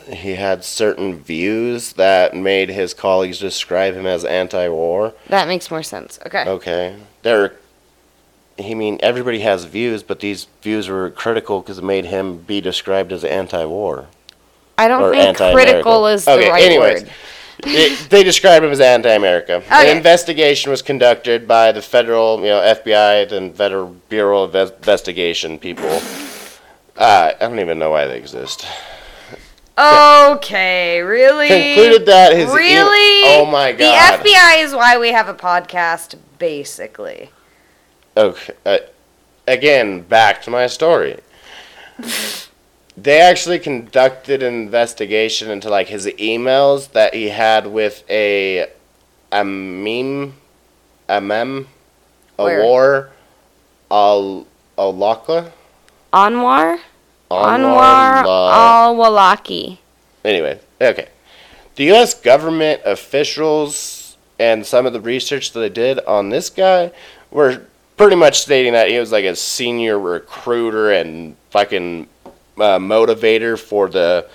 He 0.08 0.34
had 0.34 0.64
certain 0.64 1.20
views 1.20 1.92
that 1.92 2.34
made 2.34 2.70
his 2.70 2.92
colleagues 2.94 3.38
describe 3.38 3.94
him 3.94 4.06
as 4.06 4.24
anti-war. 4.24 5.12
That 5.28 5.48
makes 5.48 5.70
more 5.70 5.82
sense. 5.82 6.18
Okay. 6.26 6.44
Okay, 6.46 6.96
there. 7.22 7.56
He 8.58 8.74
mean 8.74 8.98
everybody 9.02 9.40
has 9.40 9.64
views, 9.64 10.02
but 10.02 10.20
these 10.20 10.46
views 10.62 10.88
were 10.88 11.10
critical 11.10 11.60
because 11.60 11.78
it 11.78 11.84
made 11.84 12.04
him 12.06 12.38
be 12.38 12.60
described 12.60 13.12
as 13.12 13.24
anti-war. 13.24 14.06
I 14.78 14.88
don't 14.88 15.10
think 15.10 15.24
anti-America. 15.24 15.70
critical 15.72 16.06
is 16.06 16.24
the 16.24 16.36
right 16.50 16.62
anyways. 16.62 17.02
word. 17.02 17.12
They, 17.64 17.94
they 17.94 18.24
described 18.24 18.64
him 18.64 18.72
as 18.72 18.80
anti-America. 18.80 19.56
Okay. 19.56 19.90
An 19.90 19.96
investigation 19.96 20.70
was 20.70 20.82
conducted 20.82 21.46
by 21.46 21.70
the 21.72 21.80
federal, 21.82 22.38
you 22.40 22.46
know, 22.46 22.60
FBI, 22.60 23.28
then 23.28 23.52
Federal 23.52 23.94
Bureau 24.08 24.42
of 24.44 24.52
Ves- 24.52 24.70
Investigation 24.70 25.58
people. 25.58 26.00
Uh, 26.96 27.32
I 27.34 27.38
don't 27.38 27.60
even 27.60 27.78
know 27.78 27.90
why 27.90 28.06
they 28.06 28.18
exist. 28.18 28.66
Okay, 29.78 31.00
really? 31.00 31.48
Concluded 31.48 32.06
that 32.06 32.34
his 32.34 32.50
e- 32.50 32.54
Really? 32.54 33.38
oh 33.40 33.46
my 33.50 33.72
god. 33.72 34.22
The 34.22 34.28
FBI 34.28 34.64
is 34.64 34.74
why 34.74 34.98
we 34.98 35.12
have 35.12 35.28
a 35.28 35.34
podcast, 35.34 36.16
basically. 36.38 37.30
Okay. 38.16 38.54
Uh, 38.66 38.78
again, 39.46 40.02
back 40.02 40.42
to 40.42 40.50
my 40.50 40.66
story. 40.66 41.18
they 42.96 43.20
actually 43.20 43.58
conducted 43.58 44.42
an 44.42 44.54
investigation 44.54 45.50
into 45.50 45.68
like 45.70 45.88
his 45.88 46.06
emails 46.06 46.92
that 46.92 47.14
he 47.14 47.28
had 47.30 47.66
with 47.66 48.04
a 48.10 48.66
a 49.30 49.44
meme, 49.44 50.34
a 51.08 51.20
mem, 51.20 51.68
a 52.38 52.44
Where? 52.44 52.62
war, 52.62 53.10
a 53.90 54.42
Olaka, 54.78 55.52
Anwar? 56.12 56.78
La- 57.30 57.56
Anwar 57.56 58.24
al 58.26 58.94
Walaki. 58.94 59.78
Anyway, 60.24 60.60
okay. 60.80 61.08
The 61.76 61.84
U.S. 61.84 62.12
government 62.12 62.82
officials 62.84 64.16
and 64.38 64.66
some 64.66 64.84
of 64.84 64.92
the 64.92 65.00
research 65.00 65.52
that 65.52 65.60
they 65.60 65.70
did 65.70 65.98
on 66.00 66.28
this 66.28 66.50
guy 66.50 66.92
were 67.30 67.62
pretty 68.02 68.16
much 68.16 68.40
stating 68.40 68.72
that 68.72 68.88
he 68.88 68.98
was 68.98 69.12
like 69.12 69.24
a 69.24 69.36
senior 69.36 69.96
recruiter 69.96 70.90
and 70.90 71.36
fucking 71.50 72.08
uh, 72.56 72.76
motivator 72.78 73.56
for 73.56 73.88
the 73.88 74.26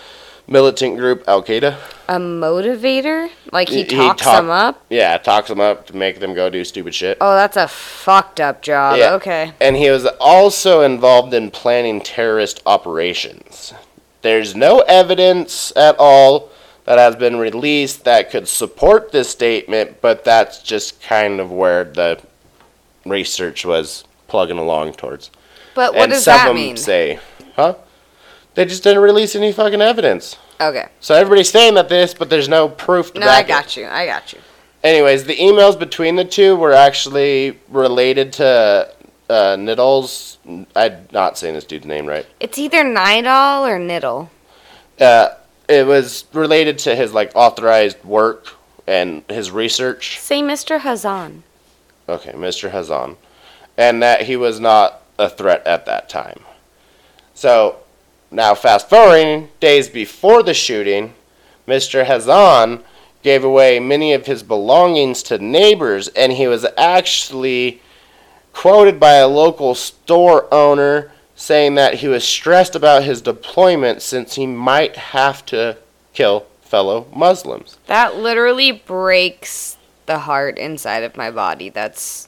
militant 0.48 0.96
group 0.98 1.22
Al 1.28 1.44
Qaeda. 1.44 1.78
A 2.08 2.16
motivator? 2.16 3.30
Like 3.52 3.68
he 3.68 3.84
He- 3.84 3.84
talks 3.84 4.22
talk- 4.22 4.38
them 4.42 4.50
up? 4.50 4.86
Yeah, 4.90 5.18
talks 5.18 5.50
them 5.50 5.60
up 5.60 5.86
to 5.88 5.98
make 5.98 6.22
them 6.22 6.34
go 6.34 6.50
do 6.50 6.64
stupid 6.64 6.96
shit. 6.96 7.18
Oh, 7.20 7.36
that's 7.36 7.58
a 7.58 7.68
fucked 7.68 8.40
up 8.40 8.62
job. 8.62 8.98
Yeah. 8.98 9.16
Okay. 9.16 9.52
And 9.60 9.76
he 9.76 9.90
was 9.90 10.06
also 10.22 10.82
involved 10.84 11.34
in 11.34 11.52
planning 11.52 12.00
terrorist 12.00 12.62
operations. 12.66 13.74
There's 14.22 14.56
no 14.56 14.80
evidence 14.88 15.74
at 15.76 15.98
all 16.00 16.50
that 16.86 16.98
has 16.98 17.18
been 17.18 17.36
released 17.36 18.06
that 18.06 18.32
could 18.32 18.48
support 18.48 19.12
this 19.12 19.30
statement, 19.30 20.00
but 20.00 20.24
that's 20.24 20.64
just 20.64 21.02
kind 21.02 21.42
of 21.42 21.52
where 21.52 21.84
the 21.84 22.18
research 23.10 23.65
was 23.65 24.04
plugging 24.28 24.58
along 24.58 24.93
towards. 24.93 25.32
But 25.76 25.93
what 25.93 26.04
and 26.04 26.12
does 26.13 26.24
some 26.24 26.38
that 26.38 26.48
of 26.50 26.56
them 26.56 26.63
mean? 26.63 26.78
say, 26.78 27.20
huh? 27.56 27.76
They 28.56 28.65
just 28.65 28.84
didn't 28.84 29.04
release 29.04 29.36
any 29.36 29.52
fucking 29.52 29.82
evidence. 29.82 30.36
Okay. 30.60 30.88
So 31.00 31.13
everybody's 31.13 31.50
saying 31.52 31.76
that 31.76 31.89
this, 31.89 32.13
but 32.15 32.30
there's 32.30 32.50
no 32.50 32.67
proof 32.67 33.13
to 33.13 33.20
No, 33.20 33.28
I 33.28 33.43
back 33.43 33.46
it. 33.46 33.48
got 33.50 33.78
you. 33.78 33.88
I 33.88 34.06
got 34.08 34.34
you. 34.34 34.39
Anyways, 34.84 35.26
the 35.26 35.36
emails 35.36 35.78
between 35.78 36.15
the 36.15 36.26
two 36.26 36.56
were 36.56 36.74
actually 36.74 37.60
related 37.70 38.34
to 38.34 38.91
uh, 39.30 39.56
Niddles. 39.58 40.38
I'm 40.76 41.08
not 41.12 41.38
saying 41.38 41.54
this 41.54 41.65
dude's 41.65 41.86
name 41.86 42.06
right. 42.08 42.26
It's 42.39 42.58
either 42.58 42.84
Nidal 42.84 43.67
or 43.67 43.78
Niddle. 43.80 44.30
Uh, 45.00 45.30
it 45.70 45.86
was 45.86 46.26
related 46.34 46.80
to 46.80 46.96
his 46.96 47.13
like 47.13 47.32
authorized 47.36 48.04
work 48.04 48.54
and 48.88 49.24
his 49.30 49.52
research. 49.52 50.20
Say 50.20 50.41
Mr. 50.41 50.80
Hazan. 50.80 51.41
Okay, 52.10 52.32
Mr. 52.32 52.72
Hazan, 52.72 53.17
and 53.78 54.02
that 54.02 54.24
he 54.24 54.36
was 54.36 54.60
not 54.60 55.02
a 55.20 55.30
threat 55.30 55.65
at 55.67 55.86
that 55.86 56.10
time. 56.10 56.39
So 57.34 57.78
now, 58.32 58.56
fast 58.56 58.89
forwarding 58.89 59.50
days 59.60 59.89
before 59.89 60.43
the 60.43 60.54
shooting, 60.54 61.13
Mr. 61.67 62.06
Hazan 62.06 62.84
gave 63.24 63.43
away 63.43 63.80
many 63.80 64.13
of 64.13 64.26
his 64.26 64.43
belongings 64.43 65.24
to 65.24 65.38
neighbors, 65.38 66.08
and 66.10 66.34
he 66.34 66.48
was 66.48 66.65
actually 66.78 67.82
quoted 68.54 69.00
by 69.00 69.15
a 69.15 69.28
local 69.28 69.76
store 69.76 70.52
owner 70.54 71.12
saying 71.36 71.76
that 71.76 71.96
he 71.96 72.08
was 72.08 72.28
stressed 72.28 72.76
about 72.76 73.04
his 73.04 73.22
deployment 73.22 74.02
since 74.02 74.36
he 74.36 74.48
might 74.48 74.96
have 74.96 75.46
to 75.46 75.78
kill 76.13 76.46
fellow 76.62 77.06
Muslims. 77.13 77.78
That 77.86 78.17
literally 78.17 78.72
breaks 78.72 79.77
the 80.08 80.20
heart 80.20 80.58
inside 80.58 81.04
of 81.04 81.15
my 81.15 81.30
body. 81.30 81.70
That's 81.70 82.28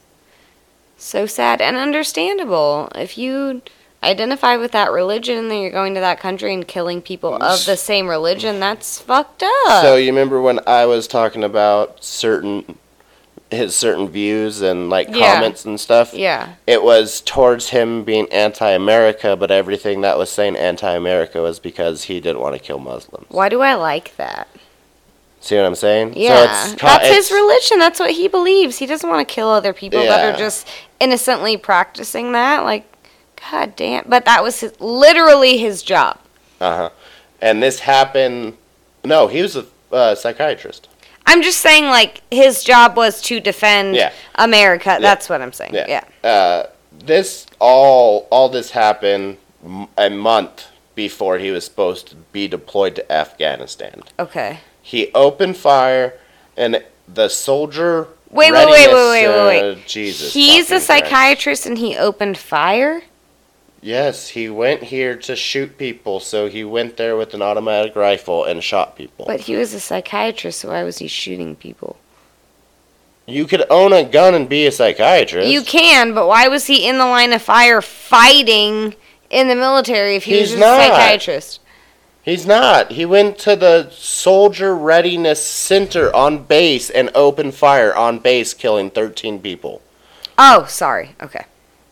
so 0.97 1.25
sad 1.25 1.61
and 1.61 1.75
understandable. 1.75 2.89
If 2.93 3.17
you 3.17 3.61
identify 4.03 4.55
with 4.57 4.71
that 4.73 4.91
religion, 4.91 5.49
then 5.49 5.61
you're 5.61 5.71
going 5.71 5.95
to 5.95 5.99
that 6.01 6.19
country 6.19 6.53
and 6.53 6.67
killing 6.67 7.01
people 7.01 7.35
of 7.41 7.65
the 7.65 7.75
same 7.75 8.07
religion, 8.07 8.59
that's 8.59 8.99
fucked 9.01 9.43
up. 9.43 9.81
So 9.81 9.95
you 9.95 10.07
remember 10.11 10.41
when 10.41 10.59
I 10.67 10.85
was 10.85 11.07
talking 11.07 11.43
about 11.43 12.03
certain 12.03 12.77
his 13.51 13.75
certain 13.75 14.07
views 14.07 14.61
and 14.61 14.91
like 14.91 15.07
Yeah. 15.09 15.33
comments 15.33 15.65
and 15.65 15.79
stuff? 15.79 16.13
yeah. 16.13 16.49
It 16.67 16.83
was 16.83 17.19
towards 17.21 17.69
him 17.69 18.03
being 18.03 18.31
anti-America, 18.31 19.35
but 19.35 19.49
everything 19.49 20.01
that 20.01 20.19
was 20.19 20.29
saying 20.29 20.55
anti-America 20.55 21.41
was 21.41 21.57
because 21.59 22.03
he 22.03 22.19
didn't 22.19 22.41
want 22.41 22.53
to 22.55 22.59
kill 22.61 22.77
Muslims. 22.77 23.25
Why 23.29 23.49
do 23.49 23.61
I 23.61 23.73
like 23.73 24.15
that? 24.17 24.47
See 25.41 25.55
what 25.55 25.65
I'm 25.65 25.75
saying? 25.75 26.13
Yeah. 26.15 26.45
so 26.65 26.73
it's, 26.73 26.81
that's 26.81 27.07
his 27.07 27.31
religion. 27.31 27.79
That's 27.79 27.99
what 27.99 28.11
he 28.11 28.27
believes. 28.27 28.77
He 28.77 28.85
doesn't 28.85 29.09
want 29.09 29.25
to 29.27 29.33
kill 29.33 29.49
other 29.49 29.73
people 29.73 29.99
that 30.01 30.33
are 30.33 30.37
just 30.37 30.67
innocently 30.99 31.55
practicing 31.57 32.33
that. 32.33 32.63
Like, 32.63 32.85
god 33.49 33.75
damn. 33.75 34.05
But 34.07 34.25
that 34.25 34.43
was 34.43 34.59
his, 34.59 34.79
literally 34.81 35.57
his 35.57 35.81
job. 35.81 36.19
Uh-huh. 36.59 36.89
And 37.41 37.63
this 37.63 37.79
happened. 37.79 38.57
No, 39.05 39.27
he 39.27 39.41
was 39.41 39.55
a 39.55 39.65
uh, 39.93 40.13
psychiatrist. 40.15 40.89
I'm 41.25 41.41
just 41.41 41.59
saying, 41.59 41.85
like, 41.85 42.21
his 42.31 42.63
job 42.63 42.97
was 42.97 43.21
to 43.23 43.39
defend 43.39 43.95
Yeah. 43.95 44.11
America. 44.35 44.97
That's 44.99 45.29
what 45.29 45.41
I'm 45.41 45.53
saying. 45.53 45.73
Yeah. 45.73 46.03
Uh, 46.23 46.63
this 46.91 47.45
all 47.59 48.27
all 48.29 48.49
this 48.49 48.71
happened 48.71 49.37
m- 49.63 49.87
a 49.97 50.09
month 50.09 50.65
before 50.95 51.37
he 51.37 51.49
was 51.51 51.63
supposed 51.63 52.07
to 52.09 52.15
be 52.15 52.47
deployed 52.47 52.95
to 52.95 53.09
Afghanistan. 53.11 54.03
Okay. 54.17 54.59
He 54.89 55.11
opened 55.13 55.55
fire, 55.55 56.15
and 56.57 56.83
the 57.07 57.29
soldier. 57.29 58.07
Wait, 58.31 58.51
wait, 58.51 58.65
wait, 58.65 58.87
wait, 58.87 58.87
wait, 58.87 59.27
wait, 59.27 59.61
wait. 59.61 59.71
uh, 59.73 59.75
Jesus. 59.85 60.33
He's 60.33 60.71
a 60.71 60.79
psychiatrist 60.79 61.67
and 61.67 61.77
he 61.77 61.95
opened 61.95 62.39
fire? 62.39 63.03
Yes, 63.83 64.29
he 64.29 64.49
went 64.49 64.81
here 64.81 65.15
to 65.15 65.35
shoot 65.35 65.77
people, 65.77 66.19
so 66.19 66.49
he 66.49 66.63
went 66.63 66.97
there 66.97 67.15
with 67.15 67.35
an 67.35 67.43
automatic 67.43 67.95
rifle 67.95 68.45
and 68.45 68.63
shot 68.63 68.95
people. 68.95 69.25
But 69.27 69.41
he 69.41 69.55
was 69.55 69.75
a 69.75 69.79
psychiatrist, 69.79 70.61
so 70.61 70.69
why 70.69 70.81
was 70.81 70.97
he 70.97 71.07
shooting 71.07 71.55
people? 71.55 71.97
You 73.27 73.45
could 73.45 73.65
own 73.69 73.93
a 73.93 74.03
gun 74.03 74.33
and 74.33 74.49
be 74.49 74.65
a 74.65 74.71
psychiatrist. 74.71 75.49
You 75.49 75.61
can, 75.61 76.15
but 76.15 76.27
why 76.27 76.47
was 76.47 76.65
he 76.65 76.87
in 76.87 76.97
the 76.97 77.05
line 77.05 77.31
of 77.31 77.43
fire 77.43 77.83
fighting 77.83 78.95
in 79.29 79.49
the 79.49 79.55
military 79.55 80.15
if 80.15 80.23
he 80.23 80.39
He's 80.39 80.49
was 80.53 80.59
just 80.59 80.61
not. 80.61 80.79
a 80.79 80.83
psychiatrist? 80.85 81.59
He's 82.21 82.45
not. 82.45 82.91
He 82.91 83.05
went 83.05 83.37
to 83.39 83.55
the 83.55 83.89
Soldier 83.91 84.75
Readiness 84.75 85.43
Center 85.43 86.13
on 86.15 86.43
base 86.43 86.89
and 86.89 87.09
opened 87.15 87.55
fire 87.55 87.95
on 87.95 88.19
base, 88.19 88.53
killing 88.53 88.89
13 88.91 89.39
people. 89.39 89.81
Oh, 90.37 90.65
sorry. 90.67 91.15
Okay. 91.21 91.45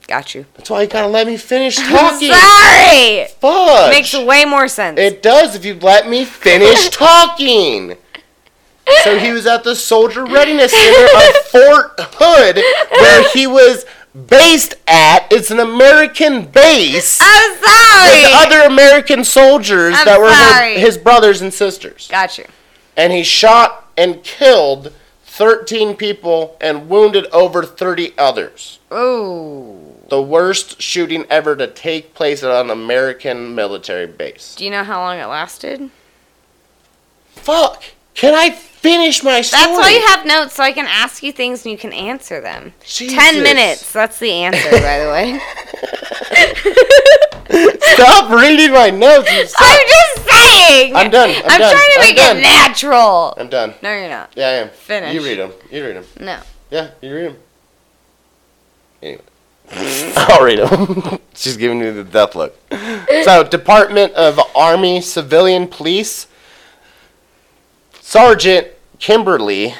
Got 0.07 0.35
you. 0.35 0.45
That's 0.55 0.69
why 0.69 0.83
you 0.83 0.87
gotta 0.87 1.07
let 1.07 1.27
me 1.27 1.35
finish 1.37 1.77
I'm 1.81 1.89
talking. 1.89 2.31
sorry! 2.31 3.25
Fudge. 3.39 3.91
Makes 3.91 4.13
way 4.17 4.45
more 4.45 4.67
sense. 4.69 4.97
It 4.99 5.21
does 5.21 5.55
if 5.55 5.65
you 5.65 5.73
let 5.75 6.07
me 6.07 6.23
finish 6.23 6.89
talking. 6.91 7.95
So 9.03 9.19
he 9.19 9.33
was 9.33 9.45
at 9.45 9.65
the 9.65 9.75
Soldier 9.75 10.25
Readiness 10.25 10.71
Center 10.71 11.05
of 11.17 11.35
Fort 11.47 11.91
Hood, 11.99 12.55
where 12.89 13.29
he 13.33 13.45
was 13.45 13.85
based 14.25 14.75
at. 14.87 15.31
It's 15.31 15.51
an 15.51 15.59
American 15.59 16.45
base 16.45 17.19
I'm 17.21 17.57
sorry! 17.57 18.23
with 18.23 18.31
other 18.33 18.61
American 18.61 19.23
soldiers 19.23 19.93
I'm 19.95 20.05
that 20.05 20.19
were 20.19 20.73
his, 20.73 20.95
his 20.95 20.97
brothers 20.97 21.41
and 21.41 21.53
sisters. 21.53 22.07
Got 22.09 22.37
you. 22.37 22.45
And 22.95 23.13
he 23.13 23.23
shot 23.23 23.91
and 23.95 24.23
killed 24.23 24.93
13 25.25 25.95
people 25.95 26.57
and 26.59 26.89
wounded 26.89 27.27
over 27.27 27.63
30 27.63 28.17
others. 28.17 28.79
Ooh. 28.91 29.95
The 30.09 30.21
worst 30.21 30.81
shooting 30.81 31.25
ever 31.29 31.55
to 31.55 31.67
take 31.67 32.15
place 32.15 32.43
at 32.43 32.49
an 32.49 32.69
American 32.71 33.53
military 33.53 34.07
base. 34.07 34.55
Do 34.55 34.65
you 34.65 34.71
know 34.71 34.83
how 34.83 34.99
long 35.01 35.19
it 35.19 35.25
lasted? 35.25 35.91
Fuck! 37.35 37.83
Can 38.15 38.33
I 38.33 38.49
finish 38.77 39.23
my 39.23 39.41
story? 39.41 39.61
That's 39.61 39.77
why 39.77 39.89
you 39.91 40.01
have 40.07 40.25
notes 40.25 40.55
so 40.55 40.63
I 40.63 40.71
can 40.71 40.85
ask 40.87 41.23
you 41.23 41.31
things 41.31 41.65
and 41.65 41.71
you 41.71 41.77
can 41.77 41.93
answer 41.93 42.41
them. 42.41 42.73
Jesus. 42.85 43.17
Ten 43.17 43.43
minutes. 43.43 43.91
That's 43.91 44.19
the 44.19 44.31
answer, 44.31 44.71
by 44.71 44.99
the 44.99 45.09
way. 45.09 45.39
Stop 47.93 48.29
reading 48.31 48.73
my 48.73 48.89
notes. 48.89 49.31
you. 49.31 49.45
I'm 49.57 49.87
just 49.87 50.29
saying. 50.29 50.95
I'm 50.95 51.09
done. 51.09 51.29
I'm 51.29 51.43
I'm 51.51 51.59
done. 51.59 51.71
trying 51.71 51.91
to 51.93 51.99
I'm 51.99 52.07
make 52.07 52.17
done. 52.17 52.37
it 52.37 52.41
natural. 52.41 53.33
I'm 53.37 53.49
done. 53.49 53.73
No, 53.81 53.91
you're 53.93 54.09
not. 54.09 54.31
Yeah, 54.35 54.47
I 54.47 54.51
am. 54.51 54.69
Finish. 54.69 55.13
You 55.13 55.23
read 55.23 55.39
them. 55.39 55.51
You 55.71 55.85
read 55.85 55.95
them. 55.95 56.05
No. 56.19 56.39
Yeah, 56.69 56.91
you 57.01 57.15
read 57.15 57.25
them. 57.31 57.37
Anyway. 59.01 59.21
I'll 60.17 60.43
read 60.43 60.59
them. 60.59 61.19
She's 61.33 61.57
giving 61.57 61.79
me 61.79 61.89
the 61.89 62.03
death 62.03 62.35
look. 62.35 62.55
So, 63.23 63.43
Department 63.43 64.13
of 64.13 64.39
Army 64.55 65.01
Civilian 65.01 65.67
Police 65.67 66.27
Sergeant 68.11 68.69
Kimberly. 68.99 69.75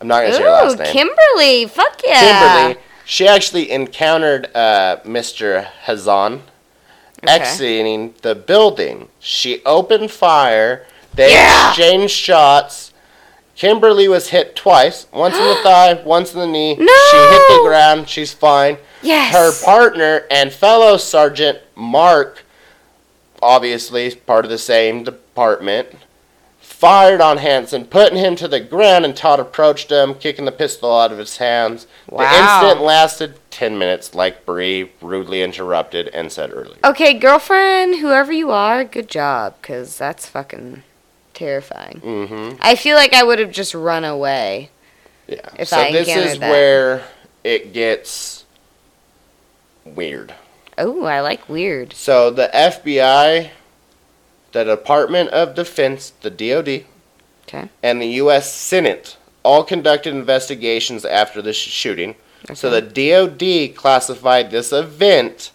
I'm 0.00 0.08
not 0.08 0.22
gonna 0.22 0.32
say 0.32 0.42
her 0.42 0.48
last 0.48 0.78
name. 0.78 0.92
Kimberly. 0.92 1.66
Fuck 1.66 2.00
yeah. 2.06 2.64
Kimberly. 2.64 2.82
She 3.04 3.28
actually 3.28 3.70
encountered 3.70 4.48
uh, 4.54 4.96
Mr. 5.04 5.66
Hazan 5.84 6.40
Okay. 7.22 7.34
exiting 7.34 8.14
the 8.22 8.34
building. 8.34 9.10
She 9.20 9.62
opened 9.66 10.10
fire. 10.10 10.86
They 11.14 11.32
Yeah. 11.34 11.68
exchanged 11.68 12.14
shots. 12.14 12.94
Kimberly 13.56 14.08
was 14.08 14.28
hit 14.30 14.56
twice, 14.56 15.06
once 15.12 15.36
in 15.36 15.44
the 15.46 15.56
thigh, 15.62 15.92
once 16.06 16.32
in 16.32 16.40
the 16.40 16.46
knee. 16.46 16.76
No! 16.76 16.86
She 17.10 17.16
hit 17.18 17.42
the 17.48 17.62
ground. 17.62 18.08
She's 18.08 18.32
fine. 18.32 18.78
Yes. 19.02 19.34
Her 19.34 19.52
partner 19.66 20.24
and 20.30 20.50
fellow 20.50 20.96
sergeant 20.96 21.58
Mark, 21.76 22.42
obviously 23.42 24.14
part 24.14 24.46
of 24.46 24.50
the 24.50 24.56
same 24.56 25.04
department, 25.04 25.88
fired 26.82 27.20
on 27.20 27.38
Hanson, 27.38 27.84
putting 27.84 28.18
him 28.18 28.34
to 28.34 28.48
the 28.48 28.58
ground, 28.58 29.04
and 29.04 29.14
Todd 29.16 29.38
approached 29.38 29.92
him, 29.92 30.16
kicking 30.16 30.46
the 30.46 30.50
pistol 30.50 30.92
out 30.98 31.12
of 31.12 31.18
his 31.18 31.36
hands. 31.36 31.86
The 32.08 32.16
Wow. 32.16 32.60
incident 32.64 32.84
lasted 32.84 33.34
10 33.52 33.78
minutes, 33.78 34.16
like 34.16 34.44
Bree 34.44 34.90
rudely 35.00 35.44
interrupted 35.44 36.08
and 36.08 36.32
said 36.32 36.50
earlier. 36.52 36.78
Okay, 36.82 37.14
girlfriend, 37.14 38.00
whoever 38.00 38.32
you 38.32 38.50
are, 38.50 38.82
good 38.82 39.08
job, 39.08 39.54
because 39.62 39.96
that's 39.96 40.26
fucking 40.26 40.82
terrifying. 41.34 42.00
Mm-hmm. 42.04 42.56
I 42.60 42.74
feel 42.74 42.96
like 42.96 43.14
I 43.14 43.22
would 43.22 43.38
have 43.38 43.52
just 43.52 43.74
run 43.76 44.04
away. 44.04 44.70
Yeah. 45.28 45.48
If 45.56 45.68
so 45.68 45.76
I 45.76 45.92
this 45.92 46.08
is 46.08 46.40
that. 46.40 46.50
where 46.50 47.04
it 47.44 47.72
gets 47.72 48.44
weird. 49.84 50.34
Oh, 50.76 51.04
I 51.04 51.20
like 51.20 51.48
weird. 51.48 51.92
So 51.92 52.28
the 52.30 52.50
FBI, 52.52 53.50
the 54.52 54.64
Department 54.64 55.30
of 55.30 55.54
Defense, 55.54 56.10
the 56.20 56.30
DoD, 56.30 56.84
Okay. 57.48 57.68
and 57.82 58.00
the 58.00 58.06
U.S. 58.22 58.52
Senate 58.52 59.16
all 59.42 59.64
conducted 59.64 60.14
investigations 60.14 61.04
after 61.04 61.42
the 61.42 61.52
sh- 61.52 61.68
shooting. 61.68 62.14
So 62.54 62.70
the 62.70 62.80
DoD 62.82 63.76
classified 63.76 64.50
this 64.50 64.72
event 64.72 65.50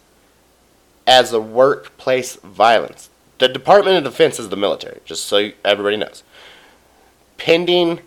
as 1.05 1.31
a 1.33 1.39
workplace 1.39 2.35
violence. 2.37 3.09
The 3.39 3.47
Department 3.47 3.97
of 3.97 4.03
Defense 4.11 4.39
is 4.39 4.49
the 4.49 4.55
military, 4.57 4.99
just 5.05 5.25
so 5.25 5.51
everybody 5.63 5.97
knows. 5.97 6.23
Pending 7.37 7.99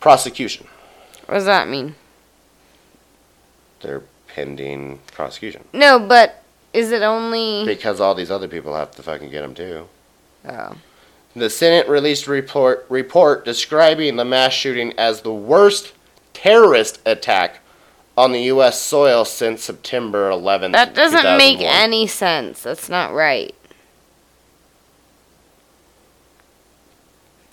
prosecution. 0.00 0.66
What 1.26 1.34
does 1.34 1.44
that 1.46 1.68
mean? 1.68 1.94
They're 3.80 4.02
pending 4.28 5.00
prosecution 5.12 5.64
No, 5.72 5.98
but 5.98 6.42
is 6.72 6.92
it 6.92 7.02
only? 7.02 7.64
because 7.64 8.00
all 8.00 8.14
these 8.14 8.30
other 8.30 8.48
people 8.48 8.74
have 8.74 8.90
to 8.92 9.02
fucking 9.02 9.30
get 9.30 9.40
them 9.42 9.54
too. 9.54 9.88
Oh. 10.48 10.76
The 11.34 11.50
Senate 11.50 11.88
released 11.88 12.26
a 12.26 12.30
report 12.30 12.86
report 12.88 13.44
describing 13.44 14.16
the 14.16 14.24
mass 14.24 14.52
shooting 14.52 14.94
as 14.96 15.20
the 15.20 15.34
worst 15.34 15.92
terrorist 16.32 17.00
attack 17.04 17.60
on 18.16 18.32
the 18.32 18.42
U.S. 18.44 18.80
soil 18.80 19.24
since 19.24 19.62
September 19.62 20.30
11th. 20.30 20.72
That 20.72 20.94
doesn't 20.94 21.36
make 21.36 21.60
any 21.60 22.06
sense. 22.06 22.62
That's 22.62 22.88
not 22.88 23.12
right. 23.12 23.54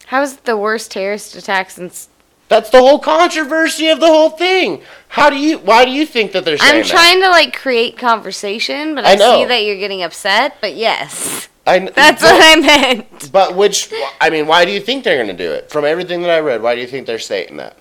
How 0.07 0.21
is 0.21 0.33
it 0.33 0.45
the 0.45 0.55
worst 0.55 0.91
terrorist 0.91 1.35
attack 1.35 1.71
since? 1.71 2.07
That's 2.47 2.69
the 2.69 2.79
whole 2.79 2.99
controversy 2.99 3.89
of 3.89 3.99
the 3.99 4.07
whole 4.07 4.29
thing. 4.29 4.81
How 5.09 5.29
do 5.29 5.37
you? 5.37 5.57
Why 5.57 5.85
do 5.85 5.91
you 5.91 6.05
think 6.05 6.33
that 6.33 6.45
they're 6.45 6.57
I'm 6.61 6.81
that? 6.81 6.85
trying 6.85 7.21
to 7.21 7.29
like 7.29 7.55
create 7.55 7.97
conversation, 7.97 8.95
but 8.95 9.05
I 9.05 9.13
I, 9.13 9.15
see 9.15 9.45
that 9.45 9.63
you're 9.63 9.77
getting 9.77 10.03
upset. 10.03 10.57
But 10.61 10.75
yes, 10.75 11.49
I 11.65 11.79
that's 11.79 12.21
but, 12.21 12.31
what 12.31 12.57
I 12.57 12.59
meant. 12.59 13.31
But 13.31 13.55
which? 13.55 13.91
I 14.19 14.29
mean, 14.29 14.47
why 14.47 14.65
do 14.65 14.71
you 14.71 14.79
think 14.79 15.03
they're 15.03 15.23
going 15.23 15.35
to 15.35 15.43
do 15.43 15.51
it? 15.51 15.71
From 15.71 15.85
everything 15.85 16.21
that 16.23 16.29
I 16.29 16.39
read, 16.39 16.61
why 16.61 16.75
do 16.75 16.81
you 16.81 16.87
think 16.87 17.07
they're 17.07 17.19
saying 17.19 17.57
that? 17.57 17.77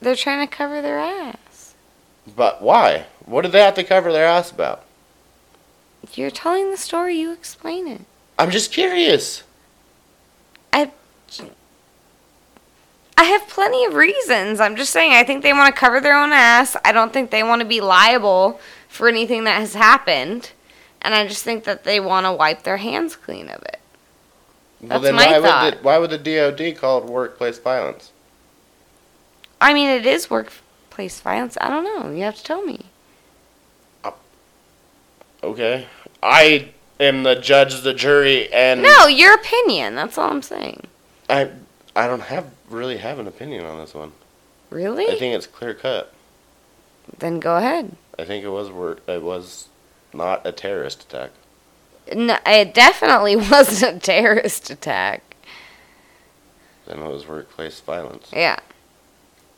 They're 0.00 0.16
trying 0.16 0.46
to 0.46 0.52
cover 0.52 0.82
their 0.82 0.98
ass. 0.98 1.74
But 2.36 2.60
why? 2.60 3.06
What 3.24 3.42
do 3.42 3.48
they 3.48 3.60
have 3.60 3.74
to 3.76 3.84
cover 3.84 4.12
their 4.12 4.26
ass 4.26 4.50
about? 4.50 4.84
You're 6.14 6.30
telling 6.30 6.70
the 6.70 6.76
story. 6.76 7.16
You 7.16 7.32
explain 7.32 7.88
it. 7.88 8.02
I'm 8.38 8.50
just 8.50 8.72
curious. 8.72 9.44
I. 10.72 10.90
I 13.16 13.24
have 13.24 13.46
plenty 13.48 13.84
of 13.84 13.94
reasons. 13.94 14.58
I'm 14.58 14.74
just 14.74 14.92
saying, 14.92 15.12
I 15.12 15.22
think 15.22 15.42
they 15.42 15.52
want 15.52 15.72
to 15.72 15.78
cover 15.78 16.00
their 16.00 16.16
own 16.16 16.32
ass. 16.32 16.76
I 16.84 16.92
don't 16.92 17.12
think 17.12 17.30
they 17.30 17.42
want 17.42 17.60
to 17.60 17.66
be 17.66 17.80
liable 17.80 18.60
for 18.88 19.08
anything 19.08 19.44
that 19.44 19.60
has 19.60 19.74
happened. 19.74 20.50
And 21.02 21.14
I 21.14 21.26
just 21.26 21.42
think 21.42 21.64
that 21.64 21.84
they 21.84 22.00
want 22.00 22.26
to 22.26 22.32
wipe 22.32 22.62
their 22.62 22.76
hands 22.78 23.16
clean 23.16 23.48
of 23.48 23.60
it. 23.62 23.80
well, 24.80 25.00
then 25.00 25.16
my 25.16 25.26
why 25.26 25.40
thought. 25.40 25.64
would 25.64 25.74
the, 25.74 25.82
why 25.82 25.98
would 25.98 26.10
the 26.10 26.18
DoD 26.18 26.76
call 26.76 26.98
it 26.98 27.04
workplace 27.04 27.58
violence? 27.58 28.12
I 29.60 29.74
mean, 29.74 29.88
it 29.88 30.06
is 30.06 30.30
workplace 30.30 31.20
violence. 31.20 31.58
I 31.60 31.68
don't 31.68 31.84
know. 31.84 32.10
You 32.12 32.22
have 32.22 32.36
to 32.36 32.42
tell 32.44 32.62
me. 32.64 32.86
Uh, 34.04 34.12
okay. 35.42 35.86
I 36.22 36.70
am 37.00 37.24
the 37.24 37.34
judge, 37.34 37.82
the 37.82 37.94
jury, 37.94 38.52
and 38.52 38.82
No, 38.82 39.06
your 39.08 39.34
opinion. 39.34 39.96
That's 39.96 40.16
all 40.16 40.30
I'm 40.30 40.42
saying. 40.42 40.86
I 41.28 41.50
I 41.96 42.06
don't 42.06 42.22
have 42.22 42.46
really 42.70 42.98
have 42.98 43.18
an 43.18 43.26
opinion 43.26 43.64
on 43.64 43.78
this 43.78 43.92
one. 43.94 44.12
Really? 44.70 45.06
I 45.06 45.18
think 45.18 45.34
it's 45.34 45.46
clear 45.46 45.74
cut. 45.74 46.12
then 47.18 47.40
go 47.40 47.56
ahead. 47.56 47.96
I 48.18 48.24
think 48.24 48.44
it 48.44 48.48
was 48.48 48.70
work. 48.70 49.06
It 49.08 49.22
was 49.22 49.68
not 50.14 50.46
a 50.46 50.52
terrorist 50.52 51.02
attack. 51.04 51.30
No, 52.14 52.38
it 52.46 52.74
definitely 52.74 53.36
wasn't 53.50 53.96
a 53.96 54.00
terrorist 54.00 54.70
attack. 54.70 55.22
Then 56.86 56.98
it 56.98 57.08
was 57.08 57.26
workplace 57.28 57.80
violence. 57.80 58.28
Yeah. 58.32 58.56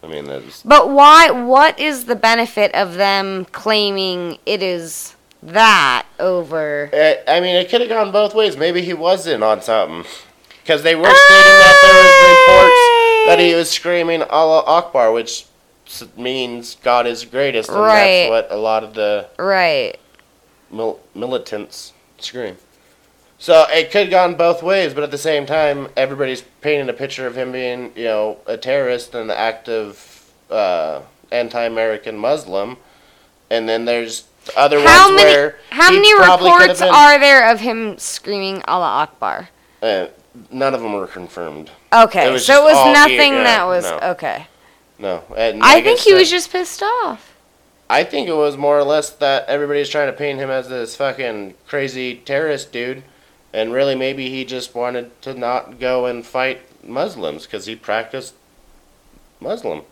I 0.02 0.06
mean, 0.06 0.26
that's 0.26 0.62
But 0.62 0.90
why? 0.90 1.30
What 1.30 1.78
is 1.80 2.04
the 2.04 2.16
benefit 2.16 2.74
of 2.74 2.94
them 2.94 3.46
claiming 3.46 4.38
it 4.44 4.62
is 4.62 5.14
that 5.42 6.04
over? 6.20 6.90
I, 6.92 7.18
I 7.26 7.40
mean, 7.40 7.56
it 7.56 7.70
could 7.70 7.80
have 7.80 7.88
gone 7.88 8.12
both 8.12 8.34
ways. 8.34 8.56
Maybe 8.56 8.82
he 8.82 8.92
was 8.92 9.26
in 9.26 9.42
on 9.42 9.62
something. 9.62 10.04
Because 10.62 10.82
they 10.82 10.94
were 10.94 11.02
stating 11.04 11.58
that 11.60 11.80
there 11.82 11.94
was 12.02 12.30
reports 12.30 13.26
that 13.28 13.38
he 13.38 13.54
was 13.54 13.70
screaming 13.70 14.22
Allah 14.22 14.62
Akbar, 14.66 15.12
which 15.12 15.46
means 16.16 16.76
God 16.82 17.06
is 17.06 17.24
greatest. 17.24 17.68
And 17.70 17.78
Right. 17.80 18.28
that's 18.28 18.30
what 18.30 18.48
a 18.50 18.60
lot 18.60 18.84
of 18.84 18.94
the 18.94 19.28
Right. 19.38 19.98
Mil- 20.74 21.00
militants 21.14 21.92
scream. 22.18 22.56
So 23.38 23.66
it 23.68 23.90
could 23.90 24.02
have 24.02 24.10
gone 24.10 24.34
both 24.36 24.62
ways, 24.62 24.94
but 24.94 25.02
at 25.02 25.10
the 25.10 25.18
same 25.18 25.44
time, 25.44 25.88
everybody's 25.96 26.42
painting 26.60 26.88
a 26.88 26.92
picture 26.92 27.26
of 27.26 27.36
him 27.36 27.52
being, 27.52 27.92
you 27.96 28.04
know, 28.04 28.38
a 28.46 28.56
terrorist 28.56 29.14
and 29.14 29.30
an 29.30 29.36
active 29.36 30.32
uh, 30.50 31.02
anti-American 31.30 32.16
Muslim, 32.16 32.76
and 33.50 33.68
then 33.68 33.84
there's 33.84 34.24
other 34.56 34.80
How 34.80 35.08
ones 35.08 35.22
many 35.22 35.34
where 35.36 35.56
how 35.70 35.90
many 35.90 36.14
reports 36.14 36.80
are 36.80 37.18
there 37.18 37.50
of 37.50 37.60
him 37.60 37.98
screaming 37.98 38.62
Allah 38.68 38.86
Akbar? 38.86 39.48
Uh, 39.82 40.06
none 40.50 40.74
of 40.74 40.80
them 40.80 40.92
were 40.92 41.06
confirmed. 41.06 41.70
Okay, 41.92 42.34
It 42.34 42.38
so 42.40 42.62
it 42.66 42.72
was 42.72 42.94
nothing 42.94 43.34
yeah, 43.34 43.44
that 43.44 43.64
was 43.66 43.84
no. 43.84 43.98
okay. 44.10 44.46
No, 44.98 45.22
and 45.36 45.62
I 45.62 45.74
like 45.74 45.84
think 45.84 46.00
he 46.00 46.14
was 46.14 46.30
just 46.30 46.50
pissed 46.50 46.82
off. 46.82 47.33
I 47.88 48.04
think 48.04 48.28
it 48.28 48.36
was 48.36 48.56
more 48.56 48.78
or 48.78 48.84
less 48.84 49.10
that 49.10 49.46
everybody's 49.46 49.88
trying 49.88 50.10
to 50.10 50.16
paint 50.16 50.38
him 50.38 50.50
as 50.50 50.68
this 50.68 50.96
fucking 50.96 51.54
crazy 51.66 52.16
terrorist 52.16 52.72
dude, 52.72 53.02
and 53.52 53.72
really 53.72 53.94
maybe 53.94 54.30
he 54.30 54.44
just 54.44 54.74
wanted 54.74 55.20
to 55.22 55.34
not 55.34 55.78
go 55.78 56.06
and 56.06 56.24
fight 56.24 56.62
Muslims 56.86 57.44
because 57.44 57.66
he 57.66 57.76
practiced 57.76 58.34
Muslim. 59.40 59.82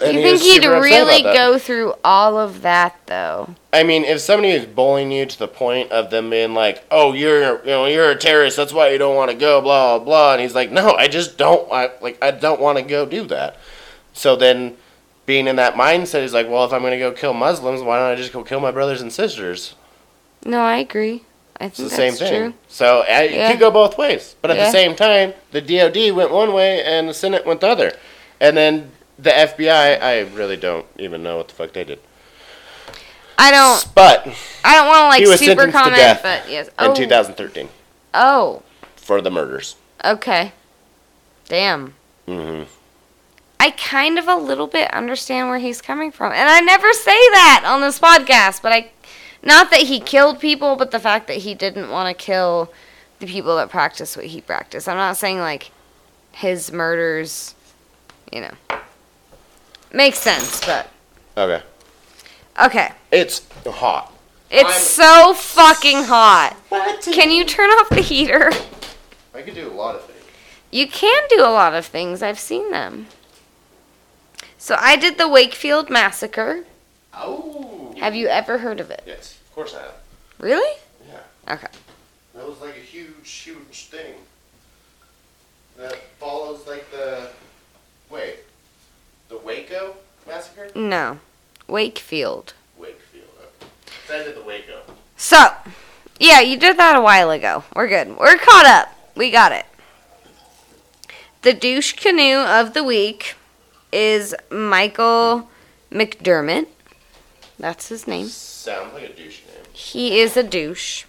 And 0.00 0.16
you 0.16 0.22
he 0.22 0.38
think 0.38 0.62
he'd 0.62 0.68
really 0.68 1.22
go 1.22 1.58
through 1.58 1.94
all 2.04 2.38
of 2.38 2.62
that 2.62 2.96
though? 3.06 3.54
I 3.72 3.82
mean, 3.82 4.04
if 4.04 4.20
somebody 4.20 4.52
is 4.52 4.64
bullying 4.64 5.10
you 5.10 5.26
to 5.26 5.38
the 5.38 5.48
point 5.48 5.90
of 5.90 6.10
them 6.10 6.30
being 6.30 6.54
like, 6.54 6.84
"Oh, 6.90 7.12
you're 7.12 7.58
you 7.60 7.70
know 7.70 7.86
you're 7.86 8.10
a 8.10 8.16
terrorist, 8.16 8.56
that's 8.56 8.72
why 8.72 8.90
you 8.90 8.98
don't 8.98 9.16
want 9.16 9.30
to 9.32 9.36
go," 9.36 9.60
blah 9.60 9.98
blah 9.98 10.04
blah, 10.04 10.32
and 10.34 10.42
he's 10.42 10.54
like, 10.54 10.70
"No, 10.70 10.94
I 10.94 11.08
just 11.08 11.36
don't 11.36 11.70
I, 11.72 11.90
like 12.00 12.16
I 12.22 12.30
don't 12.30 12.60
want 12.60 12.78
to 12.78 12.84
go 12.84 13.06
do 13.06 13.24
that." 13.26 13.56
So 14.12 14.36
then, 14.36 14.76
being 15.28 15.46
in 15.46 15.56
that 15.56 15.74
mindset, 15.74 16.22
he's 16.22 16.32
like, 16.32 16.48
"Well, 16.48 16.64
if 16.64 16.72
I'm 16.72 16.80
gonna 16.82 16.98
go 16.98 17.12
kill 17.12 17.34
Muslims, 17.34 17.82
why 17.82 17.98
don't 17.98 18.10
I 18.10 18.14
just 18.14 18.32
go 18.32 18.42
kill 18.42 18.60
my 18.60 18.70
brothers 18.70 19.02
and 19.02 19.12
sisters?" 19.12 19.74
No, 20.44 20.60
I 20.62 20.78
agree. 20.78 21.22
I 21.60 21.66
It's 21.66 21.76
the 21.76 21.90
same 21.90 22.14
thing. 22.14 22.28
true. 22.32 22.54
So 22.68 23.00
uh, 23.00 23.04
it 23.08 23.32
Yeah. 23.32 23.50
could 23.50 23.60
go 23.60 23.70
both 23.70 23.98
ways, 23.98 24.36
but 24.40 24.50
at 24.50 24.56
Yeah. 24.56 24.64
the 24.64 24.70
same 24.72 24.94
time, 24.96 25.34
the 25.52 25.60
DoD 25.60 26.12
went 26.12 26.30
one 26.30 26.52
way 26.54 26.82
and 26.82 27.08
the 27.10 27.14
Senate 27.14 27.44
went 27.44 27.60
the 27.60 27.68
other, 27.68 27.92
and 28.40 28.56
then 28.56 28.92
the 29.18 29.30
FBI, 29.36 29.96
I 30.00 30.20
really 30.20 30.56
don't 30.56 30.86
even 30.98 31.22
know 31.22 31.36
what 31.36 31.48
the 31.48 31.54
fuck 31.54 31.72
they 31.74 31.84
did. 31.84 31.98
I 33.36 33.50
don't. 33.50 33.94
But 33.94 34.26
I 34.64 34.76
don't 34.76 34.86
want 34.88 34.98
to 35.02 35.08
like 35.08 35.20
He 35.20 35.26
was 35.28 35.40
super 35.40 35.62
sentenced 35.70 35.84
to 35.84 35.90
death 35.90 36.20
but 36.22 36.48
yes. 36.50 36.68
in 36.68 36.72
Oh, 36.78 36.94
2013 36.94 37.68
oh, 38.14 38.62
for 38.96 39.20
the 39.20 39.30
murders. 39.30 39.76
okay. 40.04 40.52
Damn. 41.48 41.94
hmm 42.26 42.62
I 43.60 43.70
kind 43.72 44.18
of 44.18 44.28
a 44.28 44.36
little 44.36 44.66
bit 44.66 44.92
understand 44.92 45.48
where 45.48 45.58
he's 45.58 45.82
coming 45.82 46.12
from. 46.12 46.32
And 46.32 46.48
I 46.48 46.60
never 46.60 46.92
say 46.92 47.10
that 47.30 47.64
on 47.66 47.80
this 47.80 47.98
podcast, 47.98 48.62
but 48.62 48.72
I 48.72 48.90
not 49.42 49.70
that 49.70 49.82
he 49.82 50.00
killed 50.00 50.40
people, 50.40 50.76
but 50.76 50.90
the 50.90 50.98
fact 51.00 51.26
that 51.28 51.38
he 51.38 51.54
didn't 51.54 51.90
want 51.90 52.08
to 52.08 52.24
kill 52.24 52.72
the 53.20 53.26
people 53.26 53.56
that 53.56 53.70
practice 53.70 54.16
what 54.16 54.26
he 54.26 54.40
practiced. 54.40 54.88
I'm 54.88 54.96
not 54.96 55.16
saying 55.16 55.38
like 55.38 55.70
his 56.32 56.72
murders, 56.72 57.54
you 58.32 58.40
know. 58.42 58.78
Makes 59.92 60.18
sense, 60.18 60.64
but 60.64 60.88
Okay. 61.36 61.62
okay. 62.60 62.92
It's 63.10 63.42
hot. 63.66 64.12
It's 64.50 64.76
so 64.82 65.34
fucking 65.34 66.04
hot. 66.04 66.56
What? 66.68 67.02
Can 67.02 67.30
you 67.30 67.44
turn 67.44 67.70
off 67.70 67.88
the 67.90 68.00
heater? 68.00 68.50
I 69.34 69.42
could 69.42 69.54
do 69.54 69.68
a 69.68 69.72
lot 69.72 69.94
of 69.94 70.04
things. 70.04 70.24
You 70.70 70.86
can 70.88 71.22
do 71.28 71.40
a 71.40 71.50
lot 71.50 71.74
of 71.74 71.86
things. 71.86 72.22
I've 72.22 72.38
seen 72.38 72.70
them. 72.70 73.06
So 74.58 74.76
I 74.78 74.96
did 74.96 75.18
the 75.18 75.28
Wakefield 75.28 75.88
massacre. 75.88 76.64
Oh. 77.14 77.94
Have 77.98 78.14
you 78.14 78.26
ever 78.26 78.58
heard 78.58 78.80
of 78.80 78.90
it? 78.90 79.02
Yes, 79.06 79.38
of 79.46 79.54
course 79.54 79.74
I 79.74 79.82
have. 79.82 79.94
Really? 80.38 80.78
Yeah. 81.08 81.54
Okay. 81.54 81.68
That 82.34 82.46
was 82.46 82.60
like 82.60 82.76
a 82.76 82.80
huge, 82.80 83.30
huge 83.30 83.86
thing. 83.86 84.14
That 85.76 85.96
follows 86.18 86.66
like 86.66 86.90
the. 86.90 87.28
Wait. 88.10 88.40
The 89.28 89.38
Waco 89.38 89.94
massacre? 90.26 90.70
No. 90.74 91.20
Wakefield. 91.68 92.54
Wakefield. 92.76 93.28
Okay. 93.40 93.70
So 94.06 94.14
I 94.14 94.24
did 94.24 94.36
the 94.36 94.42
Waco. 94.42 94.80
So, 95.16 95.50
yeah, 96.18 96.40
you 96.40 96.58
did 96.58 96.76
that 96.78 96.96
a 96.96 97.00
while 97.00 97.30
ago. 97.30 97.64
We're 97.76 97.88
good. 97.88 98.16
We're 98.16 98.38
caught 98.38 98.66
up. 98.66 98.88
We 99.14 99.30
got 99.30 99.52
it. 99.52 99.66
The 101.42 101.54
douche 101.54 101.92
canoe 101.92 102.38
of 102.38 102.74
the 102.74 102.82
week 102.82 103.36
is 103.92 104.34
Michael 104.50 105.48
McDermott. 105.90 106.66
That's 107.58 107.88
his 107.88 108.06
name. 108.06 108.26
Sounds 108.26 108.92
like 108.94 109.04
a 109.04 109.12
douche 109.12 109.42
name. 109.46 109.64
He 109.72 110.20
is 110.20 110.36
a 110.36 110.42
douche. 110.42 111.04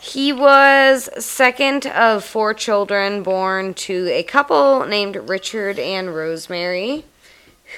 He 0.00 0.32
was 0.32 1.10
second 1.24 1.86
of 1.86 2.24
four 2.24 2.54
children 2.54 3.22
born 3.22 3.74
to 3.74 4.06
a 4.08 4.22
couple 4.22 4.86
named 4.86 5.16
Richard 5.16 5.78
and 5.78 6.14
Rosemary, 6.14 7.04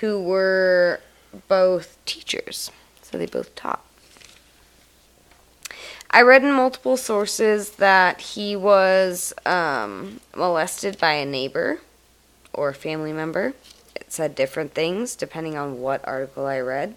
who 0.01 0.23
were 0.23 1.01
both 1.49 1.97
teachers. 2.05 2.71
So 3.03 3.17
they 3.17 3.27
both 3.27 3.55
taught. 3.55 3.85
I 6.11 6.23
read 6.23 6.45
in 6.45 6.53
multiple 6.53 6.97
sources 6.97 7.71
that 7.73 8.21
he 8.21 8.57
was 8.57 9.33
um, 9.47 10.21
molested 10.35 10.99
by 10.99 11.13
a 11.15 11.27
neighbor 11.27 11.81
or 12.59 12.73
family 12.73 13.13
member. 13.13 13.55
It 13.95 14.13
said 14.13 14.35
different 14.35 14.75
things 14.75 15.17
depending 15.17 15.57
on 15.57 15.81
what 15.81 16.07
article 16.07 16.47
I 16.47 16.61
read. 16.61 16.95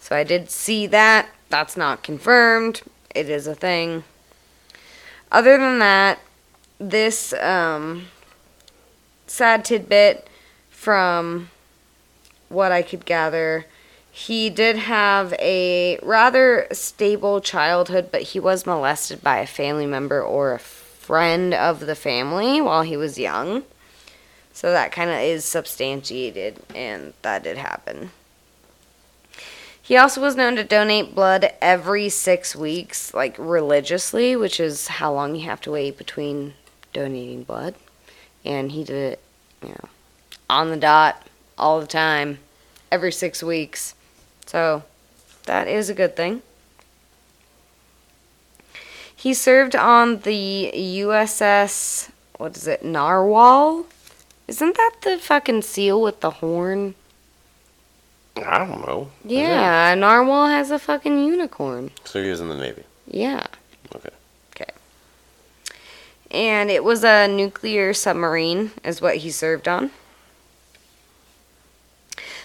So 0.00 0.16
I 0.16 0.24
did 0.24 0.50
see 0.50 0.86
that. 0.88 1.28
That's 1.50 1.76
not 1.76 2.02
confirmed. 2.02 2.82
It 3.14 3.28
is 3.28 3.46
a 3.46 3.54
thing. 3.54 4.04
Other 5.30 5.58
than 5.58 5.78
that, 5.78 6.18
this 6.78 7.32
um, 7.34 8.06
sad 9.26 9.64
tidbit 9.64 10.26
from 10.70 11.50
what 12.48 12.72
I 12.72 12.82
could 12.82 13.04
gather, 13.04 13.66
he 14.10 14.50
did 14.50 14.76
have 14.76 15.32
a 15.34 15.98
rather 16.02 16.66
stable 16.72 17.40
childhood, 17.40 18.08
but 18.10 18.22
he 18.22 18.40
was 18.40 18.66
molested 18.66 19.22
by 19.22 19.38
a 19.38 19.46
family 19.46 19.86
member 19.86 20.22
or 20.22 20.52
a 20.52 20.58
friend 20.58 21.54
of 21.54 21.80
the 21.80 21.94
family 21.94 22.60
while 22.60 22.82
he 22.82 22.96
was 22.96 23.18
young. 23.18 23.62
So 24.60 24.72
that 24.72 24.92
kind 24.92 25.08
of 25.08 25.16
is 25.16 25.46
substantiated, 25.46 26.58
and 26.74 27.14
that 27.22 27.44
did 27.44 27.56
happen. 27.56 28.10
He 29.80 29.96
also 29.96 30.20
was 30.20 30.36
known 30.36 30.54
to 30.56 30.64
donate 30.64 31.14
blood 31.14 31.54
every 31.62 32.10
six 32.10 32.54
weeks, 32.54 33.14
like 33.14 33.34
religiously, 33.38 34.36
which 34.36 34.60
is 34.60 34.88
how 34.88 35.14
long 35.14 35.34
you 35.34 35.46
have 35.46 35.62
to 35.62 35.70
wait 35.70 35.96
between 35.96 36.52
donating 36.92 37.42
blood. 37.42 37.74
And 38.44 38.72
he 38.72 38.84
did 38.84 39.12
it, 39.12 39.20
you 39.62 39.70
know, 39.70 39.88
on 40.50 40.68
the 40.68 40.76
dot, 40.76 41.26
all 41.56 41.80
the 41.80 41.86
time, 41.86 42.38
every 42.92 43.12
six 43.12 43.42
weeks. 43.42 43.94
So 44.44 44.82
that 45.46 45.68
is 45.68 45.88
a 45.88 45.94
good 45.94 46.14
thing. 46.14 46.42
He 49.16 49.32
served 49.32 49.74
on 49.74 50.18
the 50.18 50.70
USS, 50.74 52.10
what 52.36 52.58
is 52.58 52.66
it, 52.66 52.84
Narwhal? 52.84 53.86
Isn't 54.50 54.76
that 54.76 54.96
the 55.02 55.16
fucking 55.16 55.62
seal 55.62 56.02
with 56.02 56.22
the 56.22 56.30
horn? 56.30 56.96
I 58.36 58.58
don't 58.58 58.84
know. 58.84 59.12
Is 59.24 59.30
Yeah, 59.30 59.94
Narwhal 59.94 60.48
has 60.48 60.72
a 60.72 60.78
fucking 60.80 61.24
unicorn. 61.24 61.92
So 62.02 62.20
he 62.20 62.30
was 62.30 62.40
in 62.40 62.48
the 62.48 62.56
Navy. 62.56 62.82
Yeah. 63.06 63.46
Okay. 63.94 64.10
Okay. 64.56 64.72
And 66.32 66.68
it 66.68 66.82
was 66.82 67.04
a 67.04 67.28
nuclear 67.28 67.94
submarine, 67.94 68.72
is 68.82 69.00
what 69.00 69.18
he 69.18 69.30
served 69.30 69.68
on. 69.68 69.92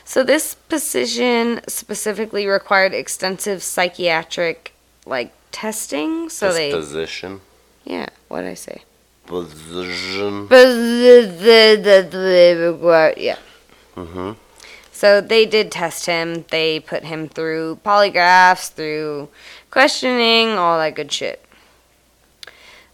So 0.03 0.23
this 0.23 0.53
position 0.53 1.61
specifically 1.67 2.45
required 2.45 2.93
extensive 2.93 3.63
psychiatric 3.63 4.75
like 5.07 5.33
testing. 5.51 6.29
So 6.29 6.53
they 6.53 6.69
Disposition. 6.69 7.41
yeah, 7.83 8.09
what 8.27 8.41
did 8.41 8.51
I 8.51 8.53
say? 8.53 8.83
Position. 9.25 10.47
Yeah. 13.17 13.37
Mm-hmm. 13.95 14.31
So 14.91 15.19
they 15.21 15.45
did 15.45 15.71
test 15.71 16.05
him. 16.05 16.45
They 16.49 16.79
put 16.79 17.03
him 17.03 17.27
through 17.27 17.79
polygraphs, 17.85 18.71
through 18.71 19.29
questioning, 19.69 20.51
all 20.51 20.77
that 20.79 20.95
good 20.95 21.11
shit. 21.11 21.45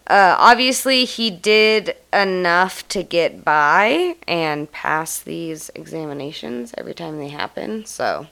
Uh, 0.07 0.35
obviously, 0.39 1.05
he 1.05 1.29
did 1.29 1.95
enough 2.11 2.87
to 2.89 3.03
get 3.03 3.45
by 3.45 4.15
and 4.27 4.71
pass 4.71 5.19
these 5.21 5.69
examinations 5.75 6.73
every 6.77 6.93
time 6.93 7.17
they 7.17 7.29
happen. 7.29 7.85
So 7.85 8.27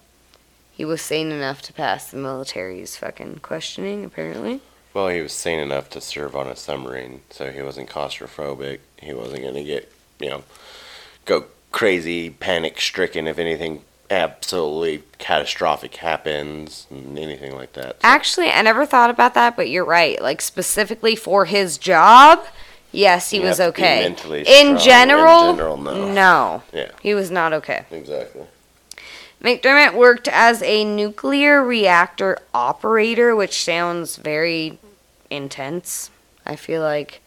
he 0.74 0.84
was 0.84 1.02
sane 1.02 1.32
enough 1.32 1.62
to 1.62 1.74
pass 1.74 2.12
the 2.12 2.18
military's 2.18 2.98
fucking 2.98 3.40
questioning, 3.44 4.04
apparently. 4.04 4.62
Well, 5.00 5.08
he 5.08 5.22
was 5.22 5.32
sane 5.32 5.60
enough 5.60 5.90
to 5.92 6.02
serve 6.02 6.36
on 6.36 6.48
a 6.48 6.58
submarine, 6.58 7.22
so 7.30 7.52
he 7.52 7.62
wasn't 7.62 7.90
claustrophobic. 7.90 8.80
He 8.98 9.14
wasn't 9.14 9.44
going 9.44 9.54
to 9.54 9.64
get, 9.64 9.90
you 10.20 10.30
know, 10.30 10.44
go 11.24 11.46
crazy, 11.72 12.30
panic 12.32 12.82
stricken 12.82 13.26
if 13.26 13.40
anything 13.40 13.84
absolutely 14.12 15.04
catastrophic 15.18 15.96
happens 15.96 16.86
and 16.90 17.18
anything 17.18 17.56
like 17.56 17.72
that. 17.74 17.94
So, 17.94 18.00
Actually, 18.04 18.50
I 18.50 18.62
never 18.62 18.86
thought 18.86 19.10
about 19.10 19.36
that, 19.36 19.56
but 19.56 19.70
you're 19.70 19.86
right. 19.86 20.22
Like 20.22 20.42
specifically 20.42 21.16
for 21.16 21.46
his 21.46 21.78
job, 21.78 22.46
yes, 22.92 23.30
he 23.30 23.38
You 23.38 23.44
was 23.44 23.60
have 23.60 23.74
to 23.74 23.82
be 23.82 23.86
okay. 23.88 24.02
mentally 24.02 24.44
strong. 24.44 24.60
In 24.60 24.68
In 24.74 24.80
general, 24.80 25.54
general, 25.54 25.78
no. 25.78 26.12
no, 26.12 26.64
yeah, 26.74 26.92
he 27.02 27.14
was 27.14 27.32
not 27.32 27.54
okay. 27.54 27.86
exactly. 27.90 28.42
McDermott 29.42 29.94
worked 29.94 30.28
as 30.28 30.62
a 30.62 30.84
nuclear 30.84 31.64
reactor 31.64 32.38
operator, 32.54 33.34
which 33.34 33.64
sounds 33.64 34.18
very 34.18 34.78
intense. 35.30 36.10
I 36.46 36.56
feel 36.56 36.82
like 36.82 37.22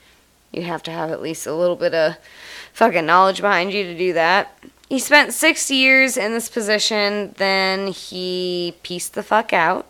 you 0.53 0.63
have 0.63 0.83
to 0.85 0.91
have 0.91 1.11
at 1.11 1.23
least 1.23 1.47
a 1.47 1.55
little 1.55 1.77
bit 1.77 1.95
of 1.95 2.17
fucking 2.73 3.07
knowledge 3.07 3.41
behind 3.41 3.73
you 3.73 3.85
to 3.85 3.97
do 3.97 4.13
that. 4.13 4.57
He 4.89 4.99
spent 4.99 5.33
six 5.33 5.71
years 5.71 6.17
in 6.17 6.33
this 6.33 6.51
position, 6.51 7.35
then 7.39 7.89
he 7.89 8.75
pieced 8.83 9.15
the 9.15 9.23
fuck 9.23 9.53
out. 9.53 9.87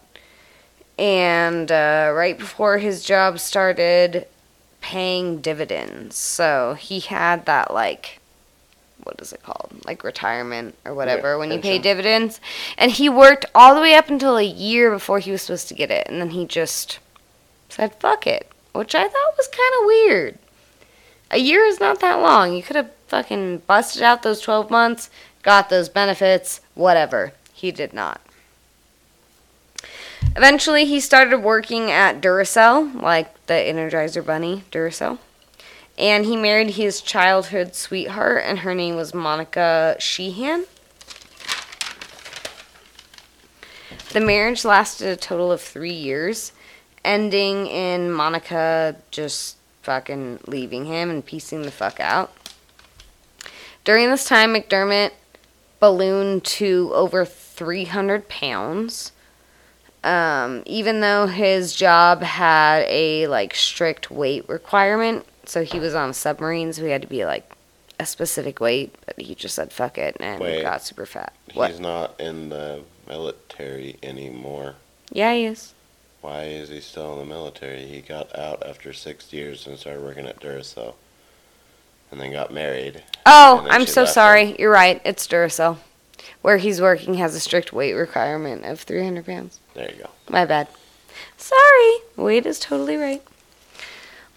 And 0.99 1.73
uh, 1.73 2.13
right 2.15 2.39
before 2.39 2.79
his 2.79 3.05
job 3.05 3.41
started 3.41 4.27
paying 4.81 5.41
dividends. 5.41 6.17
So 6.17 6.75
he 6.79 7.01
had 7.01 7.47
that, 7.47 7.73
like, 7.75 8.21
what 9.03 9.21
is 9.21 9.33
it 9.33 9.43
called? 9.43 9.73
Like 9.85 10.05
retirement 10.05 10.77
or 10.85 10.95
whatever 10.95 11.33
Yeah, 11.33 11.37
when 11.39 11.51
you 11.51 11.59
pay 11.59 11.79
dividends. 11.79 12.41
And 12.79 12.93
he 12.93 13.09
worked 13.09 13.47
all 13.55 13.75
the 13.75 13.81
way 13.81 13.95
up 13.95 14.09
until 14.09 14.37
a 14.37 14.45
year 14.45 14.91
before 14.91 15.19
he 15.19 15.33
was 15.33 15.43
supposed 15.43 15.69
to 15.69 15.75
get 15.75 15.91
it. 15.91 16.07
And 16.09 16.21
then 16.21 16.31
he 16.31 16.47
just 16.47 17.01
said, 17.73 17.95
fuck 17.95 18.27
it. 18.27 18.51
Which 18.73 18.95
I 18.95 19.03
thought 19.03 19.37
was 19.37 19.49
kind 19.49 19.75
of 19.81 19.87
weird. 19.87 20.39
A 21.31 21.39
year 21.39 21.65
is 21.65 21.81
not 21.81 22.01
that 22.01 22.21
long. 22.21 22.55
You 22.55 22.63
could 22.63 22.77
have 22.77 22.91
fucking 23.09 23.59
busted 23.67 24.03
out 24.03 24.23
those 24.23 24.41
12 24.41 24.71
months, 24.71 25.11
got 25.43 25.71
those 25.71 25.89
benefits, 25.89 26.61
whatever. 26.75 27.33
He 27.53 27.71
did 27.73 27.93
not. 27.93 28.21
Eventually, 30.37 30.85
he 30.85 31.01
started 31.01 31.39
working 31.39 31.91
at 31.91 32.21
Duracell, 32.21 33.01
like 33.01 33.47
the 33.47 33.55
Energizer 33.55 34.25
Bunny, 34.25 34.65
Duracell. 34.71 35.19
And 35.99 36.25
he 36.25 36.37
married 36.37 36.71
his 36.71 37.01
childhood 37.01 37.75
sweetheart, 37.75 38.43
and 38.47 38.61
her 38.61 38.75
name 38.75 38.97
was 38.97 39.13
Monica 39.13 39.97
Sheehan. 39.99 40.65
The 44.13 44.21
marriage 44.21 44.65
lasted 44.65 45.09
a 45.09 45.17
total 45.17 45.53
of 45.53 45.61
three 45.61 45.93
years, 45.93 46.53
ending 47.05 47.67
in 47.67 48.11
Monica 48.11 48.97
just 49.11 49.57
fucking 49.83 50.41
leaving 50.47 50.87
him 50.87 51.11
and 51.11 51.25
piecing 51.25 51.63
the 51.63 51.71
fuck 51.71 52.01
out. 52.01 52.33
During 53.85 54.11
this 54.11 54.25
time, 54.25 54.55
McDermott 54.55 55.11
ballooned 55.81 56.45
to 56.45 56.93
over 56.95 57.25
300 57.25 58.29
pounds. 58.29 59.13
Um, 60.05 60.63
even 60.67 61.01
though 61.01 61.27
his 61.27 61.75
job 61.75 62.23
had 62.23 62.85
a 62.89 63.27
like 63.29 63.55
strict 63.55 64.11
weight 64.11 64.49
requirement, 64.49 65.27
so 65.45 65.65
he 65.65 65.79
was 65.79 65.95
on 65.95 66.13
submarines, 66.13 66.77
so 66.77 66.85
he 66.85 66.91
had 66.91 67.03
to 67.03 67.09
be 67.09 67.25
like 67.25 67.53
a 68.01 68.07
specific 68.07 68.61
weight, 68.61 68.95
but 69.07 69.21
he 69.21 69.35
just 69.35 69.55
said 69.55 69.73
fuck 69.73 69.99
it 69.99 70.17
and 70.19 70.41
Wait. 70.41 70.63
got 70.63 70.83
super 70.83 71.07
fat. 71.07 71.33
What? 71.55 71.71
He's 71.71 71.81
not 71.81 72.21
in 72.21 72.49
the 72.49 72.83
military 73.07 73.97
anymore. 74.03 74.75
Yeah, 75.13 75.35
he 75.35 75.45
is. 75.47 75.75
Why 76.23 76.45
is 76.45 76.69
he 76.69 76.81
still 76.81 77.13
in 77.15 77.19
the 77.19 77.35
military? 77.35 77.85
He 77.85 78.01
got 78.01 78.37
out 78.39 78.63
after 78.65 78.93
six 78.93 79.33
years 79.33 79.67
and 79.67 79.77
started 79.77 80.03
working 80.03 80.27
at 80.27 80.41
Duracell, 80.41 80.95
and 82.11 82.21
then 82.21 82.33
got 82.33 82.53
married. 82.53 83.03
Oh, 83.27 83.67
I'm 83.69 83.87
so 83.87 84.05
sorry. 84.05 84.57
You're 84.59 84.71
right. 84.71 85.03
It's 85.05 85.27
Duracell. 85.27 85.79
Where 86.41 86.59
he's 86.59 86.81
working 86.81 87.15
has 87.15 87.35
a 87.35 87.41
strict 87.41 87.73
weight 87.73 87.95
requirement 87.95 88.65
of 88.65 88.81
300 88.81 89.27
pounds. 89.27 89.59
There 89.75 89.91
you 89.91 90.05
go. 90.05 90.11
My 90.29 90.45
bad. 90.45 90.69
Sorry. 91.37 91.93
Wade 92.17 92.47
is 92.47 92.61
totally 92.61 92.97
right. 92.97 93.23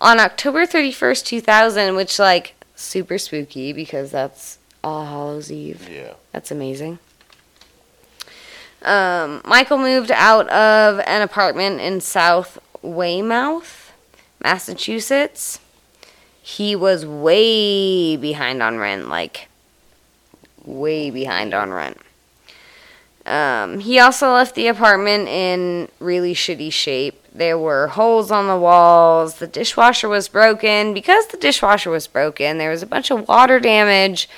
On 0.01 0.19
October 0.19 0.65
31st, 0.65 1.23
2000, 1.25 1.95
which, 1.95 2.17
like, 2.17 2.55
super 2.75 3.17
spooky 3.17 3.73
because 3.73 4.11
that's 4.11 4.57
All 4.83 5.05
Hallows 5.05 5.51
Eve. 5.51 5.87
Yeah. 5.87 6.13
That's 6.31 6.49
amazing. 6.49 6.99
Um, 8.85 9.41
Michael 9.43 9.79
moved 9.79 10.11
out 10.11 10.47
of 10.49 10.99
an 11.07 11.23
apartment 11.23 11.81
in 11.81 11.99
South 12.01 12.59
Weymouth, 12.83 13.91
Massachusetts. 14.41 15.59
He 16.41 16.75
was 16.75 17.03
way 17.03 18.15
behind 18.15 18.61
on 18.61 18.77
rent, 18.77 19.09
like 19.09 19.49
way 20.63 21.09
behind 21.09 21.55
on 21.55 21.71
rent. 21.71 21.97
Um, 23.25 23.79
he 23.79 23.97
also 23.97 24.31
left 24.31 24.53
the 24.53 24.67
apartment 24.67 25.27
in 25.27 25.89
really 25.99 26.35
shitty 26.35 26.71
shape. 26.71 27.19
There 27.33 27.57
were 27.57 27.87
holes 27.87 28.29
on 28.29 28.47
the 28.47 28.55
walls. 28.55 29.39
The 29.39 29.47
dishwasher 29.47 30.07
was 30.07 30.27
broken. 30.27 30.93
Because 30.93 31.25
the 31.27 31.37
dishwasher 31.37 31.89
was 31.89 32.05
broken, 32.05 32.59
there 32.59 32.69
was 32.69 32.83
a 32.83 32.87
bunch 32.87 33.09
of 33.09 33.27
water 33.27 33.59
damage 33.59 34.29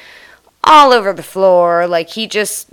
all 0.64 0.94
over 0.94 1.12
the 1.12 1.24
floor. 1.24 1.86
Like, 1.86 2.12
he 2.12 2.28
just 2.28 2.70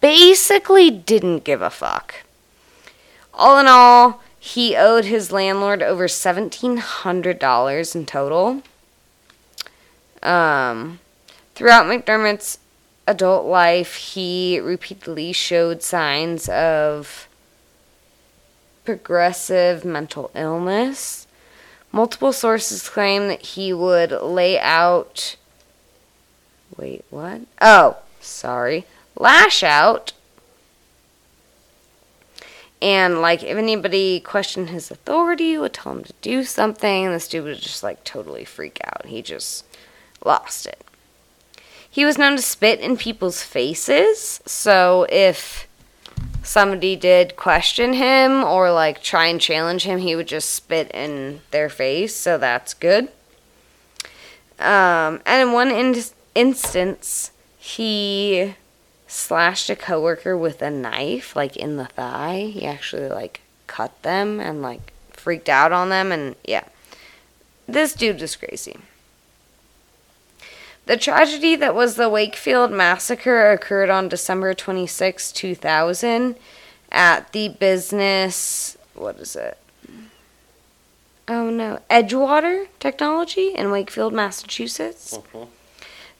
basically 0.00 0.90
didn't 0.90 1.44
give 1.44 1.62
a 1.62 1.70
fuck. 1.70 2.24
All 3.34 3.58
in 3.58 3.66
all, 3.66 4.22
he 4.38 4.76
owed 4.76 5.04
his 5.04 5.32
landlord 5.32 5.82
over 5.82 6.06
$1,700 6.06 7.94
in 7.94 8.06
total. 8.06 8.62
Um, 10.22 11.00
throughout 11.54 11.86
McDermott's 11.86 12.58
adult 13.06 13.46
life, 13.46 13.96
he 13.96 14.58
repeatedly 14.60 15.32
showed 15.32 15.82
signs 15.82 16.48
of 16.48 17.28
progressive 18.84 19.84
mental 19.84 20.30
illness. 20.34 21.26
Multiple 21.92 22.32
sources 22.32 22.88
claim 22.88 23.28
that 23.28 23.42
he 23.42 23.72
would 23.72 24.10
lay 24.10 24.58
out. 24.58 25.36
Wait, 26.76 27.04
what? 27.10 27.42
Oh, 27.60 27.98
sorry. 28.20 28.86
Lash 29.16 29.62
out. 29.62 30.12
And, 32.82 33.20
like, 33.20 33.42
if 33.42 33.56
anybody 33.56 34.20
questioned 34.20 34.70
his 34.70 34.90
authority, 34.90 35.58
would 35.58 35.74
tell 35.74 35.92
him 35.92 36.04
to 36.04 36.14
do 36.22 36.44
something, 36.44 37.10
this 37.10 37.28
dude 37.28 37.44
would 37.44 37.58
just, 37.58 37.82
like, 37.82 38.04
totally 38.04 38.44
freak 38.44 38.80
out. 38.84 39.06
He 39.06 39.20
just 39.20 39.64
lost 40.24 40.66
it. 40.66 40.82
He 41.90 42.04
was 42.04 42.16
known 42.16 42.36
to 42.36 42.42
spit 42.42 42.80
in 42.80 42.96
people's 42.96 43.42
faces, 43.42 44.40
so 44.46 45.06
if 45.10 45.66
somebody 46.42 46.96
did 46.96 47.36
question 47.36 47.94
him 47.94 48.44
or 48.44 48.72
like 48.72 49.02
try 49.02 49.26
and 49.26 49.40
challenge 49.40 49.84
him, 49.84 49.98
he 49.98 50.16
would 50.16 50.28
just 50.28 50.50
spit 50.50 50.90
in 50.92 51.40
their 51.50 51.68
face, 51.68 52.14
so 52.14 52.38
that's 52.38 52.74
good. 52.74 53.08
Um, 54.58 55.20
and 55.26 55.48
in 55.48 55.52
one 55.52 55.70
in- 55.70 55.96
instance, 56.34 57.32
he 57.58 58.54
slashed 59.10 59.68
a 59.68 59.76
coworker 59.76 60.36
with 60.36 60.62
a 60.62 60.70
knife, 60.70 61.34
like 61.34 61.56
in 61.56 61.76
the 61.76 61.86
thigh. 61.86 62.50
He 62.52 62.64
actually 62.64 63.08
like 63.08 63.40
cut 63.66 64.02
them 64.02 64.40
and 64.40 64.62
like 64.62 64.92
freaked 65.12 65.48
out 65.48 65.72
on 65.72 65.88
them, 65.90 66.12
and 66.12 66.36
yeah, 66.44 66.64
this 67.66 67.92
dude 67.92 68.20
was 68.20 68.36
crazy. 68.36 68.78
The 70.86 70.96
tragedy 70.96 71.56
that 71.56 71.74
was 71.74 71.96
the 71.96 72.08
Wakefield 72.08 72.72
massacre 72.72 73.52
occurred 73.52 73.90
on 73.90 74.08
December 74.08 74.54
26, 74.54 75.30
2000, 75.32 76.36
at 76.90 77.32
the 77.32 77.48
business. 77.48 78.76
What 78.94 79.16
is 79.18 79.36
it? 79.36 79.58
Oh 81.28 81.50
no, 81.50 81.80
Edgewater 81.90 82.66
Technology 82.80 83.54
in 83.54 83.70
Wakefield, 83.70 84.12
Massachusetts. 84.12 85.18
Mhm. 85.32 85.48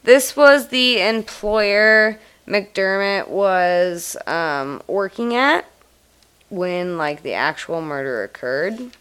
This 0.03 0.35
was 0.37 0.69
the 0.69 1.01
employer 1.01 2.17
McDermott 2.47 3.27
was 3.27 4.17
um, 4.27 4.81
working 4.87 5.35
at 5.35 5.65
when 6.49 6.97
like 6.97 7.23
the 7.23 7.33
actual 7.33 7.81
murder 7.81 8.23
occurred. 8.23 8.91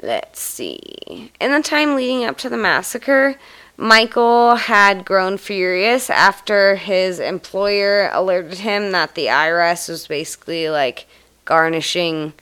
Let's 0.00 0.40
see. 0.40 1.32
In 1.40 1.52
the 1.52 1.62
time 1.62 1.96
leading 1.96 2.24
up 2.24 2.38
to 2.38 2.48
the 2.48 2.56
massacre, 2.56 3.36
Michael 3.76 4.56
had 4.56 5.04
grown 5.04 5.38
furious 5.38 6.10
after 6.10 6.76
his 6.76 7.20
employer 7.20 8.10
alerted 8.12 8.58
him 8.58 8.92
that 8.92 9.14
the 9.14 9.26
IRS 9.26 9.88
was 9.88 10.06
basically 10.06 10.68
like 10.68 11.06
garnishing 11.44 12.32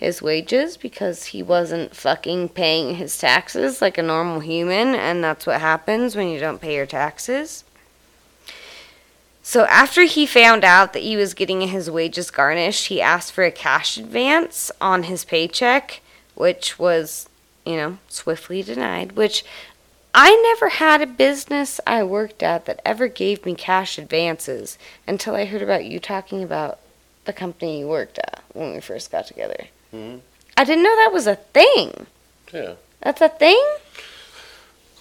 his 0.00 0.22
wages 0.22 0.78
because 0.78 1.26
he 1.26 1.42
wasn't 1.42 1.94
fucking 1.94 2.48
paying 2.48 2.94
his 2.94 3.18
taxes 3.18 3.82
like 3.82 3.98
a 3.98 4.02
normal 4.02 4.40
human, 4.40 4.94
and 4.94 5.22
that's 5.22 5.44
what 5.44 5.60
happens 5.60 6.16
when 6.16 6.28
you 6.28 6.40
don't 6.40 6.62
pay 6.62 6.74
your 6.74 6.86
taxes. 6.86 7.64
So 9.42 9.64
after 9.66 10.04
he 10.04 10.24
found 10.24 10.64
out 10.64 10.94
that 10.94 11.02
he 11.02 11.16
was 11.16 11.34
getting 11.34 11.60
his 11.60 11.90
wages 11.90 12.30
garnished, 12.30 12.86
he 12.86 13.02
asked 13.02 13.32
for 13.32 13.44
a 13.44 13.50
cash 13.50 13.98
advance 13.98 14.72
on 14.80 15.02
his 15.02 15.26
paycheck, 15.26 16.00
which 16.34 16.78
was, 16.78 17.28
you 17.66 17.76
know, 17.76 17.98
swiftly 18.08 18.62
denied, 18.62 19.12
which 19.12 19.44
I 20.14 20.34
never 20.54 20.70
had 20.70 21.02
a 21.02 21.06
business 21.06 21.78
I 21.86 22.04
worked 22.04 22.42
at 22.42 22.64
that 22.64 22.80
ever 22.86 23.06
gave 23.06 23.44
me 23.44 23.54
cash 23.54 23.98
advances 23.98 24.78
until 25.06 25.34
I 25.34 25.44
heard 25.44 25.62
about 25.62 25.84
you 25.84 26.00
talking 26.00 26.42
about 26.42 26.78
the 27.26 27.34
company 27.34 27.80
you 27.80 27.86
worked 27.86 28.18
at 28.18 28.42
when 28.54 28.72
we 28.72 28.80
first 28.80 29.12
got 29.12 29.26
together. 29.26 29.66
Mhm. 29.94 30.20
I 30.56 30.64
didn't 30.64 30.84
know 30.84 30.96
that 30.96 31.12
was 31.12 31.26
a 31.26 31.36
thing. 31.36 32.06
Yeah. 32.52 32.74
That's 33.00 33.20
a 33.20 33.28
thing? 33.28 33.62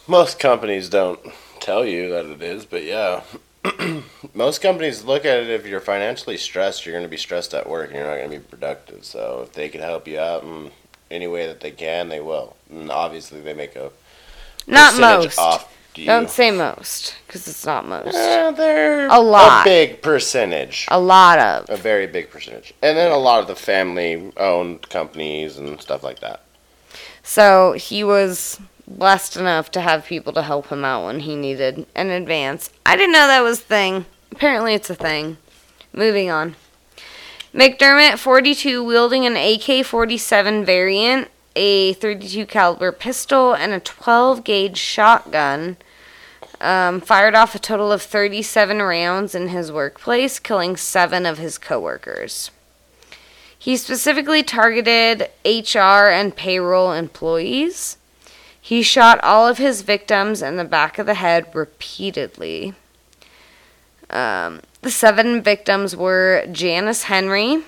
Most 0.07 0.39
companies 0.39 0.89
don't 0.89 1.19
tell 1.59 1.85
you 1.85 2.09
that 2.11 2.25
it 2.25 2.41
is, 2.41 2.65
but 2.65 2.83
yeah. 2.83 3.21
Most 4.33 4.61
companies 4.61 5.03
look 5.03 5.25
at 5.25 5.39
it 5.39 5.49
if 5.49 5.65
you're 5.65 5.81
financially 5.81 6.37
stressed, 6.37 6.85
you're 6.85 6.93
going 6.93 7.03
to 7.03 7.09
be 7.09 7.17
stressed 7.17 7.53
at 7.53 7.67
work 7.69 7.89
and 7.89 7.97
you're 7.97 8.07
not 8.07 8.17
going 8.17 8.31
to 8.31 8.37
be 8.37 8.43
productive. 8.43 9.03
So 9.05 9.41
if 9.43 9.53
they 9.53 9.69
can 9.69 9.81
help 9.81 10.07
you 10.07 10.19
out 10.19 10.43
in 10.43 10.71
any 11.11 11.27
way 11.27 11.45
that 11.47 11.59
they 11.59 11.71
can, 11.71 12.07
they 12.09 12.21
will. 12.21 12.55
And 12.69 12.89
obviously, 12.89 13.41
they 13.41 13.53
make 13.53 13.75
a 13.75 13.91
Not 14.65 14.99
most. 14.99 15.37
off 15.37 15.75
you. 15.99 16.05
Don't 16.07 16.29
say 16.29 16.51
most, 16.51 17.15
because 17.27 17.47
it's 17.47 17.65
not 17.65 17.87
most. 17.87 18.15
Eh, 18.15 18.51
they're 18.51 19.07
A 19.07 19.19
lot. 19.19 19.65
a 19.65 19.69
big 19.69 20.01
percentage. 20.01 20.85
A 20.89 20.99
lot 20.99 21.39
of. 21.39 21.69
A 21.69 21.77
very 21.77 22.07
big 22.07 22.29
percentage. 22.29 22.73
And 22.81 22.97
then 22.97 23.11
a 23.11 23.17
lot 23.17 23.39
of 23.41 23.47
the 23.47 23.55
family 23.55 24.31
owned 24.37 24.89
companies 24.89 25.57
and 25.57 25.79
stuff 25.81 26.03
like 26.03 26.19
that. 26.19 26.41
So 27.23 27.73
he 27.73 28.03
was 28.03 28.59
blessed 28.87 29.37
enough 29.37 29.69
to 29.71 29.81
have 29.81 30.05
people 30.05 30.33
to 30.33 30.41
help 30.41 30.67
him 30.67 30.83
out 30.83 31.05
when 31.05 31.19
he 31.19 31.35
needed 31.35 31.85
an 31.95 32.09
advance. 32.09 32.71
I 32.85 32.95
didn't 32.95 33.13
know 33.13 33.27
that 33.27 33.41
was 33.43 33.59
a 33.59 33.63
thing. 33.63 34.05
Apparently, 34.31 34.73
it's 34.73 34.89
a 34.89 34.95
thing. 34.95 35.37
Moving 35.93 36.29
on. 36.31 36.55
McDermott, 37.53 38.17
42, 38.19 38.83
wielding 38.83 39.25
an 39.25 39.33
AK-47 39.35 40.65
variant, 40.65 41.29
a 41.55 41.93
32 41.93 42.45
caliber 42.45 42.91
pistol, 42.91 43.53
and 43.53 43.73
a 43.73 43.79
12 43.79 44.43
gauge 44.43 44.77
shotgun. 44.77 45.77
Um, 46.61 46.99
fired 46.99 47.35
off 47.35 47.55
a 47.55 47.59
total 47.59 47.91
of 47.91 48.01
37 48.01 48.81
rounds 48.81 49.33
in 49.33 49.47
his 49.47 49.71
workplace, 49.71 50.39
killing 50.39 50.75
seven 50.75 51.25
of 51.25 51.37
his 51.37 51.57
coworkers. 51.57 52.51
He 53.57 53.77
specifically 53.77 54.43
targeted 54.43 55.29
HR 55.45 56.09
and 56.09 56.35
payroll 56.35 56.93
employees. 56.93 57.97
He 58.59 58.81
shot 58.81 59.23
all 59.23 59.47
of 59.47 59.57
his 59.57 59.81
victims 59.81 60.41
in 60.41 60.57
the 60.57 60.63
back 60.63 60.97
of 60.97 61.05
the 61.05 61.15
head 61.15 61.53
repeatedly. 61.53 62.73
Um, 64.09 64.61
the 64.81 64.91
seven 64.91 65.41
victims 65.41 65.95
were 65.95 66.45
Janice 66.51 67.03
Henry, 67.03 67.63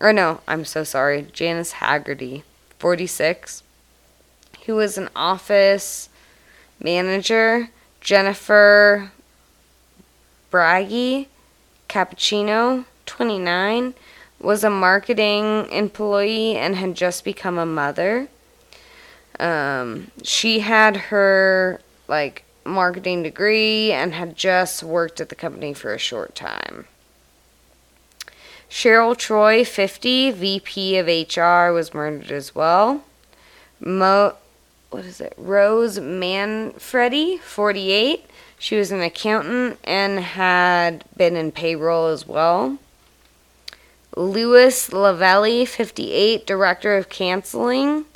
or 0.00 0.12
no, 0.12 0.40
I'm 0.48 0.64
so 0.64 0.82
sorry, 0.82 1.26
Janice 1.32 1.74
Hagerty, 1.74 2.42
46, 2.78 3.62
who 4.66 4.74
was 4.74 4.98
an 4.98 5.08
office 5.14 6.08
manager, 6.80 7.70
Jennifer 8.06 9.10
Braggy 10.52 11.26
Cappuccino, 11.88 12.84
29, 13.04 13.94
was 14.38 14.62
a 14.62 14.70
marketing 14.70 15.66
employee 15.72 16.56
and 16.56 16.76
had 16.76 16.94
just 16.94 17.24
become 17.24 17.58
a 17.58 17.66
mother. 17.66 18.28
Um, 19.40 20.12
she 20.22 20.60
had 20.60 20.96
her 20.96 21.80
like 22.06 22.44
marketing 22.64 23.24
degree 23.24 23.90
and 23.90 24.14
had 24.14 24.36
just 24.36 24.84
worked 24.84 25.20
at 25.20 25.28
the 25.28 25.34
company 25.34 25.74
for 25.74 25.92
a 25.92 25.98
short 25.98 26.36
time. 26.36 26.84
Cheryl 28.70 29.16
Troy, 29.16 29.64
50, 29.64 30.30
VP 30.30 30.96
of 30.96 31.08
HR, 31.08 31.72
was 31.72 31.92
murdered 31.92 32.30
as 32.30 32.54
well. 32.54 33.02
Mo, 33.80 34.36
what 34.90 35.04
is 35.04 35.20
it? 35.20 35.34
Rose 35.36 35.98
Manfredi, 35.98 37.38
48. 37.38 38.24
She 38.58 38.76
was 38.76 38.90
an 38.90 39.02
accountant 39.02 39.78
and 39.84 40.20
had 40.20 41.04
been 41.16 41.36
in 41.36 41.52
payroll 41.52 42.06
as 42.06 42.26
well. 42.26 42.78
Louis 44.16 44.88
Lavelli, 44.90 45.68
58, 45.68 46.46
director 46.46 46.96
of 46.96 47.10
canceling. 47.10 48.06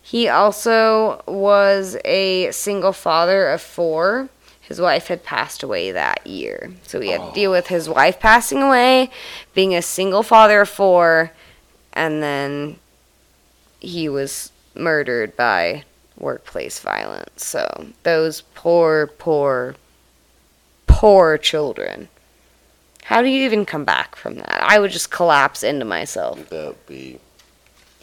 He 0.00 0.28
also 0.28 1.22
was 1.26 1.96
a 2.04 2.50
single 2.52 2.92
father 2.92 3.48
of 3.48 3.60
four. 3.60 4.28
His 4.60 4.80
wife 4.80 5.08
had 5.08 5.24
passed 5.24 5.62
away 5.62 5.90
that 5.90 6.26
year. 6.26 6.72
So 6.84 7.00
he 7.00 7.08
had 7.08 7.26
to 7.26 7.32
deal 7.34 7.50
with 7.50 7.66
his 7.66 7.88
wife 7.88 8.20
passing 8.20 8.62
away, 8.62 9.10
being 9.54 9.74
a 9.74 9.82
single 9.82 10.22
father 10.22 10.60
of 10.60 10.68
four, 10.68 11.32
and 11.92 12.22
then 12.22 12.76
he 13.80 14.08
was 14.08 14.52
murdered 14.74 15.36
by 15.36 15.84
workplace 16.18 16.80
violence. 16.80 17.44
So 17.44 17.86
those 18.02 18.42
poor, 18.54 19.06
poor, 19.18 19.76
poor 20.86 21.38
children. 21.38 22.08
How 23.04 23.22
do 23.22 23.28
you 23.28 23.44
even 23.44 23.64
come 23.64 23.84
back 23.84 24.16
from 24.16 24.36
that? 24.36 24.62
I 24.62 24.78
would 24.78 24.90
just 24.90 25.10
collapse 25.10 25.62
into 25.62 25.84
myself. 25.84 26.48
That 26.50 26.66
would 26.66 26.86
be, 26.86 27.18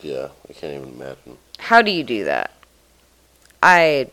yeah, 0.01 0.29
I 0.49 0.53
can't 0.53 0.73
even 0.73 0.95
imagine. 0.95 1.37
How 1.59 1.81
do 1.81 1.91
you 1.91 2.03
do 2.03 2.23
that? 2.25 2.51
I 3.61 4.09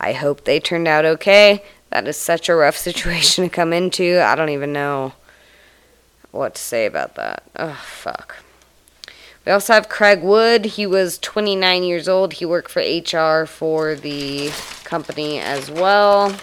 I 0.00 0.12
hope 0.12 0.44
they 0.44 0.60
turned 0.60 0.86
out 0.86 1.04
okay. 1.04 1.62
That 1.90 2.06
is 2.06 2.16
such 2.16 2.48
a 2.48 2.54
rough 2.54 2.76
situation 2.88 3.44
to 3.44 3.50
come 3.50 3.72
into. 3.72 4.20
I 4.22 4.34
don't 4.34 4.50
even 4.50 4.72
know 4.72 5.12
what 6.30 6.54
to 6.54 6.62
say 6.62 6.86
about 6.86 7.14
that. 7.16 7.42
Oh, 7.56 7.80
fuck. 7.84 8.36
We 9.48 9.52
also 9.52 9.72
have 9.72 9.88
Craig 9.88 10.22
Wood. 10.22 10.66
He 10.66 10.86
was 10.86 11.16
29 11.20 11.82
years 11.82 12.06
old. 12.06 12.34
He 12.34 12.44
worked 12.44 12.70
for 12.70 12.80
HR 12.80 13.46
for 13.46 13.94
the 13.94 14.50
company 14.84 15.40
as 15.40 15.70
well. 15.70 16.36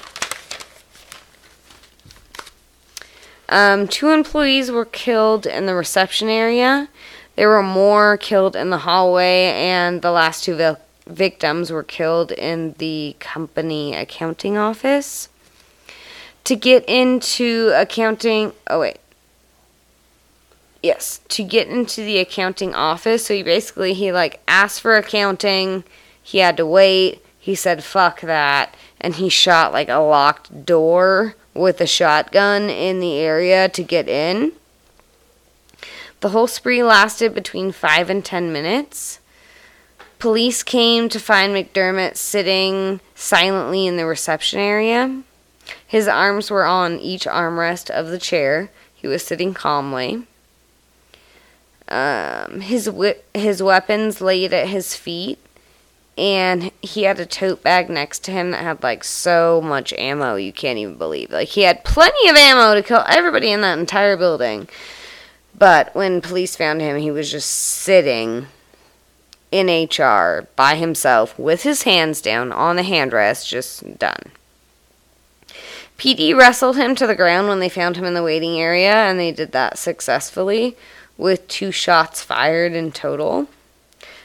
Um, 3.47 3.87
two 3.87 4.09
employees 4.09 4.71
were 4.71 4.85
killed 4.85 5.45
in 5.45 5.67
the 5.67 5.75
reception 5.75 6.29
area. 6.29 6.89
There 7.35 7.47
were 7.47 7.61
more 7.61 8.17
killed 8.17 8.55
in 8.55 8.71
the 8.71 8.79
hallway, 8.79 9.51
and 9.53 10.01
the 10.01 10.09
last 10.09 10.43
two 10.43 10.75
victims 11.05 11.69
were 11.69 11.83
killed 11.83 12.31
in 12.31 12.73
the 12.79 13.15
company 13.19 13.93
accounting 13.93 14.57
office. 14.57 15.29
To 16.45 16.55
get 16.55 16.83
into 16.89 17.71
accounting, 17.75 18.53
oh 18.65 18.79
wait. 18.79 18.97
Yes, 20.85 21.19
to 21.29 21.43
get 21.43 21.67
into 21.67 22.01
the 22.01 22.19
accounting 22.19 22.75
office, 22.75 23.25
so 23.25 23.33
he 23.33 23.41
basically 23.41 23.95
he 23.95 24.11
like 24.11 24.39
asked 24.47 24.81
for 24.81 24.95
accounting, 24.95 25.83
he 26.21 26.37
had 26.37 26.57
to 26.57 26.65
wait. 26.67 27.25
He 27.39 27.55
said 27.55 27.83
fuck 27.83 28.21
that 28.21 28.75
and 29.01 29.15
he 29.15 29.27
shot 29.27 29.73
like 29.73 29.89
a 29.89 29.97
locked 29.97 30.63
door 30.63 31.33
with 31.55 31.81
a 31.81 31.87
shotgun 31.87 32.69
in 32.69 32.99
the 32.99 33.17
area 33.17 33.67
to 33.67 33.81
get 33.81 34.07
in. 34.07 34.51
The 36.19 36.29
whole 36.29 36.45
spree 36.45 36.83
lasted 36.83 37.33
between 37.33 37.71
five 37.71 38.11
and 38.11 38.23
ten 38.23 38.53
minutes. 38.53 39.19
Police 40.19 40.61
came 40.61 41.09
to 41.09 41.19
find 41.19 41.51
McDermott 41.51 42.15
sitting 42.15 42.99
silently 43.15 43.87
in 43.87 43.97
the 43.97 44.05
reception 44.05 44.59
area. 44.59 45.23
His 45.87 46.07
arms 46.07 46.51
were 46.51 46.65
on 46.65 46.99
each 46.99 47.25
armrest 47.25 47.89
of 47.89 48.09
the 48.09 48.19
chair. 48.19 48.69
He 48.93 49.07
was 49.07 49.25
sitting 49.25 49.55
calmly. 49.55 50.27
Um, 51.87 52.61
his 52.61 52.85
wi- 52.85 53.17
his 53.33 53.61
weapons 53.61 54.19
laid 54.19 54.53
at 54.53 54.69
his 54.69 54.95
feet, 54.95 55.37
and 56.17 56.71
he 56.81 57.03
had 57.03 57.19
a 57.19 57.25
tote 57.25 57.61
bag 57.61 57.89
next 57.89 58.23
to 58.23 58.31
him 58.31 58.51
that 58.51 58.63
had 58.63 58.81
like 58.81 59.03
so 59.03 59.61
much 59.63 59.93
ammo 59.93 60.35
you 60.35 60.51
can't 60.51 60.79
even 60.79 60.95
believe. 60.95 61.31
Like 61.31 61.49
he 61.49 61.61
had 61.61 61.83
plenty 61.83 62.27
of 62.27 62.35
ammo 62.35 62.73
to 62.73 62.81
kill 62.81 63.03
everybody 63.07 63.51
in 63.51 63.61
that 63.61 63.77
entire 63.77 64.17
building. 64.17 64.67
But 65.57 65.93
when 65.95 66.21
police 66.21 66.55
found 66.55 66.81
him, 66.81 66.97
he 66.97 67.11
was 67.11 67.31
just 67.31 67.49
sitting 67.49 68.47
in 69.51 69.67
HR 69.67 70.47
by 70.55 70.75
himself 70.75 71.37
with 71.39 71.63
his 71.63 71.83
hands 71.83 72.19
down 72.19 72.51
on 72.51 72.75
the 72.75 72.83
handrest, 72.83 73.47
just 73.47 73.97
done. 73.97 74.31
PD 75.97 76.35
wrestled 76.35 76.75
him 76.75 76.93
to 76.95 77.07
the 77.07 77.15
ground 77.15 77.47
when 77.47 77.59
they 77.59 77.69
found 77.69 77.95
him 77.95 78.03
in 78.03 78.15
the 78.15 78.23
waiting 78.23 78.59
area, 78.59 78.91
and 78.91 79.17
they 79.17 79.31
did 79.31 79.53
that 79.53 79.77
successfully 79.77 80.75
with 81.17 81.47
two 81.47 81.71
shots 81.71 82.21
fired 82.21 82.73
in 82.73 82.91
total. 82.91 83.47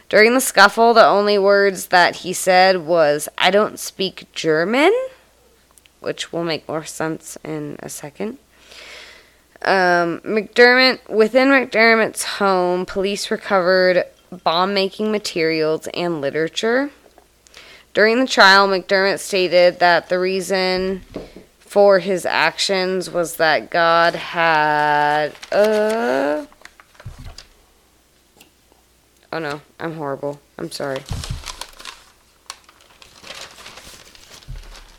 During 0.08 0.34
the 0.34 0.40
scuffle, 0.40 0.92
the 0.92 1.06
only 1.06 1.38
words 1.38 1.86
that 1.86 2.16
he 2.16 2.32
said 2.32 2.78
was, 2.78 3.28
I 3.38 3.50
don't 3.50 3.78
speak 3.78 4.26
German, 4.32 4.92
which 6.00 6.32
will 6.32 6.42
make 6.42 6.68
more 6.68 6.84
sense 6.84 7.38
in 7.44 7.76
a 7.80 7.88
second. 7.88 8.38
Um, 9.62 10.20
McDermott, 10.20 11.08
within 11.08 11.48
McDermott's 11.48 12.24
home, 12.24 12.86
police 12.86 13.30
recovered 13.30 14.04
bomb 14.42 14.74
making 14.74 15.12
materials 15.12 15.86
and 15.94 16.20
literature. 16.20 16.90
During 17.92 18.20
the 18.20 18.26
trial, 18.26 18.68
McDermott 18.68 19.18
stated 19.18 19.80
that 19.80 20.08
the 20.08 20.18
reason 20.18 21.02
for 21.58 21.98
his 21.98 22.24
actions 22.24 23.10
was 23.10 23.36
that 23.36 23.70
God 23.70 24.14
had, 24.14 25.34
uh, 25.52 26.46
oh 29.32 29.38
no, 29.38 29.60
I'm 29.78 29.94
horrible. 29.94 30.40
I'm 30.58 30.70
sorry. 30.70 31.02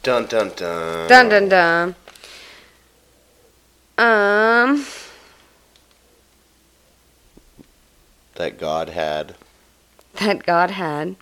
Dun 0.04 0.26
dun 0.26 0.52
dun. 0.56 1.08
Dun 1.08 1.30
dun 1.30 1.50
dun. 1.50 1.96
Um, 3.98 4.86
That 8.36 8.58
God 8.58 8.90
had 8.90 9.36
that 10.16 10.46
God 10.46 10.72
had. 10.72 11.16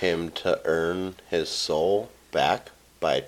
him 0.00 0.30
to 0.30 0.60
earn 0.64 1.14
his 1.30 1.48
soul 1.48 2.10
back 2.32 2.70
by 3.00 3.24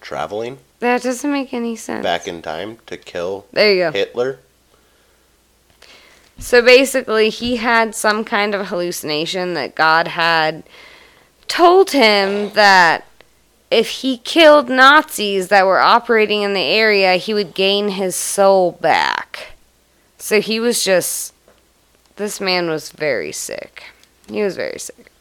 traveling 0.00 0.58
That 0.80 1.02
doesn't 1.02 1.30
make 1.32 1.54
any 1.54 1.76
sense. 1.76 2.02
back 2.02 2.28
in 2.28 2.42
time 2.42 2.78
to 2.86 2.96
kill 2.98 3.46
There 3.52 3.72
you 3.72 3.78
go. 3.84 3.92
Hitler. 3.92 4.38
So 6.42 6.60
basically, 6.60 7.30
he 7.30 7.56
had 7.56 7.94
some 7.94 8.24
kind 8.24 8.52
of 8.52 8.66
hallucination 8.66 9.54
that 9.54 9.76
God 9.76 10.08
had 10.08 10.64
told 11.46 11.92
him 11.92 12.52
that 12.54 13.06
if 13.70 13.88
he 13.88 14.18
killed 14.18 14.68
Nazis 14.68 15.48
that 15.48 15.64
were 15.64 15.78
operating 15.78 16.42
in 16.42 16.52
the 16.52 16.60
area, 16.60 17.14
he 17.14 17.32
would 17.32 17.54
gain 17.54 17.90
his 17.90 18.16
soul 18.16 18.72
back. 18.72 19.52
So 20.18 20.40
he 20.40 20.58
was 20.58 20.82
just. 20.84 21.32
This 22.16 22.40
man 22.40 22.68
was 22.68 22.90
very 22.90 23.32
sick. 23.32 23.84
He 24.28 24.42
was 24.42 24.56
very 24.56 24.80
sick. 24.80 25.12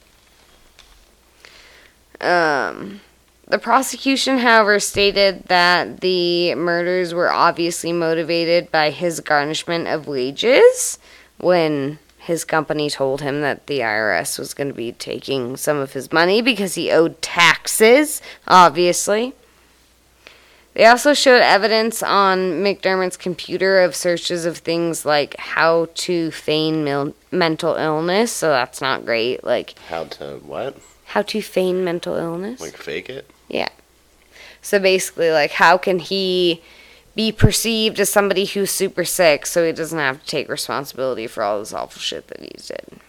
Um. 2.19 3.01
The 3.47 3.59
prosecution, 3.59 4.37
however, 4.39 4.79
stated 4.79 5.43
that 5.49 5.99
the 5.99 6.55
murders 6.55 7.13
were 7.13 7.29
obviously 7.29 7.91
motivated 7.91 8.71
by 8.71 8.91
his 8.91 9.19
garnishment 9.19 9.87
of 9.89 10.07
wages 10.07 10.97
when 11.41 11.99
his 12.17 12.43
company 12.43 12.89
told 12.89 13.21
him 13.21 13.41
that 13.41 13.67
the 13.67 13.79
IRS 13.79 14.37
was 14.37 14.53
going 14.53 14.67
to 14.67 14.73
be 14.73 14.91
taking 14.91 15.57
some 15.57 15.77
of 15.77 15.93
his 15.93 16.11
money 16.11 16.41
because 16.41 16.75
he 16.75 16.91
owed 16.91 17.21
taxes, 17.21 18.21
obviously. 18.47 19.33
They 20.73 20.85
also 20.85 21.13
showed 21.13 21.41
evidence 21.41 22.01
on 22.01 22.63
McDermott's 22.63 23.17
computer 23.17 23.81
of 23.81 23.93
searches 23.95 24.45
of 24.45 24.59
things 24.59 25.03
like 25.05 25.35
how 25.37 25.89
to 25.95 26.31
feign 26.31 26.83
mil- 26.85 27.13
mental 27.29 27.75
illness, 27.75 28.31
so 28.31 28.49
that's 28.51 28.79
not 28.79 29.03
great. 29.03 29.43
Like, 29.43 29.77
How 29.89 30.05
to 30.05 30.37
what? 30.45 30.77
how 31.07 31.23
to 31.23 31.41
feign 31.41 31.83
mental 31.83 32.15
illness. 32.15 32.61
Like 32.61 32.77
fake 32.77 33.09
it? 33.09 33.29
Yeah. 33.49 33.67
So 34.61 34.79
basically, 34.79 35.29
like, 35.31 35.51
how 35.51 35.77
can 35.77 35.99
he 35.99 36.61
be 37.15 37.31
perceived 37.31 37.99
as 37.99 38.09
somebody 38.09 38.45
who's 38.45 38.71
super 38.71 39.03
sick 39.03 39.45
so 39.45 39.65
he 39.65 39.71
doesn't 39.71 39.97
have 39.97 40.21
to 40.21 40.25
take 40.25 40.49
responsibility 40.49 41.27
for 41.27 41.43
all 41.43 41.59
this 41.59 41.73
awful 41.73 41.99
shit 41.99 42.27
that 42.27 42.39
he 42.39 42.49
did? 42.49 42.99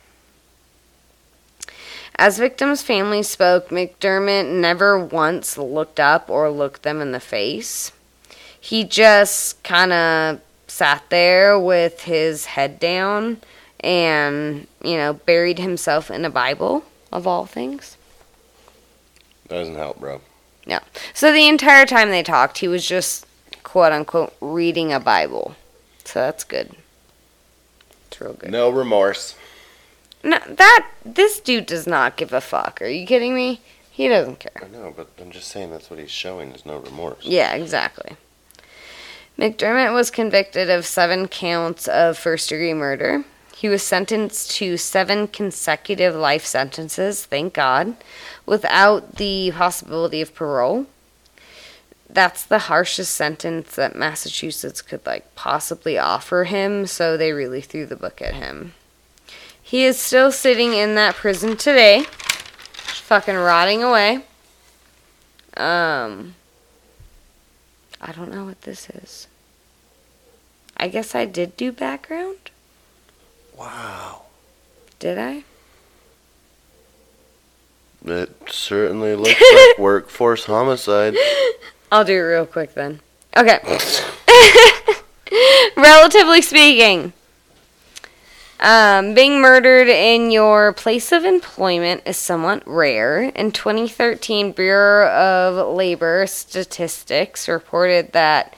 As 2.16 2.38
victims' 2.38 2.82
families 2.82 3.28
spoke, 3.28 3.70
McDermott 3.70 4.50
never 4.50 4.98
once 4.98 5.56
looked 5.56 5.98
up 5.98 6.28
or 6.28 6.50
looked 6.50 6.82
them 6.82 7.00
in 7.00 7.12
the 7.12 7.20
face. 7.20 7.92
He 8.60 8.84
just 8.84 9.62
kind 9.62 9.92
of 9.92 10.40
sat 10.68 11.02
there 11.08 11.58
with 11.58 12.02
his 12.02 12.46
head 12.46 12.78
down 12.78 13.38
and, 13.80 14.66
you 14.84 14.96
know, 14.96 15.14
buried 15.14 15.58
himself 15.58 16.10
in 16.10 16.24
a 16.24 16.30
Bible, 16.30 16.84
of 17.10 17.26
all 17.26 17.46
things. 17.46 17.96
Doesn't 19.48 19.74
help, 19.74 19.98
bro. 19.98 20.20
Yeah. 20.64 20.80
So 21.12 21.32
the 21.32 21.48
entire 21.48 21.86
time 21.86 22.10
they 22.10 22.22
talked, 22.22 22.58
he 22.58 22.68
was 22.68 22.86
just 22.86 23.26
quote 23.72 23.90
unquote 23.94 24.34
reading 24.42 24.92
a 24.92 25.00
Bible. 25.00 25.56
So 26.04 26.20
that's 26.20 26.44
good. 26.44 26.72
It's 28.06 28.20
real 28.20 28.34
good. 28.34 28.50
No 28.50 28.68
remorse. 28.68 29.34
No, 30.22 30.38
that 30.46 30.90
this 31.06 31.40
dude 31.40 31.64
does 31.64 31.86
not 31.86 32.18
give 32.18 32.34
a 32.34 32.42
fuck. 32.42 32.82
Are 32.82 32.86
you 32.86 33.06
kidding 33.06 33.34
me? 33.34 33.62
He 33.90 34.08
doesn't 34.08 34.40
care. 34.40 34.62
I 34.62 34.68
know, 34.68 34.92
but 34.94 35.08
I'm 35.18 35.30
just 35.30 35.48
saying 35.48 35.70
that's 35.70 35.88
what 35.88 35.98
he's 35.98 36.10
showing 36.10 36.52
is 36.52 36.66
no 36.66 36.76
remorse. 36.76 37.24
Yeah, 37.24 37.54
exactly. 37.54 38.16
McDermott 39.38 39.94
was 39.94 40.10
convicted 40.10 40.68
of 40.68 40.84
seven 40.84 41.26
counts 41.26 41.88
of 41.88 42.18
first 42.18 42.50
degree 42.50 42.74
murder. 42.74 43.24
He 43.56 43.70
was 43.70 43.82
sentenced 43.82 44.50
to 44.56 44.76
seven 44.76 45.28
consecutive 45.28 46.14
life 46.14 46.44
sentences, 46.44 47.24
thank 47.24 47.54
God, 47.54 47.96
without 48.44 49.16
the 49.16 49.50
possibility 49.52 50.20
of 50.20 50.34
parole. 50.34 50.88
That's 52.12 52.44
the 52.44 52.58
harshest 52.58 53.14
sentence 53.14 53.74
that 53.76 53.96
Massachusetts 53.96 54.82
could 54.82 55.04
like 55.06 55.34
possibly 55.34 55.96
offer 55.98 56.44
him, 56.44 56.86
so 56.86 57.16
they 57.16 57.32
really 57.32 57.62
threw 57.62 57.86
the 57.86 57.96
book 57.96 58.20
at 58.20 58.34
him. 58.34 58.74
He 59.62 59.84
is 59.84 59.98
still 59.98 60.30
sitting 60.30 60.74
in 60.74 60.94
that 60.96 61.14
prison 61.14 61.56
today, 61.56 62.02
fucking 62.02 63.34
rotting 63.34 63.82
away. 63.82 64.24
Um 65.56 66.34
I 67.98 68.12
don't 68.12 68.30
know 68.30 68.44
what 68.44 68.60
this 68.62 68.90
is. 68.90 69.26
I 70.76 70.88
guess 70.88 71.14
I 71.14 71.24
did 71.24 71.56
do 71.56 71.72
background. 71.72 72.50
Wow. 73.56 74.22
Did 74.98 75.18
I? 75.18 75.44
It 78.04 78.30
certainly 78.50 79.14
looks 79.14 79.40
like 79.40 79.78
workforce 79.78 80.44
homicide. 80.44 81.14
I'll 81.92 82.04
do 82.04 82.14
it 82.14 82.20
real 82.20 82.46
quick 82.46 82.72
then. 82.72 83.00
Okay. 83.36 83.60
Relatively 85.76 86.40
speaking, 86.40 87.12
um, 88.60 89.12
being 89.12 89.42
murdered 89.42 89.88
in 89.88 90.30
your 90.30 90.72
place 90.72 91.12
of 91.12 91.26
employment 91.26 92.00
is 92.06 92.16
somewhat 92.16 92.62
rare. 92.66 93.24
In 93.24 93.52
2013, 93.52 94.52
Bureau 94.52 95.10
of 95.10 95.76
Labor 95.76 96.26
Statistics 96.26 97.46
reported 97.46 98.12
that 98.12 98.54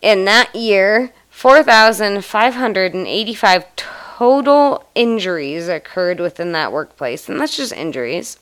in 0.00 0.24
that 0.24 0.54
year, 0.54 1.12
4,585 1.28 3.76
total 3.76 4.88
injuries 4.94 5.68
occurred 5.68 6.18
within 6.18 6.52
that 6.52 6.72
workplace, 6.72 7.28
and 7.28 7.38
that's 7.38 7.58
just 7.58 7.74
injuries. 7.74 8.38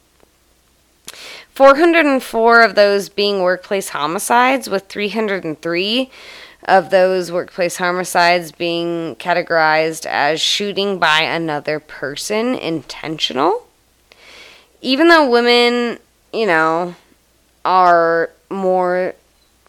404 1.54 2.62
of 2.62 2.74
those 2.74 3.08
being 3.08 3.42
workplace 3.42 3.90
homicides, 3.90 4.70
with 4.70 4.86
303 4.86 6.10
of 6.64 6.90
those 6.90 7.32
workplace 7.32 7.76
homicides 7.76 8.52
being 8.52 9.16
categorized 9.16 10.06
as 10.06 10.40
shooting 10.40 10.98
by 10.98 11.20
another 11.20 11.80
person 11.80 12.54
intentional. 12.54 13.66
Even 14.80 15.08
though 15.08 15.28
women, 15.28 15.98
you 16.32 16.46
know, 16.46 16.94
are 17.64 18.30
more 18.48 19.14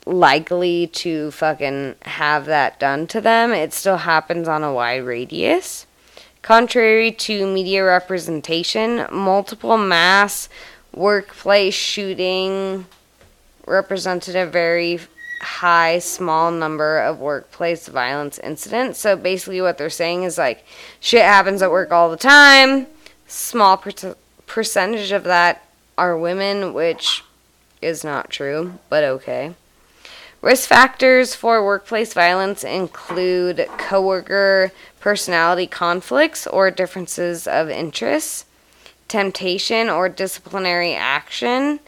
likely 0.06 0.88
to 0.88 1.32
fucking 1.32 1.96
have 2.04 2.46
that 2.46 2.80
done 2.80 3.08
to 3.08 3.22
them, 3.22 3.52
it 3.52 3.74
still 3.74 3.98
happens 3.98 4.48
on 4.48 4.64
a 4.64 4.74
wide 4.74 5.04
radius. 5.04 5.86
Contrary 6.42 7.12
to 7.12 7.48
media 7.48 7.84
representation, 7.84 9.08
multiple 9.12 9.78
mass 9.78 10.50
workplace 10.94 11.74
shooting 11.74 12.86
represented 13.66 14.36
a 14.36 14.46
very 14.46 15.00
high 15.42 16.00
small 16.00 16.52
number 16.52 17.00
of 17.00 17.20
workplace 17.20 17.88
violence 17.88 18.40
incidents. 18.40 19.00
So 19.00 19.16
basically 19.16 19.62
what 19.62 19.78
they're 19.78 19.90
saying 19.90 20.24
is 20.24 20.38
like 20.38 20.66
shit 21.00 21.24
happens 21.24 21.62
at 21.62 21.72
work 21.72 21.92
all 21.92 22.10
the 22.10 22.18
time. 22.18 22.88
Small 23.28 23.78
per- 23.78 24.16
percentage 24.48 25.12
of 25.12 25.24
that 25.26 25.66
are 25.98 26.18
women, 26.18 26.74
which 26.74 27.24
is 27.82 28.04
not 28.04 28.30
true, 28.30 28.80
but 28.90 29.04
okay. 29.04 29.54
Risk 30.42 30.68
factors 30.68 31.36
for 31.36 31.64
workplace 31.64 32.14
violence 32.14 32.64
include 32.64 33.66
coworker 33.78 34.72
personality 35.00 35.68
conflicts 35.68 36.48
or 36.48 36.70
differences 36.70 37.48
of 37.48 37.70
interest, 37.70 38.46
temptation 39.14 39.90
or 39.90 40.10
disciplinary 40.10 40.96
action, 40.96 41.80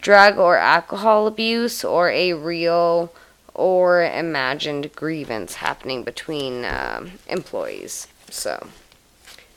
drug 0.00 0.38
or 0.38 0.56
alcohol 0.56 1.26
abuse, 1.26 1.82
or 1.82 2.08
a 2.08 2.34
real 2.34 3.12
or 3.52 4.04
imagined 4.04 4.94
grievance 4.94 5.56
happening 5.56 6.04
between 6.04 6.64
um, 6.64 7.10
employees. 7.26 8.06
So, 8.30 8.68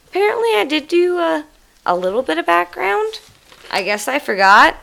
apparently, 0.09 0.49
I 0.55 0.65
did 0.67 0.87
do 0.87 1.19
a, 1.19 1.45
a 1.85 1.95
little 1.95 2.23
bit 2.23 2.39
of 2.39 2.47
background. 2.47 3.19
I 3.71 3.83
guess 3.83 4.07
I 4.07 4.17
forgot. 4.17 4.77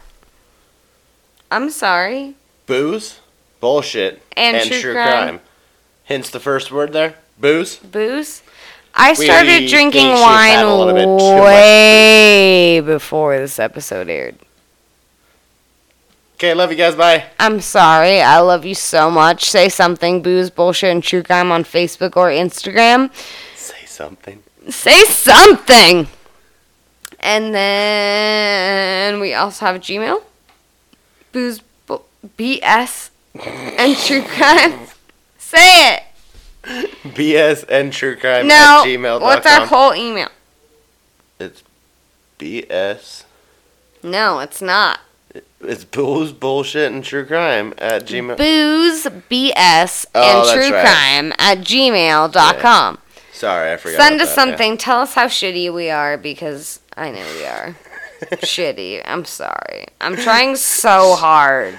I'm 1.50 1.70
sorry. 1.70 2.36
Booze, 2.66 3.18
bullshit, 3.58 4.22
And 4.36 4.70
true 4.70 4.92
crime. 4.92 5.40
Hence 6.04 6.30
the 6.30 6.38
first 6.38 6.70
word 6.70 6.92
there. 6.92 7.16
Booze. 7.36 7.78
Booze. 7.78 8.42
I 8.94 9.10
We 9.18 9.24
started 9.26 9.68
drinking 9.68 10.06
a 10.08 10.14
little 10.74 11.16
wine 11.16 11.42
way 11.44 12.80
before 12.80 13.38
this 13.38 13.58
episode 13.58 14.08
aired. 14.08 14.36
Okay, 16.34 16.54
love 16.54 16.70
you 16.70 16.76
guys. 16.76 16.94
Bye. 16.94 17.24
I'm 17.40 17.60
sorry. 17.60 18.20
I 18.20 18.38
love 18.40 18.64
you 18.64 18.74
so 18.74 19.10
much. 19.10 19.50
Say 19.50 19.68
something, 19.68 20.22
booze, 20.22 20.50
bullshit, 20.50 20.90
and 20.90 21.02
true 21.02 21.22
crime 21.22 21.50
on 21.50 21.64
Facebook 21.64 22.16
or 22.16 22.28
Instagram. 22.28 23.10
Say 23.56 23.84
something. 23.86 24.42
Say 24.68 25.02
something. 25.04 26.06
And 27.20 27.52
then 27.54 29.18
we 29.20 29.34
also 29.34 29.66
have 29.66 29.80
Gmail. 29.80 30.22
booze, 31.32 31.60
bu- 31.86 32.02
BS, 32.36 33.10
and 33.76 33.96
true 33.96 34.22
crime. 34.22 34.78
Say 35.38 35.94
it. 35.94 36.02
BS 36.68 37.64
and 37.68 37.92
true 37.92 38.16
crime 38.16 38.46
No. 38.46 38.54
at 38.54 38.86
gmail.com. 38.86 39.22
What's 39.22 39.46
our 39.46 39.66
whole 39.66 39.94
email? 39.94 40.28
It's 41.38 41.62
BS. 42.38 43.24
No, 44.02 44.40
it's 44.40 44.60
not. 44.62 45.00
It's 45.60 45.84
booze, 45.84 46.32
bullshit, 46.32 46.92
and 46.92 47.02
true 47.04 47.24
crime 47.26 47.74
at 47.78 48.04
gmail. 48.06 48.36
Booze, 48.36 49.04
BS, 49.28 50.06
Oh, 50.14 50.50
and 50.52 50.52
true 50.60 50.72
right. 50.74 50.84
crime 50.84 51.32
at 51.38 51.58
gmail.com. 51.58 52.98
Sorry, 53.32 53.72
I 53.72 53.76
forgot. 53.76 54.00
Send 54.00 54.20
us 54.20 54.28
that, 54.28 54.32
yeah. 54.32 54.34
something. 54.50 54.76
Tell 54.78 55.00
us 55.00 55.14
how 55.14 55.26
shitty 55.26 55.72
we 55.72 55.90
are 55.90 56.16
because 56.16 56.80
I 56.96 57.10
know 57.10 57.24
we 57.38 57.44
are. 57.44 57.76
shitty. 58.42 59.02
I'm 59.04 59.24
sorry. 59.24 59.86
I'm 60.00 60.16
trying 60.16 60.56
so 60.56 61.14
hard. 61.14 61.78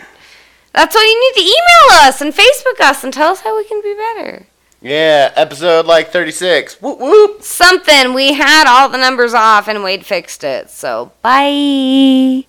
That's 0.73 0.95
why 0.95 1.01
you 1.03 1.19
need 1.19 1.41
to 1.41 1.47
email 1.49 2.07
us 2.07 2.21
and 2.21 2.33
Facebook 2.33 2.79
us 2.81 3.03
and 3.03 3.13
tell 3.13 3.31
us 3.31 3.41
how 3.41 3.57
we 3.57 3.65
can 3.65 3.81
be 3.81 3.93
better. 3.93 4.45
Yeah, 4.81 5.33
episode 5.35 5.85
like 5.85 6.11
36. 6.11 6.81
Whoop 6.81 6.99
whoop. 6.99 7.43
Something. 7.43 8.13
We 8.13 8.33
had 8.33 8.65
all 8.67 8.89
the 8.89 8.97
numbers 8.97 9.33
off 9.33 9.67
and 9.67 9.83
Wade 9.83 10.05
fixed 10.05 10.43
it. 10.43 10.69
So, 10.69 11.11
bye. 11.21 12.45